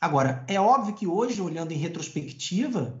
Agora, 0.00 0.44
é 0.48 0.60
óbvio 0.60 0.92
que 0.92 1.06
hoje, 1.06 1.40
olhando 1.40 1.70
em 1.70 1.78
retrospectiva, 1.78 3.00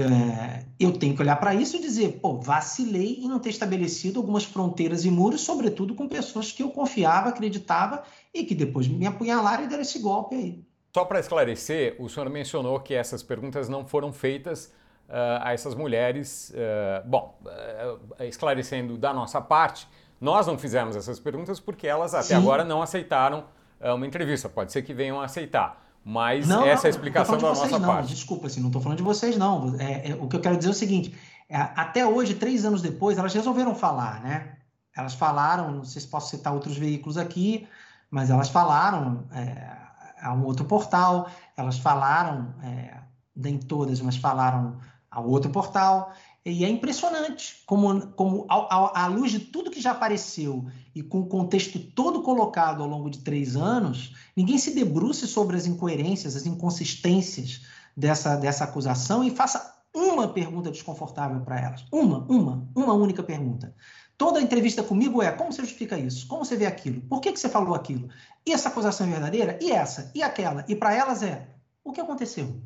é, 0.00 0.64
eu 0.78 0.92
tenho 0.92 1.14
que 1.14 1.22
olhar 1.22 1.36
para 1.36 1.54
isso 1.54 1.76
e 1.76 1.80
dizer, 1.80 2.18
pô, 2.20 2.40
vacilei 2.40 3.20
em 3.22 3.28
não 3.28 3.38
ter 3.38 3.50
estabelecido 3.50 4.18
algumas 4.18 4.44
fronteiras 4.44 5.04
e 5.04 5.10
muros, 5.10 5.42
sobretudo 5.42 5.94
com 5.94 6.08
pessoas 6.08 6.50
que 6.50 6.62
eu 6.62 6.70
confiava, 6.70 7.28
acreditava 7.28 8.02
e 8.32 8.42
que 8.44 8.54
depois 8.54 8.88
me 8.88 9.06
apunhalaram 9.06 9.64
e 9.64 9.68
deram 9.68 9.82
esse 9.82 10.00
golpe 10.00 10.34
aí. 10.34 10.64
Só 10.92 11.04
para 11.04 11.20
esclarecer, 11.20 11.96
o 11.98 12.08
senhor 12.08 12.28
mencionou 12.28 12.80
que 12.80 12.94
essas 12.94 13.22
perguntas 13.22 13.68
não 13.68 13.86
foram 13.86 14.12
feitas 14.12 14.66
uh, 15.08 15.42
a 15.42 15.52
essas 15.52 15.74
mulheres. 15.74 16.50
Uh, 16.50 17.08
bom, 17.08 17.38
uh, 17.44 18.24
esclarecendo 18.24 18.96
da 18.96 19.12
nossa 19.12 19.40
parte, 19.40 19.88
nós 20.20 20.46
não 20.46 20.58
fizemos 20.58 20.96
essas 20.96 21.20
perguntas 21.20 21.60
porque 21.60 21.86
elas 21.86 22.14
até 22.14 22.28
Sim. 22.28 22.34
agora 22.34 22.64
não 22.64 22.82
aceitaram 22.82 23.44
uma 23.80 24.06
entrevista. 24.06 24.48
Pode 24.48 24.72
ser 24.72 24.82
que 24.82 24.94
venham 24.94 25.20
a 25.20 25.24
aceitar. 25.24 25.83
Mas 26.04 26.46
não, 26.46 26.64
essa 26.66 26.86
é 26.86 26.88
a 26.88 26.90
explicação 26.90 27.38
da 27.38 27.48
vocês, 27.48 27.70
nossa 27.70 27.78
não. 27.78 27.94
parte. 27.94 28.08
Desculpa, 28.08 28.46
assim, 28.46 28.60
não 28.60 28.66
estou 28.68 28.82
falando 28.82 28.98
de 28.98 29.04
vocês, 29.04 29.38
não. 29.38 29.74
É, 29.78 30.10
é, 30.10 30.14
o 30.14 30.28
que 30.28 30.36
eu 30.36 30.40
quero 30.40 30.56
dizer 30.56 30.68
é 30.68 30.72
o 30.72 30.74
seguinte: 30.74 31.14
é, 31.48 31.56
até 31.56 32.06
hoje, 32.06 32.34
três 32.34 32.64
anos 32.64 32.82
depois, 32.82 33.16
elas 33.16 33.32
resolveram 33.32 33.74
falar, 33.74 34.20
né? 34.22 34.56
Elas 34.94 35.14
falaram, 35.14 35.72
não 35.72 35.84
sei 35.84 36.02
se 36.02 36.08
posso 36.08 36.30
citar 36.30 36.52
outros 36.52 36.76
veículos 36.76 37.16
aqui, 37.16 37.66
mas 38.10 38.30
elas 38.30 38.48
falaram 38.50 39.24
é, 39.32 39.76
a 40.20 40.32
um 40.34 40.44
outro 40.44 40.66
portal, 40.66 41.28
elas 41.56 41.78
falaram, 41.78 42.54
é, 42.62 42.98
nem 43.34 43.58
todas, 43.58 44.00
mas 44.00 44.16
falaram 44.16 44.78
a 45.10 45.20
outro 45.20 45.50
portal, 45.50 46.12
e 46.46 46.62
é 46.62 46.68
impressionante 46.68 47.62
como, 47.64 48.08
como 48.08 48.46
à 48.48 49.06
luz 49.06 49.30
de 49.30 49.38
tudo 49.38 49.70
que 49.70 49.80
já 49.80 49.92
apareceu 49.92 50.66
e 50.94 51.02
com 51.02 51.20
o 51.20 51.26
contexto 51.26 51.78
todo 51.78 52.22
colocado 52.22 52.82
ao 52.82 52.88
longo 52.88 53.08
de 53.08 53.20
três 53.20 53.56
anos, 53.56 54.14
ninguém 54.36 54.58
se 54.58 54.74
debruce 54.74 55.26
sobre 55.26 55.56
as 55.56 55.64
incoerências, 55.64 56.36
as 56.36 56.44
inconsistências 56.44 57.62
dessa, 57.96 58.36
dessa 58.36 58.64
acusação 58.64 59.24
e 59.24 59.30
faça 59.30 59.74
uma 59.94 60.28
pergunta 60.28 60.70
desconfortável 60.70 61.40
para 61.40 61.60
elas. 61.60 61.86
Uma, 61.90 62.18
uma, 62.28 62.68
uma 62.74 62.92
única 62.92 63.22
pergunta. 63.22 63.74
Toda 64.18 64.42
entrevista 64.42 64.82
comigo 64.82 65.22
é: 65.22 65.32
como 65.32 65.50
você 65.50 65.62
justifica 65.62 65.98
isso? 65.98 66.26
Como 66.26 66.44
você 66.44 66.56
vê 66.56 66.66
aquilo? 66.66 67.00
Por 67.02 67.22
que, 67.22 67.32
que 67.32 67.40
você 67.40 67.48
falou 67.48 67.74
aquilo? 67.74 68.10
E 68.44 68.52
essa 68.52 68.68
acusação 68.68 69.06
é 69.06 69.10
verdadeira? 69.10 69.58
E 69.62 69.72
essa? 69.72 70.10
E 70.14 70.22
aquela? 70.22 70.64
E 70.68 70.76
para 70.76 70.94
elas 70.94 71.22
é: 71.22 71.48
o 71.82 71.90
que 71.90 72.00
aconteceu? 72.02 72.60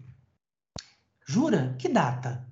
Jura? 1.25 1.77
Que 1.79 1.88
data? 1.88 2.47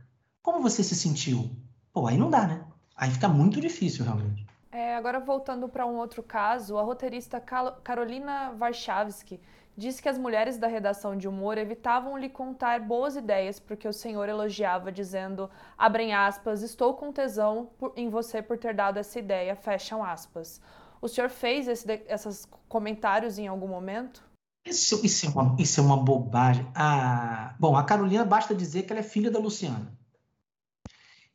Como 0.46 0.60
você 0.60 0.84
se 0.84 0.94
sentiu? 0.94 1.50
Pô, 1.92 2.06
aí 2.06 2.16
não 2.16 2.30
dá, 2.30 2.46
né? 2.46 2.64
Aí 2.96 3.10
fica 3.10 3.26
muito 3.26 3.60
difícil, 3.60 4.04
realmente. 4.04 4.46
É, 4.70 4.94
agora 4.94 5.18
voltando 5.18 5.68
para 5.68 5.84
um 5.84 5.96
outro 5.96 6.22
caso, 6.22 6.78
a 6.78 6.82
roteirista 6.82 7.40
Carolina 7.82 8.54
Warszawski 8.56 9.40
disse 9.76 10.00
que 10.00 10.08
as 10.08 10.16
mulheres 10.16 10.56
da 10.56 10.68
redação 10.68 11.16
de 11.16 11.26
humor 11.26 11.58
evitavam 11.58 12.16
lhe 12.16 12.28
contar 12.28 12.78
boas 12.78 13.16
ideias 13.16 13.58
porque 13.58 13.88
o 13.88 13.92
senhor 13.92 14.28
elogiava, 14.28 14.92
dizendo, 14.92 15.50
abrem 15.76 16.14
aspas, 16.14 16.62
estou 16.62 16.94
com 16.94 17.10
tesão 17.10 17.70
em 17.96 18.08
você 18.08 18.40
por 18.40 18.56
ter 18.56 18.72
dado 18.72 18.98
essa 18.98 19.18
ideia, 19.18 19.56
fecham 19.56 20.04
aspas. 20.04 20.60
O 21.02 21.08
senhor 21.08 21.28
fez 21.28 21.66
esse, 21.66 22.04
esses 22.06 22.48
comentários 22.68 23.36
em 23.36 23.48
algum 23.48 23.66
momento? 23.66 24.22
Isso, 24.64 25.04
isso, 25.04 25.26
é, 25.26 25.28
uma, 25.28 25.56
isso 25.58 25.80
é 25.80 25.82
uma 25.82 25.96
bobagem. 25.96 26.64
Ah, 26.72 27.56
bom, 27.58 27.76
a 27.76 27.82
Carolina 27.82 28.24
basta 28.24 28.54
dizer 28.54 28.84
que 28.84 28.92
ela 28.92 29.00
é 29.00 29.02
filha 29.02 29.28
da 29.28 29.40
Luciana. 29.40 30.05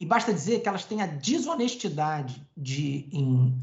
E 0.01 0.05
basta 0.05 0.33
dizer 0.33 0.63
que 0.63 0.67
elas 0.67 0.83
têm 0.83 0.99
a 1.03 1.05
desonestidade 1.05 2.41
de, 2.57 3.07
em 3.11 3.61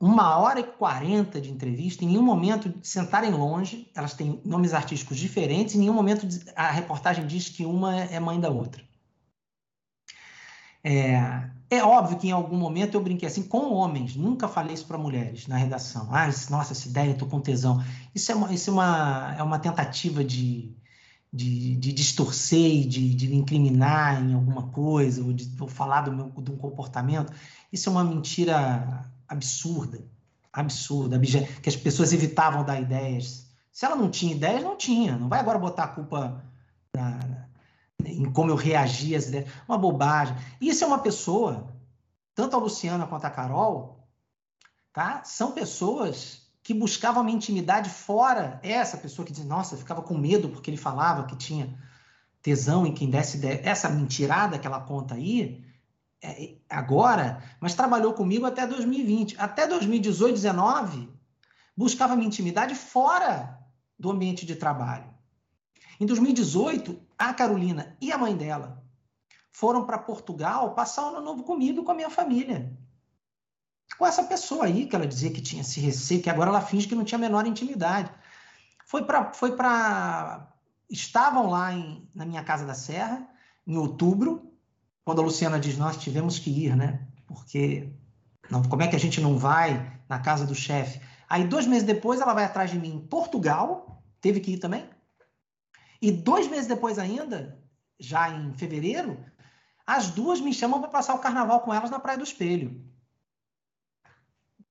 uma 0.00 0.36
hora 0.36 0.58
e 0.58 0.64
quarenta 0.64 1.40
de 1.40 1.52
entrevista, 1.52 2.02
em 2.02 2.08
nenhum 2.08 2.24
momento 2.24 2.74
sentarem 2.82 3.30
longe, 3.30 3.88
elas 3.94 4.12
têm 4.12 4.40
nomes 4.44 4.74
artísticos 4.74 5.16
diferentes, 5.16 5.76
em 5.76 5.78
nenhum 5.78 5.92
momento 5.94 6.26
a 6.56 6.68
reportagem 6.72 7.24
diz 7.28 7.48
que 7.48 7.64
uma 7.64 7.94
é 7.94 8.18
mãe 8.18 8.40
da 8.40 8.50
outra. 8.50 8.82
É, 10.82 11.48
é 11.70 11.84
óbvio 11.84 12.18
que 12.18 12.26
em 12.26 12.32
algum 12.32 12.56
momento 12.56 12.94
eu 12.94 13.00
brinquei 13.00 13.28
assim 13.28 13.44
com 13.44 13.72
homens, 13.72 14.16
nunca 14.16 14.48
falei 14.48 14.74
isso 14.74 14.88
para 14.88 14.98
mulheres 14.98 15.46
na 15.46 15.56
redação. 15.56 16.08
Ah, 16.10 16.26
nossa, 16.50 16.72
essa 16.72 16.88
ideia, 16.88 17.12
estou 17.12 17.28
com 17.28 17.40
tesão. 17.40 17.80
Isso 18.12 18.32
é 18.32 18.34
uma, 18.34 18.52
isso 18.52 18.68
é 18.68 18.72
uma, 18.72 19.34
é 19.38 19.42
uma 19.44 19.60
tentativa 19.60 20.24
de, 20.24 20.74
de, 21.32 21.76
de 21.76 21.92
distorcer 21.92 22.82
e 22.82 22.84
de, 22.84 23.14
de, 23.14 23.28
me 23.28 23.36
incriminar 23.36 24.22
em 24.22 24.34
alguma 24.34 24.68
coisa, 24.68 25.22
ou 25.22 25.32
de 25.32 25.50
ou 25.58 25.66
falar 25.66 26.02
do 26.02 26.12
meu, 26.12 26.28
de 26.28 26.50
um 26.50 26.56
comportamento, 26.56 27.32
isso 27.72 27.88
é 27.88 27.92
uma 27.92 28.04
mentira 28.04 29.10
absurda, 29.26 30.04
absurda, 30.52 31.18
que 31.62 31.68
as 31.68 31.76
pessoas 31.76 32.12
evitavam 32.12 32.64
dar 32.64 32.80
ideias. 32.80 33.50
Se 33.72 33.86
ela 33.86 33.96
não 33.96 34.10
tinha 34.10 34.34
ideias, 34.34 34.62
não 34.62 34.76
tinha. 34.76 35.16
Não 35.16 35.28
vai 35.28 35.40
agora 35.40 35.58
botar 35.58 35.84
a 35.84 35.88
culpa 35.88 36.44
na, 36.94 37.18
em 38.04 38.30
como 38.30 38.50
eu 38.50 38.56
reagi 38.56 39.16
às 39.16 39.28
ideias. 39.28 39.48
Uma 39.66 39.78
bobagem. 39.78 40.36
Isso 40.60 40.84
é 40.84 40.86
uma 40.86 40.98
pessoa, 40.98 41.72
tanto 42.34 42.54
a 42.54 42.58
Luciana 42.58 43.06
quanto 43.06 43.24
a 43.24 43.30
Carol, 43.30 44.06
tá? 44.92 45.24
São 45.24 45.52
pessoas 45.52 46.41
que 46.62 46.72
buscava 46.72 47.20
uma 47.20 47.30
intimidade 47.30 47.90
fora 47.90 48.60
essa 48.62 48.96
pessoa 48.96 49.26
que 49.26 49.32
diz, 49.32 49.44
nossa, 49.44 49.76
ficava 49.76 50.00
com 50.00 50.16
medo 50.16 50.48
porque 50.48 50.70
ele 50.70 50.76
falava 50.76 51.24
que 51.24 51.36
tinha 51.36 51.76
tesão 52.40 52.86
em 52.86 52.94
quem 52.94 53.10
desse 53.10 53.36
ideia. 53.36 53.60
essa 53.64 53.88
mentirada 53.88 54.58
que 54.58 54.66
ela 54.66 54.80
conta 54.80 55.14
aí, 55.14 55.64
é, 56.22 56.54
agora, 56.70 57.42
mas 57.60 57.74
trabalhou 57.74 58.12
comigo 58.14 58.46
até 58.46 58.66
2020. 58.66 59.36
Até 59.40 59.66
2018, 59.66 60.34
2019, 60.34 61.08
buscava 61.76 62.14
minha 62.14 62.28
intimidade 62.28 62.74
fora 62.74 63.58
do 63.98 64.10
ambiente 64.10 64.46
de 64.46 64.54
trabalho. 64.54 65.12
Em 65.98 66.06
2018, 66.06 67.00
a 67.18 67.34
Carolina 67.34 67.96
e 68.00 68.12
a 68.12 68.18
mãe 68.18 68.36
dela 68.36 68.84
foram 69.50 69.84
para 69.84 69.98
Portugal 69.98 70.74
passar 70.74 71.04
o 71.04 71.08
ano 71.08 71.20
novo 71.20 71.42
comigo 71.42 71.80
e 71.80 71.84
com 71.84 71.90
a 71.90 71.94
minha 71.94 72.10
família 72.10 72.76
com 73.98 74.06
essa 74.06 74.24
pessoa 74.24 74.64
aí, 74.64 74.86
que 74.86 74.96
ela 74.96 75.06
dizia 75.06 75.30
que 75.30 75.40
tinha 75.40 75.62
esse 75.62 75.80
receio, 75.80 76.22
que 76.22 76.30
agora 76.30 76.50
ela 76.50 76.60
finge 76.60 76.88
que 76.88 76.94
não 76.94 77.04
tinha 77.04 77.18
a 77.18 77.20
menor 77.20 77.46
intimidade. 77.46 78.10
Foi 78.86 79.04
para. 79.04 79.32
Foi 79.32 79.56
pra... 79.56 80.48
Estavam 80.90 81.48
lá 81.48 81.72
em, 81.72 82.08
na 82.14 82.26
minha 82.26 82.44
casa 82.44 82.66
da 82.66 82.74
Serra, 82.74 83.26
em 83.66 83.76
outubro, 83.76 84.52
quando 85.04 85.20
a 85.20 85.24
Luciana 85.24 85.58
diz: 85.58 85.78
Nós 85.78 85.96
tivemos 85.96 86.38
que 86.38 86.50
ir, 86.50 86.76
né? 86.76 87.06
Porque 87.26 87.92
não, 88.50 88.62
como 88.62 88.82
é 88.82 88.88
que 88.88 88.96
a 88.96 89.00
gente 89.00 89.20
não 89.20 89.38
vai 89.38 89.98
na 90.08 90.18
casa 90.18 90.44
do 90.44 90.54
chefe? 90.54 91.00
Aí, 91.28 91.44
dois 91.44 91.66
meses 91.66 91.84
depois, 91.84 92.20
ela 92.20 92.34
vai 92.34 92.44
atrás 92.44 92.70
de 92.70 92.78
mim 92.78 92.94
em 92.96 93.00
Portugal, 93.00 94.04
teve 94.20 94.40
que 94.40 94.52
ir 94.52 94.58
também. 94.58 94.88
E 96.00 96.12
dois 96.12 96.48
meses 96.48 96.66
depois, 96.66 96.98
ainda, 96.98 97.58
já 97.98 98.28
em 98.28 98.52
fevereiro, 98.52 99.24
as 99.86 100.10
duas 100.10 100.40
me 100.40 100.52
chamam 100.52 100.80
para 100.80 100.90
passar 100.90 101.14
o 101.14 101.20
carnaval 101.20 101.60
com 101.60 101.72
elas 101.72 101.90
na 101.90 101.98
Praia 101.98 102.18
do 102.18 102.24
Espelho. 102.24 102.84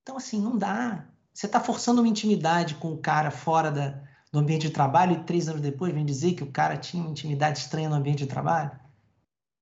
Então, 0.01 0.17
assim, 0.17 0.41
não 0.41 0.57
dá. 0.57 1.05
Você 1.33 1.45
está 1.45 1.59
forçando 1.59 2.01
uma 2.01 2.07
intimidade 2.07 2.75
com 2.75 2.93
o 2.93 2.97
cara 2.97 3.31
fora 3.31 3.71
da, 3.71 4.01
do 4.31 4.39
ambiente 4.39 4.67
de 4.67 4.73
trabalho 4.73 5.13
e 5.13 5.23
três 5.23 5.47
anos 5.47 5.61
depois 5.61 5.93
vem 5.93 6.05
dizer 6.05 6.33
que 6.33 6.43
o 6.43 6.51
cara 6.51 6.77
tinha 6.77 7.01
uma 7.01 7.11
intimidade 7.11 7.59
estranha 7.59 7.89
no 7.89 7.95
ambiente 7.95 8.19
de 8.19 8.27
trabalho? 8.27 8.71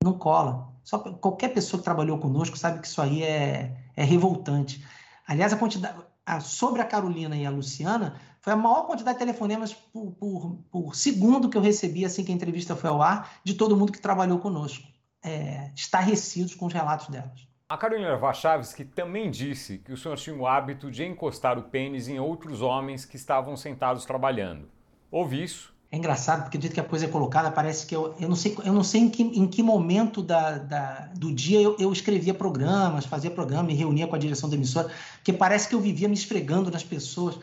Não 0.02 0.14
cola. 0.14 0.72
Só, 0.82 0.98
qualquer 0.98 1.48
pessoa 1.50 1.78
que 1.78 1.84
trabalhou 1.84 2.18
conosco 2.18 2.56
sabe 2.56 2.80
que 2.80 2.86
isso 2.86 3.00
aí 3.02 3.22
é, 3.22 3.76
é 3.94 4.02
revoltante. 4.02 4.84
Aliás, 5.26 5.52
a 5.52 5.56
quantidade 5.56 6.02
a, 6.24 6.40
sobre 6.40 6.80
a 6.80 6.84
Carolina 6.84 7.36
e 7.36 7.44
a 7.44 7.50
Luciana 7.50 8.14
foi 8.40 8.52
a 8.52 8.56
maior 8.56 8.86
quantidade 8.86 9.18
de 9.18 9.24
telefonemas 9.24 9.74
por, 9.74 10.12
por, 10.12 10.58
por, 10.70 10.96
segundo 10.96 11.48
que 11.48 11.56
eu 11.56 11.60
recebi 11.62 12.04
assim 12.04 12.24
que 12.24 12.32
a 12.32 12.34
entrevista 12.34 12.74
foi 12.74 12.88
ao 12.88 13.02
ar 13.02 13.30
de 13.44 13.54
todo 13.54 13.76
mundo 13.76 13.92
que 13.92 14.00
trabalhou 14.00 14.38
conosco, 14.38 14.86
é, 15.22 15.70
estarrecidos 15.74 16.54
com 16.54 16.66
os 16.66 16.72
relatos 16.72 17.08
delas. 17.08 17.49
A 17.70 17.76
Carolina 17.76 18.16
Vachavski 18.16 18.84
também 18.84 19.30
disse 19.30 19.78
que 19.78 19.92
o 19.92 19.96
senhor 19.96 20.16
tinha 20.16 20.34
o 20.34 20.44
hábito 20.44 20.90
de 20.90 21.04
encostar 21.04 21.56
o 21.56 21.62
pênis 21.62 22.08
em 22.08 22.18
outros 22.18 22.62
homens 22.62 23.04
que 23.04 23.14
estavam 23.14 23.56
sentados 23.56 24.04
trabalhando. 24.04 24.68
Ouvi 25.08 25.44
isso? 25.44 25.72
É 25.88 25.96
engraçado, 25.96 26.42
porque 26.42 26.58
do 26.58 26.62
jeito 26.62 26.74
que 26.74 26.80
a 26.80 26.84
coisa 26.84 27.04
é 27.04 27.08
colocada, 27.08 27.48
parece 27.48 27.86
que 27.86 27.94
eu, 27.94 28.12
eu 28.18 28.28
não 28.28 28.34
sei, 28.34 28.56
eu 28.64 28.72
não 28.72 28.82
sei 28.82 29.02
em, 29.02 29.08
que, 29.08 29.22
em 29.22 29.46
que 29.46 29.62
momento 29.62 30.20
da, 30.20 30.58
da 30.58 31.10
do 31.14 31.32
dia 31.32 31.60
eu, 31.60 31.76
eu, 31.78 31.92
escrevia 31.92 32.34
programas, 32.34 33.06
fazia 33.06 33.30
programa, 33.30 33.68
me 33.68 33.74
reunia 33.74 34.08
com 34.08 34.16
a 34.16 34.18
direção 34.18 34.50
da 34.50 34.56
emissora, 34.56 34.90
porque 35.14 35.32
parece 35.32 35.68
que 35.68 35.74
eu 35.76 35.80
vivia 35.80 36.08
me 36.08 36.14
esfregando 36.14 36.72
nas 36.72 36.82
pessoas. 36.82 37.38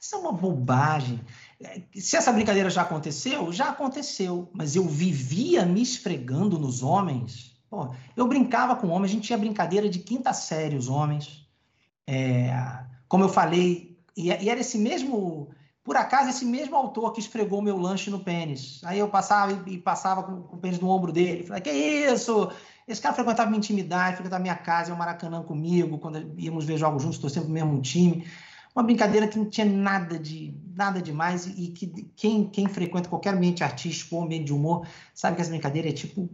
Isso 0.00 0.14
é 0.14 0.18
uma 0.18 0.32
bobagem. 0.32 1.20
Se 1.94 2.16
essa 2.16 2.32
brincadeira 2.32 2.70
já 2.70 2.80
aconteceu, 2.80 3.52
já 3.52 3.68
aconteceu, 3.68 4.48
mas 4.54 4.74
eu 4.74 4.88
vivia 4.88 5.66
me 5.66 5.82
esfregando 5.82 6.58
nos 6.58 6.82
homens 6.82 7.55
Pô, 7.76 7.90
eu 8.16 8.26
brincava 8.26 8.74
com 8.74 8.88
homens, 8.88 9.10
a 9.10 9.14
gente 9.14 9.26
tinha 9.26 9.38
brincadeira 9.38 9.86
de 9.86 9.98
quinta 9.98 10.32
série, 10.32 10.78
os 10.78 10.88
homens. 10.88 11.46
É, 12.06 12.48
como 13.06 13.22
eu 13.22 13.28
falei, 13.28 13.98
e, 14.16 14.28
e, 14.28 14.48
era 14.48 14.58
esse 14.58 14.78
mesmo, 14.78 15.50
por 15.84 15.94
acaso, 15.94 16.30
esse 16.30 16.46
mesmo 16.46 16.74
autor 16.74 17.12
que 17.12 17.20
esfregou 17.20 17.60
meu 17.60 17.76
lanche 17.76 18.08
no 18.08 18.20
pênis. 18.20 18.80
Aí 18.82 18.98
eu 18.98 19.10
passava 19.10 19.52
e, 19.52 19.74
e 19.74 19.78
passava 19.78 20.22
com, 20.22 20.40
com, 20.44 20.56
o 20.56 20.58
pênis 20.58 20.80
no 20.80 20.88
ombro 20.88 21.12
dele. 21.12 21.42
Falei, 21.42 21.60
que 21.60 21.70
isso? 21.70 22.50
Esse 22.88 23.02
cara 23.02 23.14
frequentava 23.14 23.50
minha 23.50 23.58
intimidade, 23.58 24.14
frequentava 24.14 24.40
minha 24.40 24.56
casa, 24.56 24.88
ia 24.88 24.94
ao 24.94 24.98
Maracanã 24.98 25.42
comigo, 25.42 25.98
quando 25.98 26.32
íamos 26.38 26.64
ver 26.64 26.78
jogos 26.78 27.02
juntos, 27.02 27.18
torcendo 27.18 27.44
pro 27.44 27.52
mesmo 27.52 27.78
time. 27.82 28.26
Uma 28.74 28.84
brincadeira 28.84 29.28
que 29.28 29.36
não 29.36 29.50
tinha 29.50 29.66
nada 29.66 30.18
de 30.18 30.54
nada 30.74 31.02
demais 31.02 31.46
e, 31.46 31.64
e 31.64 31.68
que 31.68 31.88
quem, 32.16 32.48
quem 32.48 32.68
frequenta 32.68 33.06
qualquer 33.06 33.34
ambiente 33.34 33.62
artístico 33.62 34.16
ou 34.16 34.24
ambiente 34.24 34.46
de 34.46 34.54
humor 34.54 34.86
sabe 35.12 35.36
que 35.36 35.42
essa 35.42 35.50
brincadeira 35.50 35.90
é 35.90 35.92
tipo 35.92 36.30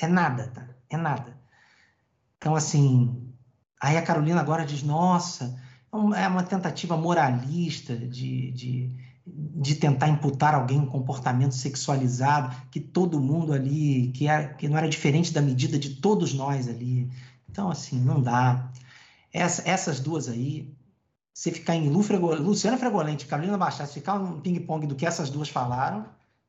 é 0.00 0.06
nada, 0.06 0.48
tá? 0.48 0.68
É 0.90 0.96
nada. 0.96 1.36
Então, 2.38 2.54
assim, 2.54 3.32
aí 3.80 3.96
a 3.96 4.02
Carolina 4.02 4.40
agora 4.40 4.64
diz: 4.64 4.82
nossa, 4.82 5.58
é, 6.16 6.28
uma 6.28 6.42
tentativa 6.42 6.96
moralista 6.96 7.96
de, 7.96 8.50
de, 8.52 8.90
de 9.26 9.74
tentar 9.76 10.08
imputar 10.08 10.54
alguém 10.54 10.78
um 10.78 10.86
comportamento 10.86 11.54
sexualizado, 11.54 12.54
que 12.70 12.80
todo 12.80 13.20
mundo 13.20 13.52
ali, 13.52 14.12
que, 14.12 14.28
é, 14.28 14.48
que 14.48 14.68
não 14.68 14.76
era 14.76 14.88
diferente 14.88 15.32
da 15.32 15.40
medida 15.40 15.78
de 15.78 15.96
todos 15.96 16.34
nós 16.34 16.68
ali. 16.68 17.10
Então, 17.48 17.70
assim, 17.70 17.98
não 17.98 18.20
dá. 18.20 18.70
Essa, 19.32 19.68
essas 19.68 20.00
duas 20.00 20.28
aí, 20.28 20.74
você 21.32 21.52
ficar 21.52 21.74
em 21.74 21.88
Lu 21.88 22.02
Luciana 22.40 22.78
Fregolente 22.78 23.24
e 23.24 23.28
Carolina 23.28 23.58
Baixar, 23.58 23.86
ficar 23.86 24.14
um 24.14 24.40
ping-pong 24.40 24.86
do 24.86 24.94
que 24.94 25.06
essas 25.06 25.30
duas 25.30 25.48
falaram, 25.48 26.06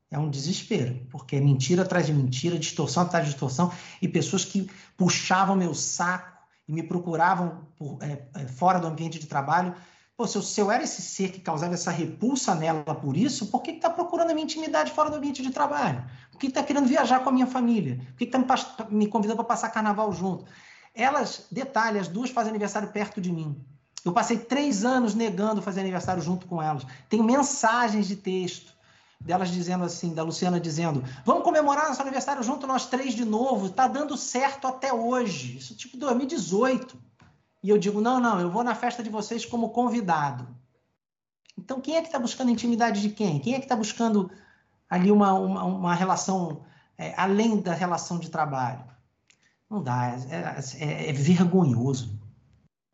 é 0.09 0.17
um 0.17 0.29
desespero, 0.29 1.05
porque 1.09 1.35
é 1.35 1.39
mentira 1.39 1.83
atrás 1.83 2.05
de 2.05 2.13
mentira, 2.13 2.57
distorção 2.57 3.03
atrás 3.03 3.25
de 3.25 3.31
distorção, 3.31 3.71
e 4.01 4.07
pessoas 4.07 4.45
que 4.45 4.69
puxavam 4.95 5.55
meu 5.55 5.73
saco 5.73 6.37
e 6.67 6.73
me 6.73 6.83
procuravam 6.83 7.67
por, 7.77 7.97
é, 8.01 8.25
é, 8.35 8.47
fora 8.47 8.79
do 8.79 8.87
ambiente 8.87 9.19
de 9.19 9.27
trabalho. 9.27 9.75
Pô, 10.15 10.25
se 10.25 10.37
eu, 10.37 10.41
se 10.41 10.59
eu, 10.59 10.71
era 10.71 10.83
esse 10.83 11.01
ser 11.01 11.31
que 11.31 11.39
causava 11.39 11.73
essa 11.73 11.91
repulsa 11.91 12.55
nela 12.55 12.95
por 12.95 13.15
isso, 13.15 13.47
por 13.47 13.61
que 13.61 13.71
está 13.71 13.89
procurando 13.89 14.31
a 14.31 14.33
minha 14.33 14.45
intimidade 14.45 14.91
fora 14.91 15.09
do 15.09 15.17
ambiente 15.17 15.41
de 15.43 15.51
trabalho? 15.51 16.03
Por 16.31 16.39
que 16.39 16.47
está 16.47 16.63
querendo 16.63 16.87
viajar 16.87 17.19
com 17.19 17.29
a 17.29 17.31
minha 17.31 17.47
família? 17.47 17.99
Por 18.09 18.17
que 18.17 18.23
está 18.23 18.39
me, 18.39 18.45
me 18.97 19.07
convidando 19.07 19.37
para 19.37 19.45
passar 19.45 19.69
carnaval 19.69 20.11
junto? 20.13 20.45
Elas, 20.95 21.45
detalhe, 21.51 21.99
as 21.99 22.07
duas 22.07 22.31
fazem 22.31 22.49
aniversário 22.49 22.89
perto 22.89 23.21
de 23.21 23.31
mim. 23.31 23.55
Eu 24.03 24.11
passei 24.13 24.37
três 24.37 24.83
anos 24.85 25.13
negando 25.13 25.61
fazer 25.61 25.81
aniversário 25.81 26.23
junto 26.23 26.47
com 26.47 26.61
elas. 26.61 26.83
Tenho 27.09 27.23
mensagens 27.23 28.07
de 28.07 28.15
texto 28.15 28.76
delas 29.19 29.49
dizendo 29.49 29.83
assim, 29.83 30.13
da 30.13 30.23
Luciana 30.23 30.59
dizendo: 30.59 31.03
vamos 31.25 31.43
comemorar 31.43 31.87
nosso 31.87 32.01
aniversário 32.01 32.43
junto, 32.43 32.67
nós 32.67 32.87
três 32.87 33.13
de 33.13 33.25
novo, 33.25 33.69
tá 33.69 33.87
dando 33.87 34.15
certo 34.17 34.67
até 34.67 34.93
hoje. 34.93 35.57
Isso 35.57 35.75
tipo 35.75 35.97
2018. 35.97 36.97
E 37.63 37.69
eu 37.69 37.77
digo: 37.77 37.99
não, 37.99 38.19
não, 38.19 38.39
eu 38.39 38.49
vou 38.49 38.63
na 38.63 38.75
festa 38.75 39.03
de 39.03 39.09
vocês 39.09 39.45
como 39.45 39.69
convidado. 39.69 40.47
Então, 41.57 41.81
quem 41.81 41.95
é 41.95 42.01
que 42.01 42.07
está 42.07 42.19
buscando 42.19 42.51
intimidade 42.51 43.01
de 43.01 43.09
quem? 43.09 43.39
Quem 43.39 43.55
é 43.55 43.59
que 43.59 43.65
está 43.65 43.75
buscando 43.75 44.29
ali 44.89 45.11
uma, 45.11 45.33
uma, 45.33 45.63
uma 45.63 45.93
relação 45.95 46.61
é, 46.97 47.13
além 47.17 47.59
da 47.59 47.73
relação 47.73 48.19
de 48.19 48.29
trabalho? 48.29 48.85
Não 49.69 49.81
dá, 49.83 50.15
é, 50.29 50.85
é, 50.85 51.09
é 51.09 51.13
vergonhoso. 51.13 52.16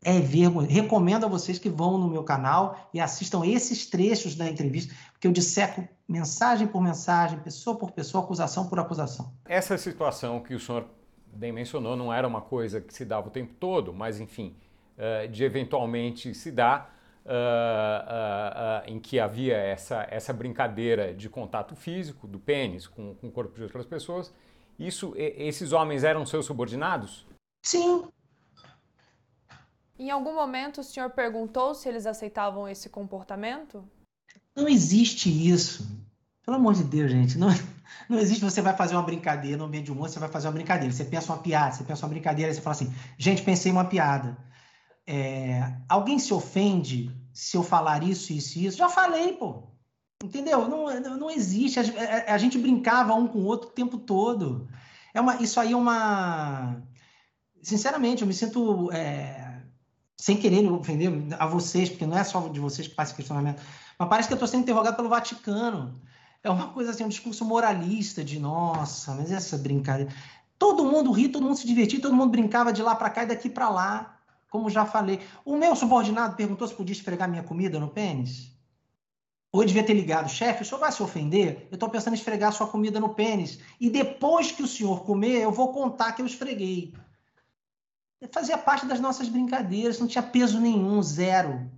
É 0.04 0.20
vergonha. 0.20 0.68
Recomendo 0.68 1.24
a 1.24 1.28
vocês 1.28 1.58
que 1.58 1.70
vão 1.70 1.98
no 1.98 2.08
meu 2.08 2.22
canal 2.22 2.88
e 2.92 3.00
assistam 3.00 3.44
esses 3.44 3.86
trechos 3.86 4.34
da 4.34 4.48
entrevista, 4.48 4.94
porque 5.12 5.26
eu 5.26 5.32
disseco 5.32 5.88
mensagem 6.06 6.66
por 6.66 6.82
mensagem, 6.82 7.38
pessoa 7.40 7.76
por 7.78 7.90
pessoa, 7.90 8.22
acusação 8.22 8.68
por 8.68 8.78
acusação. 8.78 9.32
Essa 9.46 9.78
situação 9.78 10.40
que 10.40 10.54
o 10.54 10.60
senhor 10.60 10.86
bem 11.32 11.50
mencionou 11.50 11.96
não 11.96 12.12
era 12.12 12.28
uma 12.28 12.42
coisa 12.42 12.80
que 12.80 12.92
se 12.92 13.04
dava 13.04 13.28
o 13.28 13.30
tempo 13.30 13.54
todo, 13.58 13.92
mas 13.92 14.20
enfim, 14.20 14.54
eh, 14.96 15.26
de 15.26 15.42
eventualmente 15.42 16.34
se 16.34 16.52
dar, 16.52 16.94
uh, 17.24 17.30
uh, 17.30 18.90
uh, 18.90 18.92
em 18.92 19.00
que 19.00 19.18
havia 19.18 19.56
essa, 19.56 20.06
essa 20.10 20.32
brincadeira 20.32 21.14
de 21.14 21.28
contato 21.28 21.74
físico 21.74 22.26
do 22.26 22.38
pênis 22.38 22.86
com, 22.86 23.14
com 23.14 23.28
o 23.28 23.30
corpo 23.30 23.54
de 23.54 23.62
outras 23.62 23.86
pessoas. 23.86 24.32
Isso, 24.78 25.14
esses 25.16 25.72
homens 25.72 26.04
eram 26.04 26.26
seus 26.26 26.46
subordinados? 26.46 27.26
Sim, 27.64 28.04
em 29.98 30.10
algum 30.10 30.34
momento 30.34 30.80
o 30.80 30.84
senhor 30.84 31.10
perguntou 31.10 31.74
se 31.74 31.88
eles 31.88 32.06
aceitavam 32.06 32.68
esse 32.68 32.88
comportamento? 32.88 33.84
Não 34.54 34.68
existe 34.68 35.28
isso. 35.28 35.88
Pelo 36.44 36.56
amor 36.56 36.74
de 36.74 36.84
Deus, 36.84 37.10
gente. 37.10 37.38
Não, 37.38 37.48
não 38.08 38.18
existe 38.18 38.44
você 38.44 38.60
vai 38.60 38.76
fazer 38.76 38.94
uma 38.94 39.02
brincadeira 39.02 39.56
no 39.56 39.64
ambiente 39.64 39.86
de 39.86 39.92
humor, 39.92 40.08
você 40.08 40.18
vai 40.18 40.28
fazer 40.28 40.48
uma 40.48 40.54
brincadeira. 40.54 40.92
Você 40.92 41.04
pensa 41.04 41.32
uma 41.32 41.42
piada, 41.42 41.74
você 41.74 41.84
pensa 41.84 42.04
uma 42.04 42.10
brincadeira, 42.10 42.52
você 42.52 42.60
fala 42.60 42.74
assim, 42.74 42.92
gente, 43.16 43.42
pensei 43.42 43.70
uma 43.70 43.84
piada. 43.84 44.36
É, 45.06 45.72
alguém 45.88 46.18
se 46.18 46.34
ofende 46.34 47.10
se 47.32 47.56
eu 47.56 47.62
falar 47.62 48.02
isso, 48.02 48.32
isso 48.32 48.58
e 48.58 48.66
isso? 48.66 48.78
Já 48.78 48.88
falei, 48.88 49.32
pô. 49.34 49.62
Entendeu? 50.22 50.66
Não, 50.68 51.18
não 51.18 51.30
existe. 51.30 51.78
A, 51.78 52.34
a, 52.34 52.38
gente 52.38 52.56
brincava 52.56 53.14
um 53.14 53.26
com 53.26 53.40
o 53.40 53.44
outro 53.44 53.68
o 53.68 53.72
tempo 53.72 53.98
todo. 53.98 54.68
É 55.12 55.20
uma, 55.20 55.36
isso 55.36 55.60
aí 55.60 55.72
é 55.72 55.76
uma. 55.76 56.82
Sinceramente, 57.62 58.22
eu 58.22 58.28
me 58.28 58.32
sinto. 58.32 58.90
É 58.92 59.43
sem 60.16 60.36
querer 60.36 60.70
ofender 60.70 61.10
a 61.38 61.46
vocês, 61.46 61.88
porque 61.88 62.06
não 62.06 62.16
é 62.16 62.24
só 62.24 62.48
de 62.48 62.60
vocês 62.60 62.88
que 62.88 62.94
passa 62.94 63.10
esse 63.10 63.16
questionamento, 63.16 63.60
mas 63.98 64.08
parece 64.08 64.28
que 64.28 64.34
eu 64.34 64.36
estou 64.36 64.48
sendo 64.48 64.62
interrogado 64.62 64.96
pelo 64.96 65.08
Vaticano. 65.08 66.00
É 66.42 66.50
uma 66.50 66.68
coisa 66.68 66.90
assim, 66.90 67.04
um 67.04 67.08
discurso 67.08 67.44
moralista 67.44 68.22
de 68.22 68.38
nossa, 68.38 69.14
mas 69.14 69.32
essa 69.32 69.56
brincadeira. 69.56 70.12
Todo 70.58 70.84
mundo 70.84 71.10
ri, 71.10 71.28
todo 71.28 71.42
mundo 71.42 71.56
se 71.56 71.66
divertia, 71.66 72.00
todo 72.00 72.14
mundo 72.14 72.30
brincava 72.30 72.72
de 72.72 72.82
lá 72.82 72.94
para 72.94 73.10
cá 73.10 73.24
e 73.24 73.26
daqui 73.26 73.48
para 73.48 73.68
lá, 73.68 74.18
como 74.50 74.70
já 74.70 74.84
falei. 74.84 75.20
O 75.44 75.56
meu 75.56 75.74
subordinado 75.74 76.36
perguntou 76.36 76.68
se 76.68 76.74
podia 76.74 76.92
esfregar 76.92 77.28
minha 77.28 77.42
comida 77.42 77.80
no 77.80 77.88
pênis. 77.88 78.52
Ou 79.50 79.62
eu 79.62 79.66
devia 79.66 79.84
ter 79.84 79.94
ligado, 79.94 80.28
chefe, 80.28 80.62
o 80.62 80.66
senhor 80.66 80.80
vai 80.80 80.90
se 80.90 81.02
ofender? 81.02 81.68
Eu 81.70 81.76
estou 81.76 81.88
pensando 81.88 82.12
em 82.12 82.16
esfregar 82.16 82.52
sua 82.52 82.66
comida 82.66 82.98
no 82.98 83.10
pênis. 83.14 83.58
E 83.80 83.88
depois 83.88 84.50
que 84.50 84.62
o 84.62 84.66
senhor 84.66 85.04
comer, 85.04 85.42
eu 85.42 85.52
vou 85.52 85.72
contar 85.72 86.12
que 86.12 86.20
eu 86.20 86.26
esfreguei 86.26 86.92
fazia 88.32 88.58
parte 88.58 88.86
das 88.86 89.00
nossas 89.00 89.28
brincadeiras, 89.28 89.98
não 89.98 90.06
tinha 90.06 90.22
peso 90.22 90.60
nenhum, 90.60 91.02
zero. 91.02 91.70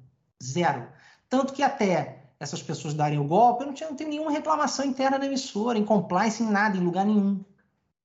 Zero. 0.42 0.88
Tanto 1.28 1.52
que 1.52 1.62
até 1.62 2.22
essas 2.38 2.62
pessoas 2.62 2.94
darem 2.94 3.18
o 3.18 3.24
golpe, 3.24 3.62
eu 3.62 3.66
não, 3.66 3.74
tinha, 3.74 3.88
não 3.88 3.96
tenho 3.96 4.10
nenhuma 4.10 4.30
reclamação 4.30 4.84
interna 4.84 5.18
na 5.18 5.26
emissora, 5.26 5.78
em 5.78 5.84
compliance, 5.84 6.42
em 6.42 6.50
nada, 6.50 6.76
em 6.76 6.84
lugar 6.84 7.04
nenhum. 7.04 7.40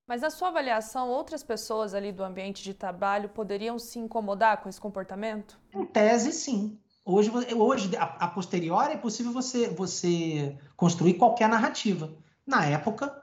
Mas 0.08 0.22
na 0.22 0.30
sua 0.30 0.50
avaliação, 0.50 1.10
outras 1.10 1.44
pessoas 1.44 1.94
ali 1.94 2.12
do 2.12 2.24
ambiente 2.24 2.64
de 2.64 2.74
trabalho 2.74 3.30
poderiam 3.30 3.78
se 3.80 4.00
incomodar 4.00 4.62
com 4.62 4.68
esse 4.68 4.80
comportamento? 4.80 5.60
Em 5.74 5.86
tese, 5.86 6.32
sim. 6.32 6.78
Hoje, 7.06 7.32
hoje 7.56 7.96
a, 7.96 8.04
a 8.04 8.28
posteriori, 8.28 8.94
é 8.94 8.98
possível 8.98 9.32
você, 9.32 9.68
você 9.70 10.58
construir 10.76 11.16
qualquer 11.16 11.50
narrativa. 11.50 12.14
Na 12.46 12.66
época, 12.66 13.21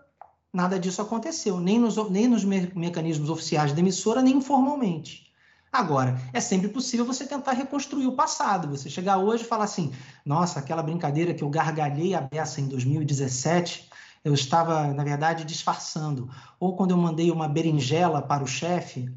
Nada 0.52 0.78
disso 0.78 1.02
aconteceu, 1.02 1.60
nem 1.60 1.78
nos, 1.78 1.96
nem 2.10 2.26
nos 2.26 2.42
me 2.42 2.72
mecanismos 2.74 3.28
oficiais 3.28 3.72
da 3.72 3.80
emissora, 3.80 4.22
nem 4.22 4.36
informalmente. 4.36 5.28
Agora, 5.70 6.18
é 6.32 6.40
sempre 6.40 6.68
possível 6.68 7.04
você 7.04 7.26
tentar 7.26 7.52
reconstruir 7.52 8.06
o 8.06 8.16
passado. 8.16 8.68
Você 8.68 8.88
chegar 8.88 9.18
hoje 9.18 9.44
e 9.44 9.46
falar 9.46 9.64
assim: 9.64 9.92
nossa, 10.24 10.58
aquela 10.58 10.82
brincadeira 10.82 11.34
que 11.34 11.44
eu 11.44 11.50
gargalhei 11.50 12.14
a 12.14 12.20
beça 12.22 12.60
em 12.60 12.66
2017, 12.66 13.88
eu 14.24 14.32
estava, 14.32 14.92
na 14.94 15.04
verdade, 15.04 15.44
disfarçando. 15.44 16.30
Ou 16.58 16.74
quando 16.74 16.92
eu 16.92 16.96
mandei 16.96 17.30
uma 17.30 17.46
berinjela 17.46 18.22
para 18.22 18.42
o 18.42 18.46
chefe, 18.46 19.12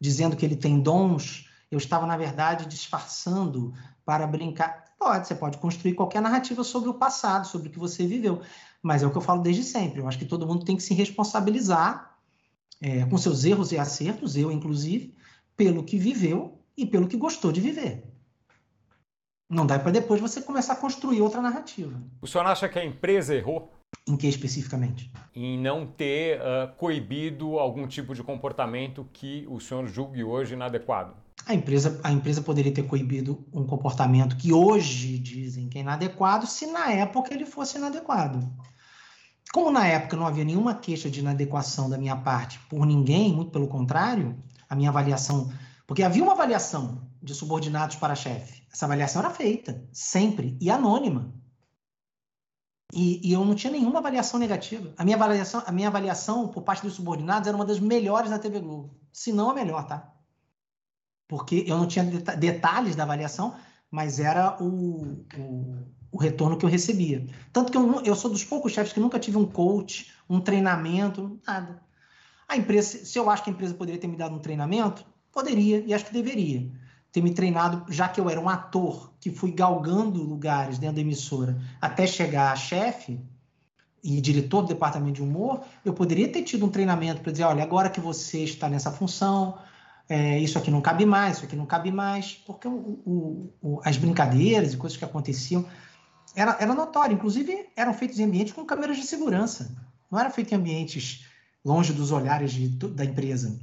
dizendo 0.00 0.36
que 0.36 0.44
ele 0.44 0.56
tem 0.56 0.80
dons, 0.80 1.48
eu 1.70 1.78
estava, 1.78 2.06
na 2.06 2.16
verdade, 2.16 2.66
disfarçando 2.66 3.72
para 4.04 4.26
brincar. 4.26 4.84
Pode, 4.98 5.28
você 5.28 5.34
pode 5.34 5.58
construir 5.58 5.94
qualquer 5.94 6.20
narrativa 6.20 6.64
sobre 6.64 6.88
o 6.88 6.94
passado, 6.94 7.46
sobre 7.46 7.68
o 7.68 7.70
que 7.70 7.78
você 7.78 8.06
viveu. 8.06 8.40
Mas 8.86 9.02
é 9.02 9.06
o 9.06 9.10
que 9.10 9.18
eu 9.18 9.22
falo 9.22 9.42
desde 9.42 9.64
sempre. 9.64 10.00
Eu 10.00 10.06
acho 10.06 10.16
que 10.16 10.24
todo 10.24 10.46
mundo 10.46 10.64
tem 10.64 10.76
que 10.76 10.82
se 10.82 10.94
responsabilizar 10.94 12.16
é, 12.80 13.04
com 13.04 13.18
seus 13.18 13.44
erros 13.44 13.72
e 13.72 13.78
acertos, 13.78 14.36
eu 14.36 14.52
inclusive, 14.52 15.12
pelo 15.56 15.82
que 15.82 15.98
viveu 15.98 16.60
e 16.76 16.86
pelo 16.86 17.08
que 17.08 17.16
gostou 17.16 17.50
de 17.50 17.60
viver. 17.60 18.04
Não 19.50 19.66
dá 19.66 19.76
para 19.76 19.90
depois 19.90 20.20
você 20.20 20.40
começar 20.40 20.74
a 20.74 20.76
construir 20.76 21.20
outra 21.20 21.42
narrativa. 21.42 22.00
O 22.22 22.28
senhor 22.28 22.46
acha 22.46 22.68
que 22.68 22.78
a 22.78 22.84
empresa 22.84 23.34
errou? 23.34 23.72
Em 24.06 24.16
que 24.16 24.28
especificamente? 24.28 25.10
Em 25.34 25.58
não 25.58 25.84
ter 25.84 26.38
uh, 26.38 26.72
coibido 26.76 27.58
algum 27.58 27.88
tipo 27.88 28.14
de 28.14 28.22
comportamento 28.22 29.04
que 29.12 29.44
o 29.48 29.58
senhor 29.58 29.88
julgue 29.88 30.22
hoje 30.22 30.54
inadequado. 30.54 31.12
A 31.44 31.54
empresa, 31.54 32.00
a 32.04 32.12
empresa 32.12 32.40
poderia 32.40 32.72
ter 32.72 32.84
coibido 32.84 33.44
um 33.52 33.66
comportamento 33.66 34.36
que 34.36 34.52
hoje 34.52 35.18
dizem 35.18 35.68
que 35.68 35.78
é 35.78 35.80
inadequado, 35.80 36.46
se 36.46 36.66
na 36.68 36.92
época 36.92 37.34
ele 37.34 37.46
fosse 37.46 37.78
inadequado. 37.78 38.48
Como 39.56 39.70
na 39.70 39.86
época 39.86 40.18
não 40.18 40.26
havia 40.26 40.44
nenhuma 40.44 40.74
queixa 40.74 41.08
de 41.08 41.20
inadequação 41.20 41.88
da 41.88 41.96
minha 41.96 42.14
parte 42.14 42.58
por 42.68 42.84
ninguém, 42.84 43.32
muito 43.32 43.50
pelo 43.50 43.66
contrário, 43.66 44.36
a 44.68 44.76
minha 44.76 44.90
avaliação. 44.90 45.50
Porque 45.86 46.02
havia 46.02 46.22
uma 46.22 46.32
avaliação 46.32 47.08
de 47.22 47.34
subordinados 47.34 47.96
para 47.96 48.14
chefe. 48.14 48.66
Essa 48.70 48.84
avaliação 48.84 49.22
era 49.22 49.30
feita, 49.30 49.82
sempre, 49.90 50.58
e 50.60 50.70
anônima. 50.70 51.32
E, 52.92 53.26
e, 53.26 53.32
eu 53.32 53.42
não 53.46 53.54
tinha 53.54 53.72
nenhuma 53.72 54.00
avaliação 54.00 54.38
negativa. 54.38 54.92
A 54.94 55.02
minha 55.02 55.16
avaliação, 55.16 55.62
a 55.64 55.72
minha 55.72 55.88
avaliação 55.88 56.48
por 56.48 56.62
parte 56.62 56.82
dos 56.82 56.92
subordinados 56.92 57.48
era 57.48 57.56
uma 57.56 57.64
das 57.64 57.80
melhores 57.80 58.28
da 58.28 58.38
TV 58.38 58.60
Globo. 58.60 58.94
Se 59.10 59.32
não 59.32 59.48
a 59.48 59.54
melhor, 59.54 59.86
tá? 59.86 60.12
Porque 61.26 61.64
eu 61.66 61.78
não 61.78 61.86
tinha 61.86 62.04
detalhes 62.04 62.94
da 62.94 63.04
avaliação, 63.04 63.56
mas 63.90 64.20
era 64.20 64.62
o, 64.62 65.24
o, 65.34 65.95
o, 66.10 66.18
retorno 66.18 66.56
que 66.56 66.64
eu 66.64 66.70
recebia. 66.70 67.26
Tanto 67.52 67.70
que 67.70 67.78
eu, 67.78 68.02
eu 68.02 68.14
sou 68.14 68.30
dos 68.30 68.44
poucos 68.44 68.72
chefes 68.72 68.92
que 68.92 69.00
nunca 69.00 69.18
tive 69.18 69.36
um 69.36 69.46
coach, 69.46 70.12
um 70.28 70.40
treinamento, 70.40 71.38
nada. 71.46 71.80
A 72.48 72.56
empresa, 72.56 73.04
se 73.04 73.18
eu 73.18 73.28
acho 73.28 73.42
que 73.42 73.50
a 73.50 73.52
empresa 73.52 73.74
poderia 73.74 74.00
ter 74.00 74.06
me 74.06 74.16
dado 74.16 74.34
um 74.34 74.38
treinamento, 74.38 75.04
poderia, 75.32 75.82
e 75.86 75.92
acho 75.92 76.06
que 76.06 76.12
deveria 76.12 76.70
ter 77.12 77.22
me 77.22 77.32
treinado, 77.32 77.90
já 77.92 78.08
que 78.08 78.20
eu 78.20 78.28
era 78.28 78.40
um 78.40 78.48
ator 78.48 79.12
que 79.18 79.30
fui 79.30 79.50
galgando 79.50 80.22
lugares 80.22 80.78
dentro 80.78 80.96
da 80.96 81.00
emissora 81.00 81.58
até 81.80 82.06
chegar 82.06 82.52
a 82.52 82.56
chefe 82.56 83.18
e 84.02 84.20
diretor 84.20 84.62
do 84.62 84.68
departamento 84.68 85.14
de 85.14 85.22
humor, 85.22 85.62
eu 85.84 85.92
poderia 85.92 86.28
ter 86.28 86.42
tido 86.42 86.64
um 86.64 86.68
treinamento 86.68 87.22
para 87.22 87.32
dizer, 87.32 87.44
olha, 87.44 87.62
agora 87.62 87.90
que 87.90 88.00
você 88.00 88.44
está 88.44 88.68
nessa 88.68 88.92
função, 88.92 89.58
é, 90.08 90.38
isso 90.38 90.56
aqui 90.56 90.70
não 90.70 90.80
cabe 90.80 91.04
mais, 91.04 91.36
isso 91.36 91.46
aqui 91.46 91.56
não 91.56 91.66
cabe 91.66 91.90
mais, 91.90 92.34
porque 92.46 92.68
o, 92.68 93.00
o, 93.04 93.52
o, 93.60 93.80
as 93.84 93.96
brincadeiras 93.96 94.74
e 94.74 94.76
coisas 94.76 94.96
que 94.96 95.04
aconteciam 95.04 95.66
era, 96.36 96.56
era 96.60 97.12
inclusive 97.12 97.68
eram 97.74 97.94
feitos 97.94 98.20
em 98.20 98.24
ambientes 98.24 98.52
com 98.52 98.64
câmeras 98.64 98.96
de 98.96 99.06
segurança, 99.06 99.74
não 100.10 100.20
era 100.20 100.30
feito 100.30 100.52
em 100.52 100.56
ambientes 100.56 101.24
longe 101.64 101.92
dos 101.92 102.12
olhares 102.12 102.52
de, 102.52 102.68
da 102.68 103.04
empresa. 103.04 103.58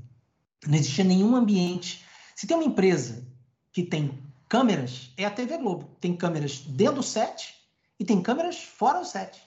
Não 0.68 0.76
existia 0.76 1.06
nenhum 1.06 1.36
ambiente. 1.36 2.04
Se 2.36 2.46
tem 2.46 2.58
uma 2.58 2.66
empresa 2.66 3.26
que 3.72 3.84
tem 3.84 4.22
câmeras 4.54 5.12
é 5.18 5.26
a 5.26 5.32
TV 5.32 5.58
Globo. 5.58 5.90
Tem 6.00 6.16
câmeras 6.16 6.60
dentro 6.60 6.96
do 6.96 7.04
set 7.04 7.56
e 8.00 8.06
tem 8.06 8.22
câmeras 8.22 8.58
fora 8.58 9.00
do 9.00 9.06
set. 9.06 9.42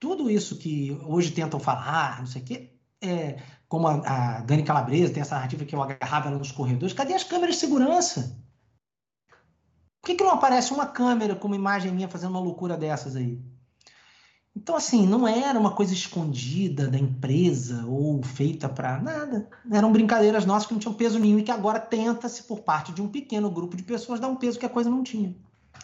Tudo 0.00 0.30
isso 0.30 0.56
que 0.56 0.98
hoje 1.04 1.32
tentam 1.32 1.60
falar, 1.60 2.20
não 2.20 2.26
sei 2.26 2.40
o 2.40 2.44
quê, 2.44 2.70
é, 3.02 3.38
como 3.68 3.86
a, 3.86 3.96
a 3.96 4.40
Dani 4.40 4.62
Calabresa 4.62 5.12
tem 5.12 5.20
essa 5.20 5.34
narrativa 5.34 5.64
que 5.64 5.74
eu 5.74 5.82
agarrava 5.82 6.28
ela 6.28 6.38
nos 6.38 6.52
corredores, 6.52 6.94
cadê 6.94 7.12
as 7.12 7.24
câmeras 7.24 7.56
de 7.56 7.60
segurança? 7.60 8.34
Que, 10.08 10.14
que 10.14 10.24
não 10.24 10.32
aparece 10.32 10.72
uma 10.72 10.86
câmera 10.86 11.34
com 11.34 11.48
uma 11.48 11.54
imagem 11.54 11.92
minha 11.92 12.08
fazendo 12.08 12.30
uma 12.30 12.40
loucura 12.40 12.78
dessas 12.78 13.14
aí? 13.14 13.38
Então, 14.56 14.74
assim, 14.74 15.06
não 15.06 15.28
era 15.28 15.58
uma 15.58 15.72
coisa 15.72 15.92
escondida 15.92 16.88
da 16.88 16.96
empresa 16.96 17.84
ou 17.86 18.22
feita 18.22 18.70
para 18.70 18.98
nada. 19.02 19.46
Eram 19.70 19.92
brincadeiras 19.92 20.46
nossas 20.46 20.66
que 20.66 20.72
não 20.72 20.80
tinham 20.80 20.94
peso 20.94 21.18
nenhum 21.18 21.38
e 21.38 21.42
que 21.42 21.50
agora 21.50 21.78
tenta-se, 21.78 22.42
por 22.44 22.60
parte 22.60 22.90
de 22.90 23.02
um 23.02 23.08
pequeno 23.08 23.50
grupo 23.50 23.76
de 23.76 23.82
pessoas, 23.82 24.18
dar 24.18 24.28
um 24.28 24.36
peso 24.36 24.58
que 24.58 24.64
a 24.64 24.70
coisa 24.70 24.88
não 24.88 25.04
tinha. 25.04 25.36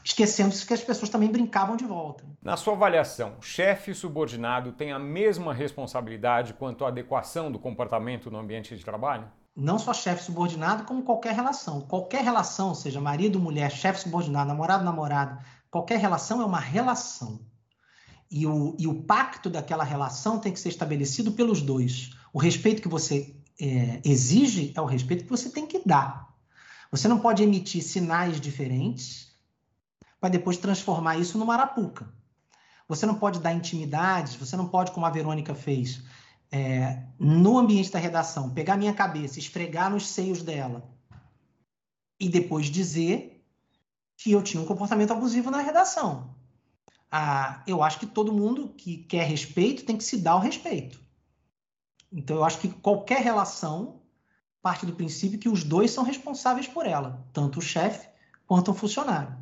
Esquecendo-se 0.03 0.65
que 0.65 0.73
as 0.73 0.81
pessoas 0.81 1.11
também 1.11 1.31
brincavam 1.31 1.77
de 1.77 1.85
volta. 1.85 2.25
Na 2.43 2.57
sua 2.57 2.73
avaliação, 2.73 3.35
chefe 3.43 3.91
e 3.91 3.95
subordinado 3.95 4.73
têm 4.73 4.91
a 4.91 4.99
mesma 4.99 5.53
responsabilidade 5.53 6.55
quanto 6.55 6.87
à 6.87 6.89
adequação 6.89 7.53
do 7.53 7.59
comportamento 7.59 8.31
no 8.31 8.39
ambiente 8.39 8.75
de 8.75 8.83
trabalho? 8.83 9.31
Não 9.57 9.79
só 9.79 9.95
chefe 9.95 10.25
subordinado, 10.25 10.85
como 10.85 11.03
qualquer 11.03 11.35
relação. 11.35 11.81
Qualquer 11.83 12.25
relação, 12.25 12.75
seja 12.75 13.01
marido, 13.01 13.39
mulher, 13.39 13.71
chefe 13.71 14.01
subordinado, 14.01 14.49
namorado, 14.49 14.85
namorada, 14.85 15.45
qualquer 15.71 15.99
relação 15.99 16.43
é 16.43 16.45
uma 16.45 16.61
relação 16.61 17.41
e 18.31 18.49
o, 18.49 18.75
e 18.79 18.87
o 18.89 19.03
pacto 19.03 19.49
daquela 19.49 19.85
relação 19.85 20.41
tem 20.41 20.53
que 20.53 20.59
ser 20.59 20.69
estabelecido 20.69 21.33
pelos 21.33 21.63
dois. 21.63 22.11
O 22.33 22.39
respeito 22.41 22.83
que 22.83 22.89
você 22.89 23.33
é, 23.61 24.01
exige 24.05 24.73
é 24.75 24.81
o 24.81 24.87
respeito 24.87 25.23
que 25.23 25.31
você 25.31 25.49
tem 25.49 25.67
que 25.67 25.81
dar. 25.87 26.35
Você 26.91 27.07
não 27.07 27.21
pode 27.21 27.45
emitir 27.45 27.83
sinais 27.83 28.41
diferentes 28.41 29.33
para 30.21 30.31
depois 30.31 30.57
transformar 30.57 31.17
isso 31.17 31.39
numa 31.39 31.55
arapuca. 31.55 32.13
Você 32.89 33.07
não 33.07 33.15
pode 33.15 33.39
dar 33.39 33.53
intimidades, 33.53 34.35
você 34.35 34.57
não 34.57 34.67
pode, 34.67 34.91
como 34.91 35.07
a 35.07 35.11
Verônica 35.11 35.55
fez, 35.55 36.03
é, 36.51 37.03
no 37.19 37.59
ambiente 37.59 37.91
da 37.91 37.99
redação, 37.99 38.51
pegar 38.51 38.77
minha 38.77 38.95
cabeça, 38.95 39.39
esfregar 39.39 39.91
nos 39.91 40.09
seios 40.09 40.43
dela 40.43 40.89
e 42.19 42.29
depois 42.29 42.67
dizer 42.67 43.45
que 44.17 44.33
eu 44.33 44.43
tinha 44.43 44.63
um 44.63 44.67
comportamento 44.67 45.13
abusivo 45.13 45.51
na 45.51 45.61
redação 45.61 46.35
ah, 47.17 47.63
eu 47.65 47.81
acho 47.81 48.01
que 48.01 48.07
todo 48.07 48.33
mundo 48.33 48.71
que 48.71 48.97
quer 48.97 49.25
respeito 49.25 49.85
tem 49.85 49.97
que 49.97 50.03
se 50.03 50.17
dar 50.17 50.35
o 50.35 50.41
respeito. 50.41 51.01
Então, 52.11 52.35
eu 52.35 52.45
acho 52.45 52.59
que 52.59 52.69
qualquer 52.69 53.23
relação 53.23 54.03
parte 54.61 54.85
do 54.85 54.97
princípio 54.97 55.39
que 55.39 55.49
os 55.49 55.63
dois 55.63 55.93
são 55.93 56.03
responsáveis 56.03 56.67
por 56.67 56.85
ela, 56.85 57.25
tanto 57.33 57.61
o 57.61 57.63
chefe 57.63 58.09
quanto 58.49 58.73
o 58.73 58.75
funcionário. 58.75 59.33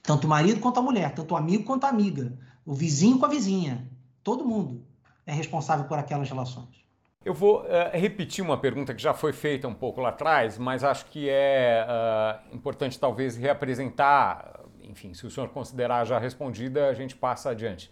Tanto 0.00 0.28
o 0.28 0.30
marido 0.30 0.60
quanto 0.60 0.78
a 0.78 0.82
mulher, 0.82 1.12
tanto 1.12 1.34
o 1.34 1.36
amigo 1.36 1.64
quanto 1.64 1.86
a 1.86 1.88
amiga, 1.88 2.38
o 2.64 2.72
vizinho 2.72 3.18
com 3.18 3.26
a 3.26 3.30
vizinha. 3.30 3.90
Todo 4.22 4.46
mundo 4.46 4.86
é 5.30 5.34
responsável 5.34 5.86
por 5.86 5.98
aquelas 5.98 6.28
relações. 6.28 6.80
Eu 7.24 7.34
vou 7.34 7.62
uh, 7.62 7.66
repetir 7.92 8.42
uma 8.42 8.56
pergunta 8.56 8.94
que 8.94 9.02
já 9.02 9.12
foi 9.12 9.32
feita 9.32 9.68
um 9.68 9.74
pouco 9.74 10.00
lá 10.00 10.08
atrás, 10.08 10.56
mas 10.56 10.82
acho 10.82 11.04
que 11.06 11.28
é 11.28 11.86
uh, 11.86 12.54
importante 12.54 12.98
talvez 12.98 13.36
reapresentar 13.36 14.60
enfim, 14.90 15.14
se 15.14 15.26
o 15.26 15.30
senhor 15.30 15.48
considerar 15.50 16.04
já 16.04 16.18
respondida, 16.18 16.88
a 16.88 16.94
gente 16.94 17.14
passa 17.14 17.50
adiante. 17.50 17.90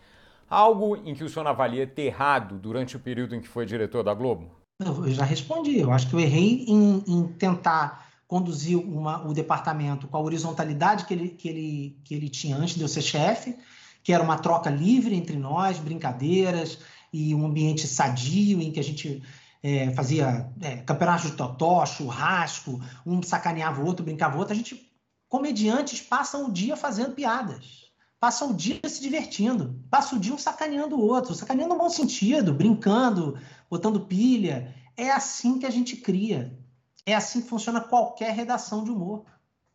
Algo 0.50 0.96
em 0.96 1.14
que 1.14 1.22
o 1.22 1.28
senhor 1.28 1.46
avalia 1.46 1.86
ter 1.86 2.02
errado 2.02 2.58
durante 2.58 2.96
o 2.96 3.00
período 3.00 3.34
em 3.34 3.40
que 3.40 3.48
foi 3.48 3.66
diretor 3.66 4.02
da 4.02 4.14
Globo? 4.14 4.50
Eu 4.80 5.10
já 5.10 5.24
respondi. 5.24 5.78
Eu 5.78 5.92
acho 5.92 6.08
que 6.08 6.14
eu 6.14 6.20
errei 6.20 6.64
em, 6.66 7.04
em 7.06 7.28
tentar 7.28 8.08
conduzir 8.26 8.78
uma, 8.78 9.26
o 9.26 9.32
departamento 9.32 10.06
com 10.06 10.16
a 10.16 10.20
horizontalidade 10.20 11.06
que 11.06 11.14
ele, 11.14 11.28
que, 11.30 11.48
ele, 11.48 12.00
que 12.04 12.14
ele 12.14 12.28
tinha 12.28 12.56
antes 12.56 12.74
de 12.74 12.82
eu 12.82 12.88
ser 12.88 13.02
chefe, 13.02 13.56
que 14.02 14.12
era 14.12 14.22
uma 14.22 14.38
troca 14.38 14.70
livre 14.70 15.14
entre 15.14 15.36
nós, 15.36 15.78
brincadeiras 15.78 16.78
e 17.12 17.34
um 17.34 17.46
ambiente 17.46 17.86
sadio 17.86 18.60
em 18.60 18.70
que 18.70 18.80
a 18.80 18.84
gente 18.84 19.22
é, 19.62 19.90
fazia 19.92 20.50
é, 20.60 20.76
campeonato 20.78 21.26
de 21.26 21.32
totó, 21.32 21.84
churrasco, 21.84 22.80
um 23.04 23.22
sacaneava 23.22 23.80
o 23.80 23.86
outro, 23.86 24.04
brincava 24.04 24.36
o 24.36 24.38
outro. 24.38 24.52
A 24.52 24.56
gente 24.56 24.90
comediantes 25.28 26.00
passam 26.00 26.46
o 26.46 26.52
dia 26.52 26.76
fazendo 26.76 27.14
piadas, 27.14 27.92
passam 28.18 28.50
o 28.50 28.54
dia 28.54 28.80
se 28.88 29.00
divertindo, 29.00 29.78
passam 29.90 30.18
o 30.18 30.20
dia 30.20 30.32
um 30.32 30.38
sacaneando 30.38 30.96
o 30.96 31.00
outro, 31.00 31.34
sacaneando 31.34 31.74
no 31.74 31.80
bom 31.80 31.90
sentido, 31.90 32.54
brincando, 32.54 33.38
botando 33.70 34.00
pilha. 34.00 34.74
É 34.96 35.10
assim 35.10 35.58
que 35.58 35.66
a 35.66 35.70
gente 35.70 35.96
cria. 35.96 36.58
É 37.04 37.14
assim 37.14 37.40
que 37.40 37.48
funciona 37.48 37.80
qualquer 37.80 38.34
redação 38.34 38.84
de 38.84 38.90
humor. 38.90 39.24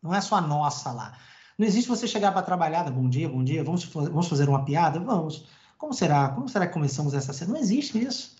Não 0.01 0.13
é 0.13 0.21
só 0.21 0.35
a 0.35 0.41
nossa 0.41 0.91
lá. 0.91 1.17
Não 1.57 1.65
existe 1.65 1.87
você 1.87 2.07
chegar 2.07 2.31
para 2.31 2.41
trabalhar, 2.41 2.89
bom 2.91 3.07
dia, 3.07 3.29
bom 3.29 3.43
dia, 3.43 3.63
vamos, 3.63 3.85
vamos 3.85 4.27
fazer 4.27 4.49
uma 4.49 4.65
piada? 4.65 4.99
Vamos. 4.99 5.45
Como 5.83 5.93
será? 5.93 6.29
Como 6.29 6.47
será 6.47 6.65
que 6.65 6.71
começamos 6.71 7.13
essa 7.13 7.33
cena? 7.33 7.51
Não 7.51 7.59
existe 7.59 8.01
isso. 8.01 8.37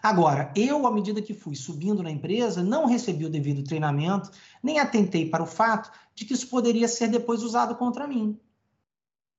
Agora, 0.00 0.52
eu, 0.54 0.86
à 0.86 0.92
medida 0.92 1.20
que 1.20 1.34
fui 1.34 1.56
subindo 1.56 2.00
na 2.00 2.12
empresa, 2.12 2.62
não 2.62 2.86
recebi 2.86 3.24
o 3.24 3.28
devido 3.28 3.64
treinamento, 3.64 4.30
nem 4.62 4.78
atentei 4.78 5.28
para 5.28 5.42
o 5.42 5.46
fato 5.46 5.90
de 6.14 6.24
que 6.24 6.32
isso 6.32 6.48
poderia 6.48 6.86
ser 6.86 7.08
depois 7.08 7.42
usado 7.42 7.74
contra 7.74 8.06
mim. 8.06 8.38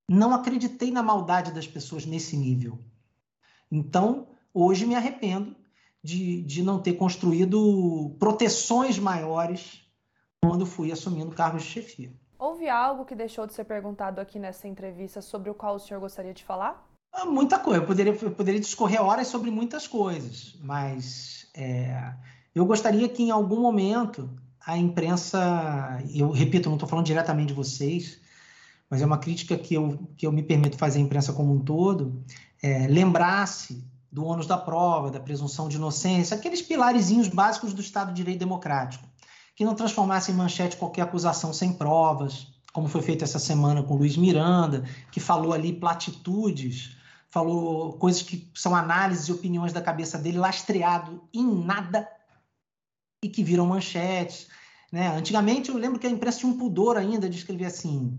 Não 0.09 0.33
acreditei 0.33 0.91
na 0.91 1.01
maldade 1.01 1.53
das 1.53 1.65
pessoas 1.65 2.05
nesse 2.05 2.35
nível. 2.35 2.79
Então, 3.71 4.27
hoje 4.53 4.85
me 4.85 4.95
arrependo 4.95 5.55
de, 6.03 6.41
de 6.41 6.61
não 6.61 6.81
ter 6.81 6.95
construído 6.95 8.13
proteções 8.19 8.99
maiores 8.99 9.81
quando 10.43 10.65
fui 10.65 10.91
assumindo 10.91 11.33
cargos 11.33 11.63
de 11.63 11.69
chefia. 11.69 12.11
Houve 12.37 12.67
algo 12.67 13.05
que 13.05 13.15
deixou 13.15 13.47
de 13.47 13.53
ser 13.53 13.63
perguntado 13.63 14.19
aqui 14.19 14.37
nessa 14.37 14.67
entrevista 14.67 15.21
sobre 15.21 15.49
o 15.49 15.55
qual 15.55 15.75
o 15.75 15.79
senhor 15.79 16.01
gostaria 16.01 16.33
de 16.33 16.43
falar? 16.43 16.86
Ah, 17.19 17.25
muita 17.25 17.57
coisa. 17.57 17.81
Eu 17.81 17.85
poderia, 17.87 18.13
eu 18.13 18.31
poderia 18.31 18.59
discorrer 18.59 19.01
horas 19.01 19.25
sobre 19.27 19.49
muitas 19.49 19.87
coisas, 19.87 20.55
mas 20.61 21.47
é, 21.55 22.13
eu 22.53 22.63
gostaria 22.63 23.09
que 23.09 23.23
em 23.23 23.31
algum 23.31 23.59
momento 23.59 24.29
a 24.63 24.77
imprensa, 24.77 25.99
eu 26.13 26.29
repito, 26.29 26.69
não 26.69 26.75
estou 26.75 26.87
falando 26.87 27.07
diretamente 27.07 27.47
de 27.47 27.53
vocês, 27.55 28.19
mas 28.87 29.01
é 29.01 29.05
uma 29.05 29.17
crítica 29.17 29.57
que 29.57 29.73
eu, 29.73 30.07
que 30.15 30.27
eu 30.27 30.31
me 30.31 30.43
permito 30.43 30.77
fazer 30.77 30.99
à 30.99 31.01
imprensa 31.01 31.33
como 31.33 31.55
um 31.55 31.59
todo, 31.59 32.23
é, 32.61 32.85
lembrasse 32.85 33.83
do 34.11 34.23
ônus 34.23 34.45
da 34.45 34.57
prova, 34.57 35.09
da 35.09 35.19
presunção 35.19 35.67
de 35.67 35.77
inocência, 35.77 36.37
aqueles 36.37 36.61
pilarezinhos 36.61 37.29
básicos 37.29 37.73
do 37.73 37.81
Estado 37.81 38.09
de 38.09 38.17
Direito 38.17 38.39
Democrático, 38.39 39.07
que 39.55 39.65
não 39.65 39.73
transformasse 39.73 40.31
em 40.31 40.35
manchete 40.35 40.77
qualquer 40.77 41.01
acusação 41.01 41.51
sem 41.51 41.73
provas, 41.73 42.47
como 42.71 42.87
foi 42.87 43.01
feito 43.01 43.23
essa 43.23 43.39
semana 43.39 43.81
com 43.81 43.95
Luiz 43.95 44.15
Miranda, 44.15 44.83
que 45.11 45.19
falou 45.19 45.51
ali 45.51 45.73
platitudes, 45.73 46.96
falou 47.29 47.93
coisas 47.97 48.21
que 48.21 48.51
são 48.55 48.75
análises 48.75 49.27
e 49.27 49.31
opiniões 49.31 49.73
da 49.73 49.81
cabeça 49.81 50.17
dele, 50.17 50.37
lastreado 50.37 51.21
em 51.33 51.45
nada 51.65 52.07
e 53.23 53.29
que 53.29 53.43
viram 53.43 53.65
manchetes. 53.65 54.47
Né? 54.91 55.07
Antigamente, 55.09 55.69
eu 55.69 55.77
lembro 55.77 55.99
que 55.99 56.07
a 56.07 56.09
imprensa 56.09 56.39
tinha 56.39 56.51
um 56.51 56.57
pudor 56.57 56.97
ainda 56.97 57.29
de 57.29 57.37
escrever 57.37 57.65
assim: 57.65 58.17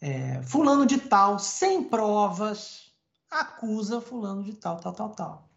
é, 0.00 0.42
Fulano 0.42 0.84
de 0.84 0.98
Tal, 0.98 1.38
sem 1.38 1.84
provas, 1.84 2.92
acusa 3.30 4.00
Fulano 4.00 4.42
de 4.42 4.52
Tal, 4.54 4.76
tal, 4.78 4.92
tal, 4.92 5.10
tal. 5.10 5.48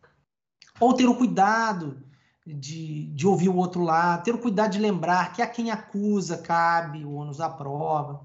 Ou 0.80 0.94
ter 0.94 1.08
o 1.08 1.16
cuidado 1.16 2.02
de, 2.46 3.08
de 3.08 3.28
ouvir 3.28 3.50
o 3.50 3.56
outro 3.56 3.82
lado, 3.82 4.24
ter 4.24 4.36
o 4.36 4.40
cuidado 4.40 4.72
de 4.72 4.80
lembrar 4.80 5.34
que 5.34 5.42
a 5.42 5.48
quem 5.48 5.72
acusa 5.72 6.38
cabe 6.38 7.04
o 7.04 7.14
ônus 7.14 7.38
da 7.38 7.50
prova. 7.50 8.22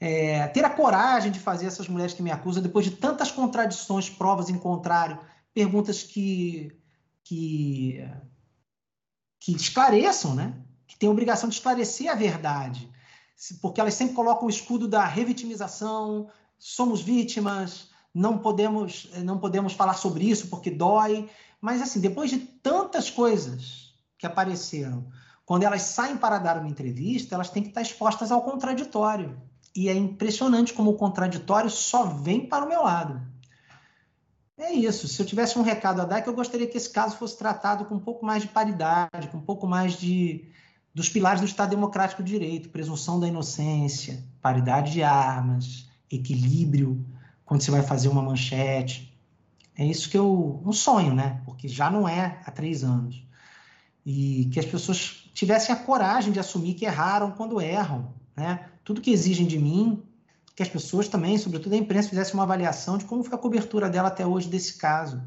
É, 0.00 0.46
ter 0.48 0.64
a 0.64 0.70
coragem 0.70 1.30
de 1.30 1.38
fazer 1.38 1.66
essas 1.66 1.86
mulheres 1.86 2.14
que 2.14 2.22
me 2.22 2.30
acusam, 2.30 2.62
depois 2.62 2.86
de 2.86 2.92
tantas 2.92 3.30
contradições, 3.30 4.08
provas 4.08 4.48
em 4.48 4.58
contrário, 4.58 5.18
perguntas 5.52 6.02
que, 6.02 6.72
que, 7.22 8.02
que 9.38 9.52
esclareçam, 9.52 10.34
né? 10.34 10.54
que 10.86 10.96
têm 10.98 11.08
a 11.08 11.12
obrigação 11.12 11.48
de 11.48 11.54
esclarecer 11.54 12.10
a 12.10 12.14
verdade, 12.14 12.90
porque 13.60 13.80
elas 13.80 13.94
sempre 13.94 14.14
colocam 14.14 14.46
o 14.46 14.50
escudo 14.50 14.88
da 14.88 15.04
revitimização, 15.04 16.28
somos 16.58 17.00
vítimas, 17.00 17.90
não 18.12 18.38
podemos, 18.38 19.08
não 19.22 19.38
podemos 19.38 19.72
falar 19.72 19.94
sobre 19.94 20.28
isso 20.28 20.48
porque 20.48 20.70
dói. 20.70 21.28
Mas, 21.60 21.80
assim, 21.80 22.00
depois 22.00 22.30
de 22.30 22.38
tantas 22.38 23.08
coisas 23.08 23.94
que 24.18 24.26
apareceram, 24.26 25.06
quando 25.44 25.62
elas 25.62 25.82
saem 25.82 26.16
para 26.16 26.38
dar 26.38 26.58
uma 26.58 26.68
entrevista, 26.68 27.34
elas 27.34 27.50
têm 27.50 27.62
que 27.62 27.68
estar 27.68 27.82
expostas 27.82 28.30
ao 28.32 28.42
contraditório. 28.42 29.40
E 29.74 29.88
é 29.88 29.94
impressionante 29.94 30.72
como 30.72 30.90
o 30.90 30.96
contraditório 30.96 31.70
só 31.70 32.04
vem 32.04 32.46
para 32.46 32.64
o 32.64 32.68
meu 32.68 32.82
lado. 32.82 33.20
É 34.58 34.72
isso. 34.72 35.08
Se 35.08 35.20
eu 35.22 35.26
tivesse 35.26 35.58
um 35.58 35.62
recado 35.62 36.02
a 36.02 36.04
dar, 36.04 36.18
é 36.18 36.20
que 36.22 36.28
eu 36.28 36.34
gostaria 36.34 36.66
que 36.66 36.76
esse 36.76 36.90
caso 36.90 37.16
fosse 37.16 37.38
tratado 37.38 37.84
com 37.86 37.94
um 37.94 38.00
pouco 38.00 38.26
mais 38.26 38.42
de 38.42 38.48
paridade, 38.48 39.28
com 39.30 39.38
um 39.38 39.42
pouco 39.42 39.66
mais 39.66 39.94
de 39.94 40.44
dos 40.92 41.08
pilares 41.08 41.40
do 41.40 41.46
Estado 41.46 41.70
Democrático 41.70 42.22
de 42.22 42.32
Direito, 42.32 42.68
presunção 42.68 43.20
da 43.20 43.28
inocência, 43.28 44.24
paridade 44.42 44.90
de 44.90 45.04
armas, 45.04 45.88
equilíbrio 46.10 47.06
quando 47.44 47.62
você 47.62 47.70
vai 47.70 47.82
fazer 47.82 48.08
uma 48.08 48.22
manchete. 48.22 49.16
É 49.78 49.84
isso 49.84 50.10
que 50.10 50.18
eu 50.18 50.60
um 50.66 50.72
sonho, 50.72 51.14
né? 51.14 51.40
Porque 51.44 51.68
já 51.68 51.88
não 51.88 52.08
é 52.08 52.40
há 52.44 52.50
três 52.50 52.82
anos 52.82 53.24
e 54.04 54.48
que 54.52 54.58
as 54.58 54.66
pessoas 54.66 55.30
tivessem 55.32 55.74
a 55.74 55.78
coragem 55.78 56.32
de 56.32 56.40
assumir 56.40 56.74
que 56.74 56.84
erraram 56.84 57.30
quando 57.32 57.60
erram, 57.60 58.12
né? 58.36 58.69
Tudo 58.84 59.00
que 59.00 59.10
exigem 59.10 59.46
de 59.46 59.58
mim, 59.58 60.02
que 60.54 60.62
as 60.62 60.68
pessoas 60.68 61.08
também, 61.08 61.38
sobretudo 61.38 61.74
a 61.74 61.76
imprensa, 61.76 62.08
fizessem 62.08 62.34
uma 62.34 62.42
avaliação 62.42 62.98
de 62.98 63.04
como 63.04 63.22
foi 63.22 63.34
a 63.34 63.38
cobertura 63.38 63.88
dela 63.88 64.08
até 64.08 64.26
hoje 64.26 64.48
desse 64.48 64.74
caso. 64.74 65.22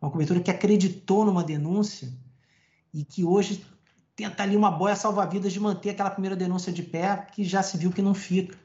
Uma 0.00 0.10
cobertura 0.10 0.40
que 0.40 0.50
acreditou 0.50 1.24
numa 1.24 1.42
denúncia 1.42 2.12
e 2.92 3.04
que 3.04 3.24
hoje 3.24 3.64
tenta 4.14 4.42
ali 4.42 4.56
uma 4.56 4.70
boia 4.70 4.96
salva-vidas 4.96 5.52
de 5.52 5.60
manter 5.60 5.90
aquela 5.90 6.10
primeira 6.10 6.36
denúncia 6.36 6.72
de 6.72 6.82
pé, 6.82 7.26
que 7.32 7.44
já 7.44 7.62
se 7.62 7.76
viu 7.76 7.90
que 7.90 8.02
não 8.02 8.14
fica. 8.14 8.56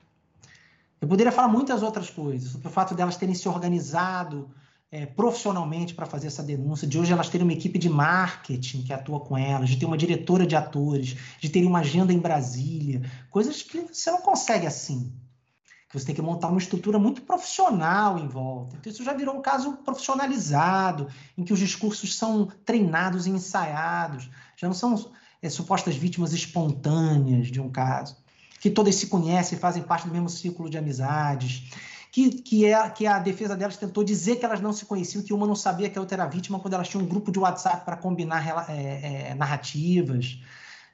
Eu 0.99 1.07
poderia 1.07 1.32
falar 1.32 1.47
muitas 1.47 1.84
outras 1.84 2.09
coisas, 2.09 2.51
sobre 2.51 2.67
o 2.67 2.71
fato 2.71 2.95
delas 2.95 3.17
terem 3.17 3.36
se 3.36 3.47
organizado 3.47 4.49
é, 4.95 5.05
profissionalmente 5.05 5.93
para 5.93 6.05
fazer 6.05 6.27
essa 6.27 6.41
denúncia, 6.41 6.87
de 6.87 6.97
hoje 6.97 7.11
elas 7.11 7.27
terem 7.27 7.45
uma 7.45 7.51
equipe 7.51 7.77
de 7.77 7.89
marketing 7.89 8.81
que 8.81 8.93
atua 8.93 9.19
com 9.19 9.37
elas, 9.37 9.69
de 9.69 9.75
ter 9.75 9.85
uma 9.85 9.97
diretora 9.97 10.47
de 10.47 10.55
atores, 10.55 11.17
de 11.37 11.49
terem 11.49 11.67
uma 11.67 11.79
agenda 11.79 12.13
em 12.13 12.17
Brasília, 12.17 13.01
coisas 13.29 13.61
que 13.61 13.81
você 13.81 14.09
não 14.09 14.21
consegue 14.21 14.65
assim. 14.65 15.11
Que 15.89 15.99
você 15.99 16.05
tem 16.05 16.15
que 16.15 16.21
montar 16.21 16.47
uma 16.47 16.59
estrutura 16.59 16.97
muito 16.97 17.23
profissional 17.23 18.17
em 18.17 18.27
volta. 18.27 18.77
Então, 18.79 18.89
isso 18.89 19.03
já 19.03 19.11
virou 19.11 19.35
um 19.35 19.41
caso 19.41 19.73
profissionalizado, 19.83 21.09
em 21.37 21.43
que 21.43 21.51
os 21.51 21.59
discursos 21.59 22.15
são 22.15 22.47
treinados 22.63 23.27
e 23.27 23.31
ensaiados, 23.31 24.29
já 24.55 24.65
não 24.65 24.73
são 24.73 25.11
é, 25.41 25.49
supostas 25.49 25.97
vítimas 25.97 26.31
espontâneas 26.31 27.47
de 27.47 27.59
um 27.59 27.69
caso, 27.69 28.15
que 28.61 28.69
todas 28.69 28.95
se 28.95 29.07
conhecem, 29.07 29.59
fazem 29.59 29.83
parte 29.83 30.07
do 30.07 30.13
mesmo 30.13 30.29
círculo 30.29 30.69
de 30.69 30.77
amizades 30.77 31.69
que, 32.16 32.30
que, 32.30 32.66
é, 32.66 32.89
que 32.91 33.05
a 33.05 33.20
defesa 33.20 33.57
delas 33.57 33.76
tentou 33.76 34.01
dizer 34.01 34.38
que 34.38 34.45
elas 34.45 34.61
não 34.61 34.72
se 34.72 34.86
conheciam, 34.86 35.22
que 35.22 35.34
uma 35.34 35.45
não 35.45 35.53
sabia 35.53 35.89
que 35.89 35.97
a 35.97 36.01
outra 36.01 36.16
era 36.16 36.26
vítima 36.26 36.57
quando 36.57 36.74
elas 36.74 36.88
tinham 36.88 37.03
um 37.03 37.05
grupo 37.05 37.30
de 37.30 37.38
WhatsApp 37.38 37.84
para 37.84 37.97
combinar 37.97 38.70
é, 38.70 39.32
é, 39.32 39.36
narrativas. 39.36 40.39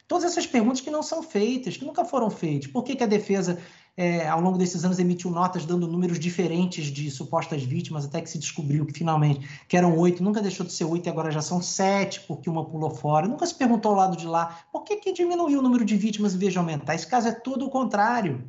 Todas 0.07 0.26
essas 0.26 0.47
perguntas 0.47 0.82
que 0.82 0.89
não 0.89 1.03
são 1.03 1.22
feitas, 1.22 1.78
que 1.78 1.86
nunca 1.86 2.03
foram 2.03 2.32
feitas. 2.32 2.72
Por 2.72 2.84
que, 2.84 2.95
que 2.95 3.03
a 3.03 3.05
defesa, 3.05 3.59
é, 3.95 4.28
ao 4.28 4.41
longo 4.41 4.57
desses 4.57 4.84
anos, 4.84 4.97
emitiu 4.97 5.30
notas 5.30 5.63
dando 5.63 5.88
números 5.88 6.17
diferentes 6.17 6.86
de 6.88 7.11
supostas 7.11 7.61
vítimas, 7.61 8.03
até 8.03 8.19
que 8.19 8.28
se 8.28 8.39
descobriu 8.39 8.84
que 8.88 8.93
finalmente 8.93 9.47
que 9.67 9.78
eram 9.78 9.95
oito, 9.99 10.24
nunca 10.24 10.41
deixou 10.41 10.65
de 10.65 10.74
ser 10.74 10.86
oito 10.86 11.05
e 11.05 11.09
agora 11.11 11.30
já 11.30 11.43
são 11.43 11.61
sete, 11.61 12.22
porque 12.22 12.49
uma 12.49 12.65
pulou 12.65 12.89
fora. 12.89 13.28
Nunca 13.28 13.45
se 13.45 13.53
perguntou 13.53 13.91
ao 13.91 13.97
lado 13.99 14.17
de 14.17 14.26
lá 14.26 14.65
por 14.72 14.84
que, 14.84 14.95
que 14.95 15.13
diminuiu 15.13 15.59
o 15.59 15.61
número 15.61 15.86
de 15.86 15.95
vítimas 15.95 16.34
em 16.34 16.39
vez 16.39 16.51
de 16.51 16.57
aumentar. 16.57 16.95
Esse 16.95 17.05
caso 17.05 17.28
é 17.28 17.32
todo 17.32 17.63
o 17.63 17.69
contrário. 17.69 18.43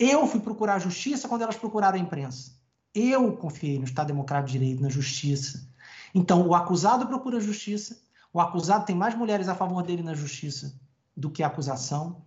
Eu 0.00 0.26
fui 0.26 0.40
procurar 0.40 0.76
a 0.76 0.78
justiça 0.78 1.28
quando 1.28 1.42
elas 1.42 1.56
procuraram 1.56 1.98
a 1.98 2.00
imprensa. 2.00 2.52
Eu 2.94 3.36
confiei 3.36 3.78
no 3.78 3.84
Estado 3.84 4.06
Democrático 4.06 4.50
de 4.50 4.58
Direito, 4.58 4.82
na 4.82 4.88
justiça. 4.88 5.68
Então, 6.14 6.48
o 6.48 6.54
acusado 6.54 7.06
procura 7.06 7.36
a 7.36 7.40
justiça, 7.40 8.00
o 8.32 8.40
acusado 8.40 8.86
tem 8.86 8.96
mais 8.96 9.14
mulheres 9.14 9.46
a 9.46 9.54
favor 9.54 9.82
dele 9.82 10.02
na 10.02 10.14
justiça 10.14 10.74
do 11.14 11.30
que 11.30 11.42
a 11.42 11.48
acusação. 11.48 12.22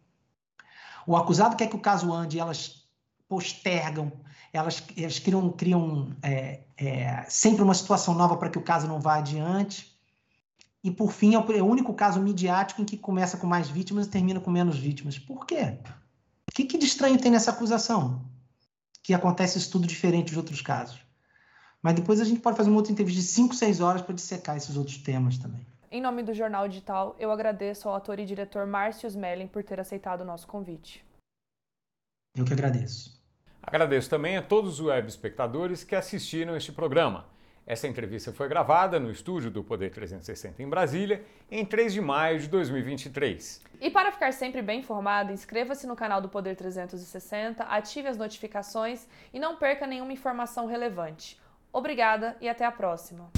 O 1.07 1.17
acusado 1.17 1.55
quer 1.55 1.67
que 1.67 1.76
o 1.76 1.80
caso 1.80 2.13
ande, 2.13 2.39
elas 2.39 2.88
postergam, 3.28 4.11
elas, 4.53 4.84
elas 4.95 5.17
criam, 5.17 5.49
criam 5.49 6.15
é, 6.21 6.61
é, 6.78 7.26
sempre 7.28 7.63
uma 7.63 7.74
situação 7.74 8.13
nova 8.13 8.38
para 8.38 8.51
que 8.51 8.57
o 8.59 8.63
caso 8.63 8.88
não 8.88 9.01
vá 9.01 9.15
adiante. 9.15 9.99
E, 10.84 10.91
por 10.91 11.11
fim, 11.11 11.34
é 11.34 11.39
o 11.39 11.65
único 11.65 11.91
caso 11.95 12.21
midiático 12.21 12.84
em 12.84 12.86
que 12.86 12.97
começa 12.97 13.36
com 13.36 13.47
mais 13.47 13.67
vítimas 13.67 14.05
e 14.05 14.09
termina 14.11 14.39
com 14.39 14.51
menos 14.51 14.78
vítimas. 14.78 15.17
Por 15.17 15.47
quê? 15.47 15.80
O 16.53 16.55
que, 16.55 16.65
que 16.65 16.77
de 16.77 16.85
estranho 16.85 17.19
tem 17.19 17.31
nessa 17.31 17.49
acusação? 17.49 18.21
Que 19.01 19.11
acontece 19.11 19.57
isso 19.57 19.71
tudo 19.71 19.87
diferente 19.87 20.31
de 20.31 20.37
outros 20.37 20.61
casos. 20.61 21.03
Mas 21.81 21.95
depois 21.95 22.21
a 22.21 22.23
gente 22.23 22.41
pode 22.41 22.55
fazer 22.55 22.69
uma 22.69 22.77
outra 22.77 22.91
entrevista 22.91 23.19
de 23.19 23.27
5, 23.27 23.55
6 23.55 23.81
horas 23.81 24.03
para 24.03 24.13
dissecar 24.13 24.55
esses 24.55 24.77
outros 24.77 24.97
temas 24.97 25.39
também. 25.39 25.65
Em 25.89 25.99
nome 25.99 26.21
do 26.21 26.31
Jornal 26.31 26.67
Digital, 26.67 27.15
eu 27.17 27.31
agradeço 27.31 27.89
ao 27.89 27.95
ator 27.95 28.19
e 28.19 28.25
diretor 28.25 28.67
Márcio 28.67 29.07
Smelling 29.07 29.47
por 29.47 29.63
ter 29.63 29.79
aceitado 29.79 30.21
o 30.21 30.25
nosso 30.25 30.45
convite. 30.45 31.03
Eu 32.35 32.45
que 32.45 32.53
agradeço. 32.53 33.19
Agradeço 33.59 34.07
também 34.07 34.37
a 34.37 34.43
todos 34.43 34.73
os 34.73 34.85
web 34.85 35.07
espectadores 35.07 35.83
que 35.83 35.95
assistiram 35.95 36.55
este 36.55 36.71
programa. 36.71 37.25
Essa 37.66 37.88
entrevista 37.88 38.34
foi 38.34 38.49
gravada 38.49 38.99
no 38.99 39.09
estúdio 39.09 39.49
do 39.49 39.64
Poder 39.64 39.89
360 39.89 40.61
em 40.61 40.68
Brasília, 40.68 41.24
em 41.49 41.66
3 41.66 41.93
de 41.93 42.01
maio 42.01 42.38
de 42.39 42.49
2023. 42.49 43.61
E 43.80 43.89
para 43.89 44.11
ficar 44.11 44.34
sempre 44.34 44.61
bem 44.61 44.82
informado, 44.82 45.32
inscreva-se 45.32 45.88
no 45.88 45.95
canal 45.95 46.20
do 46.20 46.28
Poder 46.28 46.57
360, 46.57 47.64
ative 47.64 48.09
as 48.09 48.18
notificações 48.18 49.07
e 49.34 49.39
não 49.39 49.55
perca 49.55 49.88
nenhuma 49.88 50.11
informação 50.11 50.66
relevante. 50.66 51.39
Obrigada 51.72 52.36
e 52.41 52.49
até 52.49 52.66
a 52.66 52.72
próxima. 52.72 53.32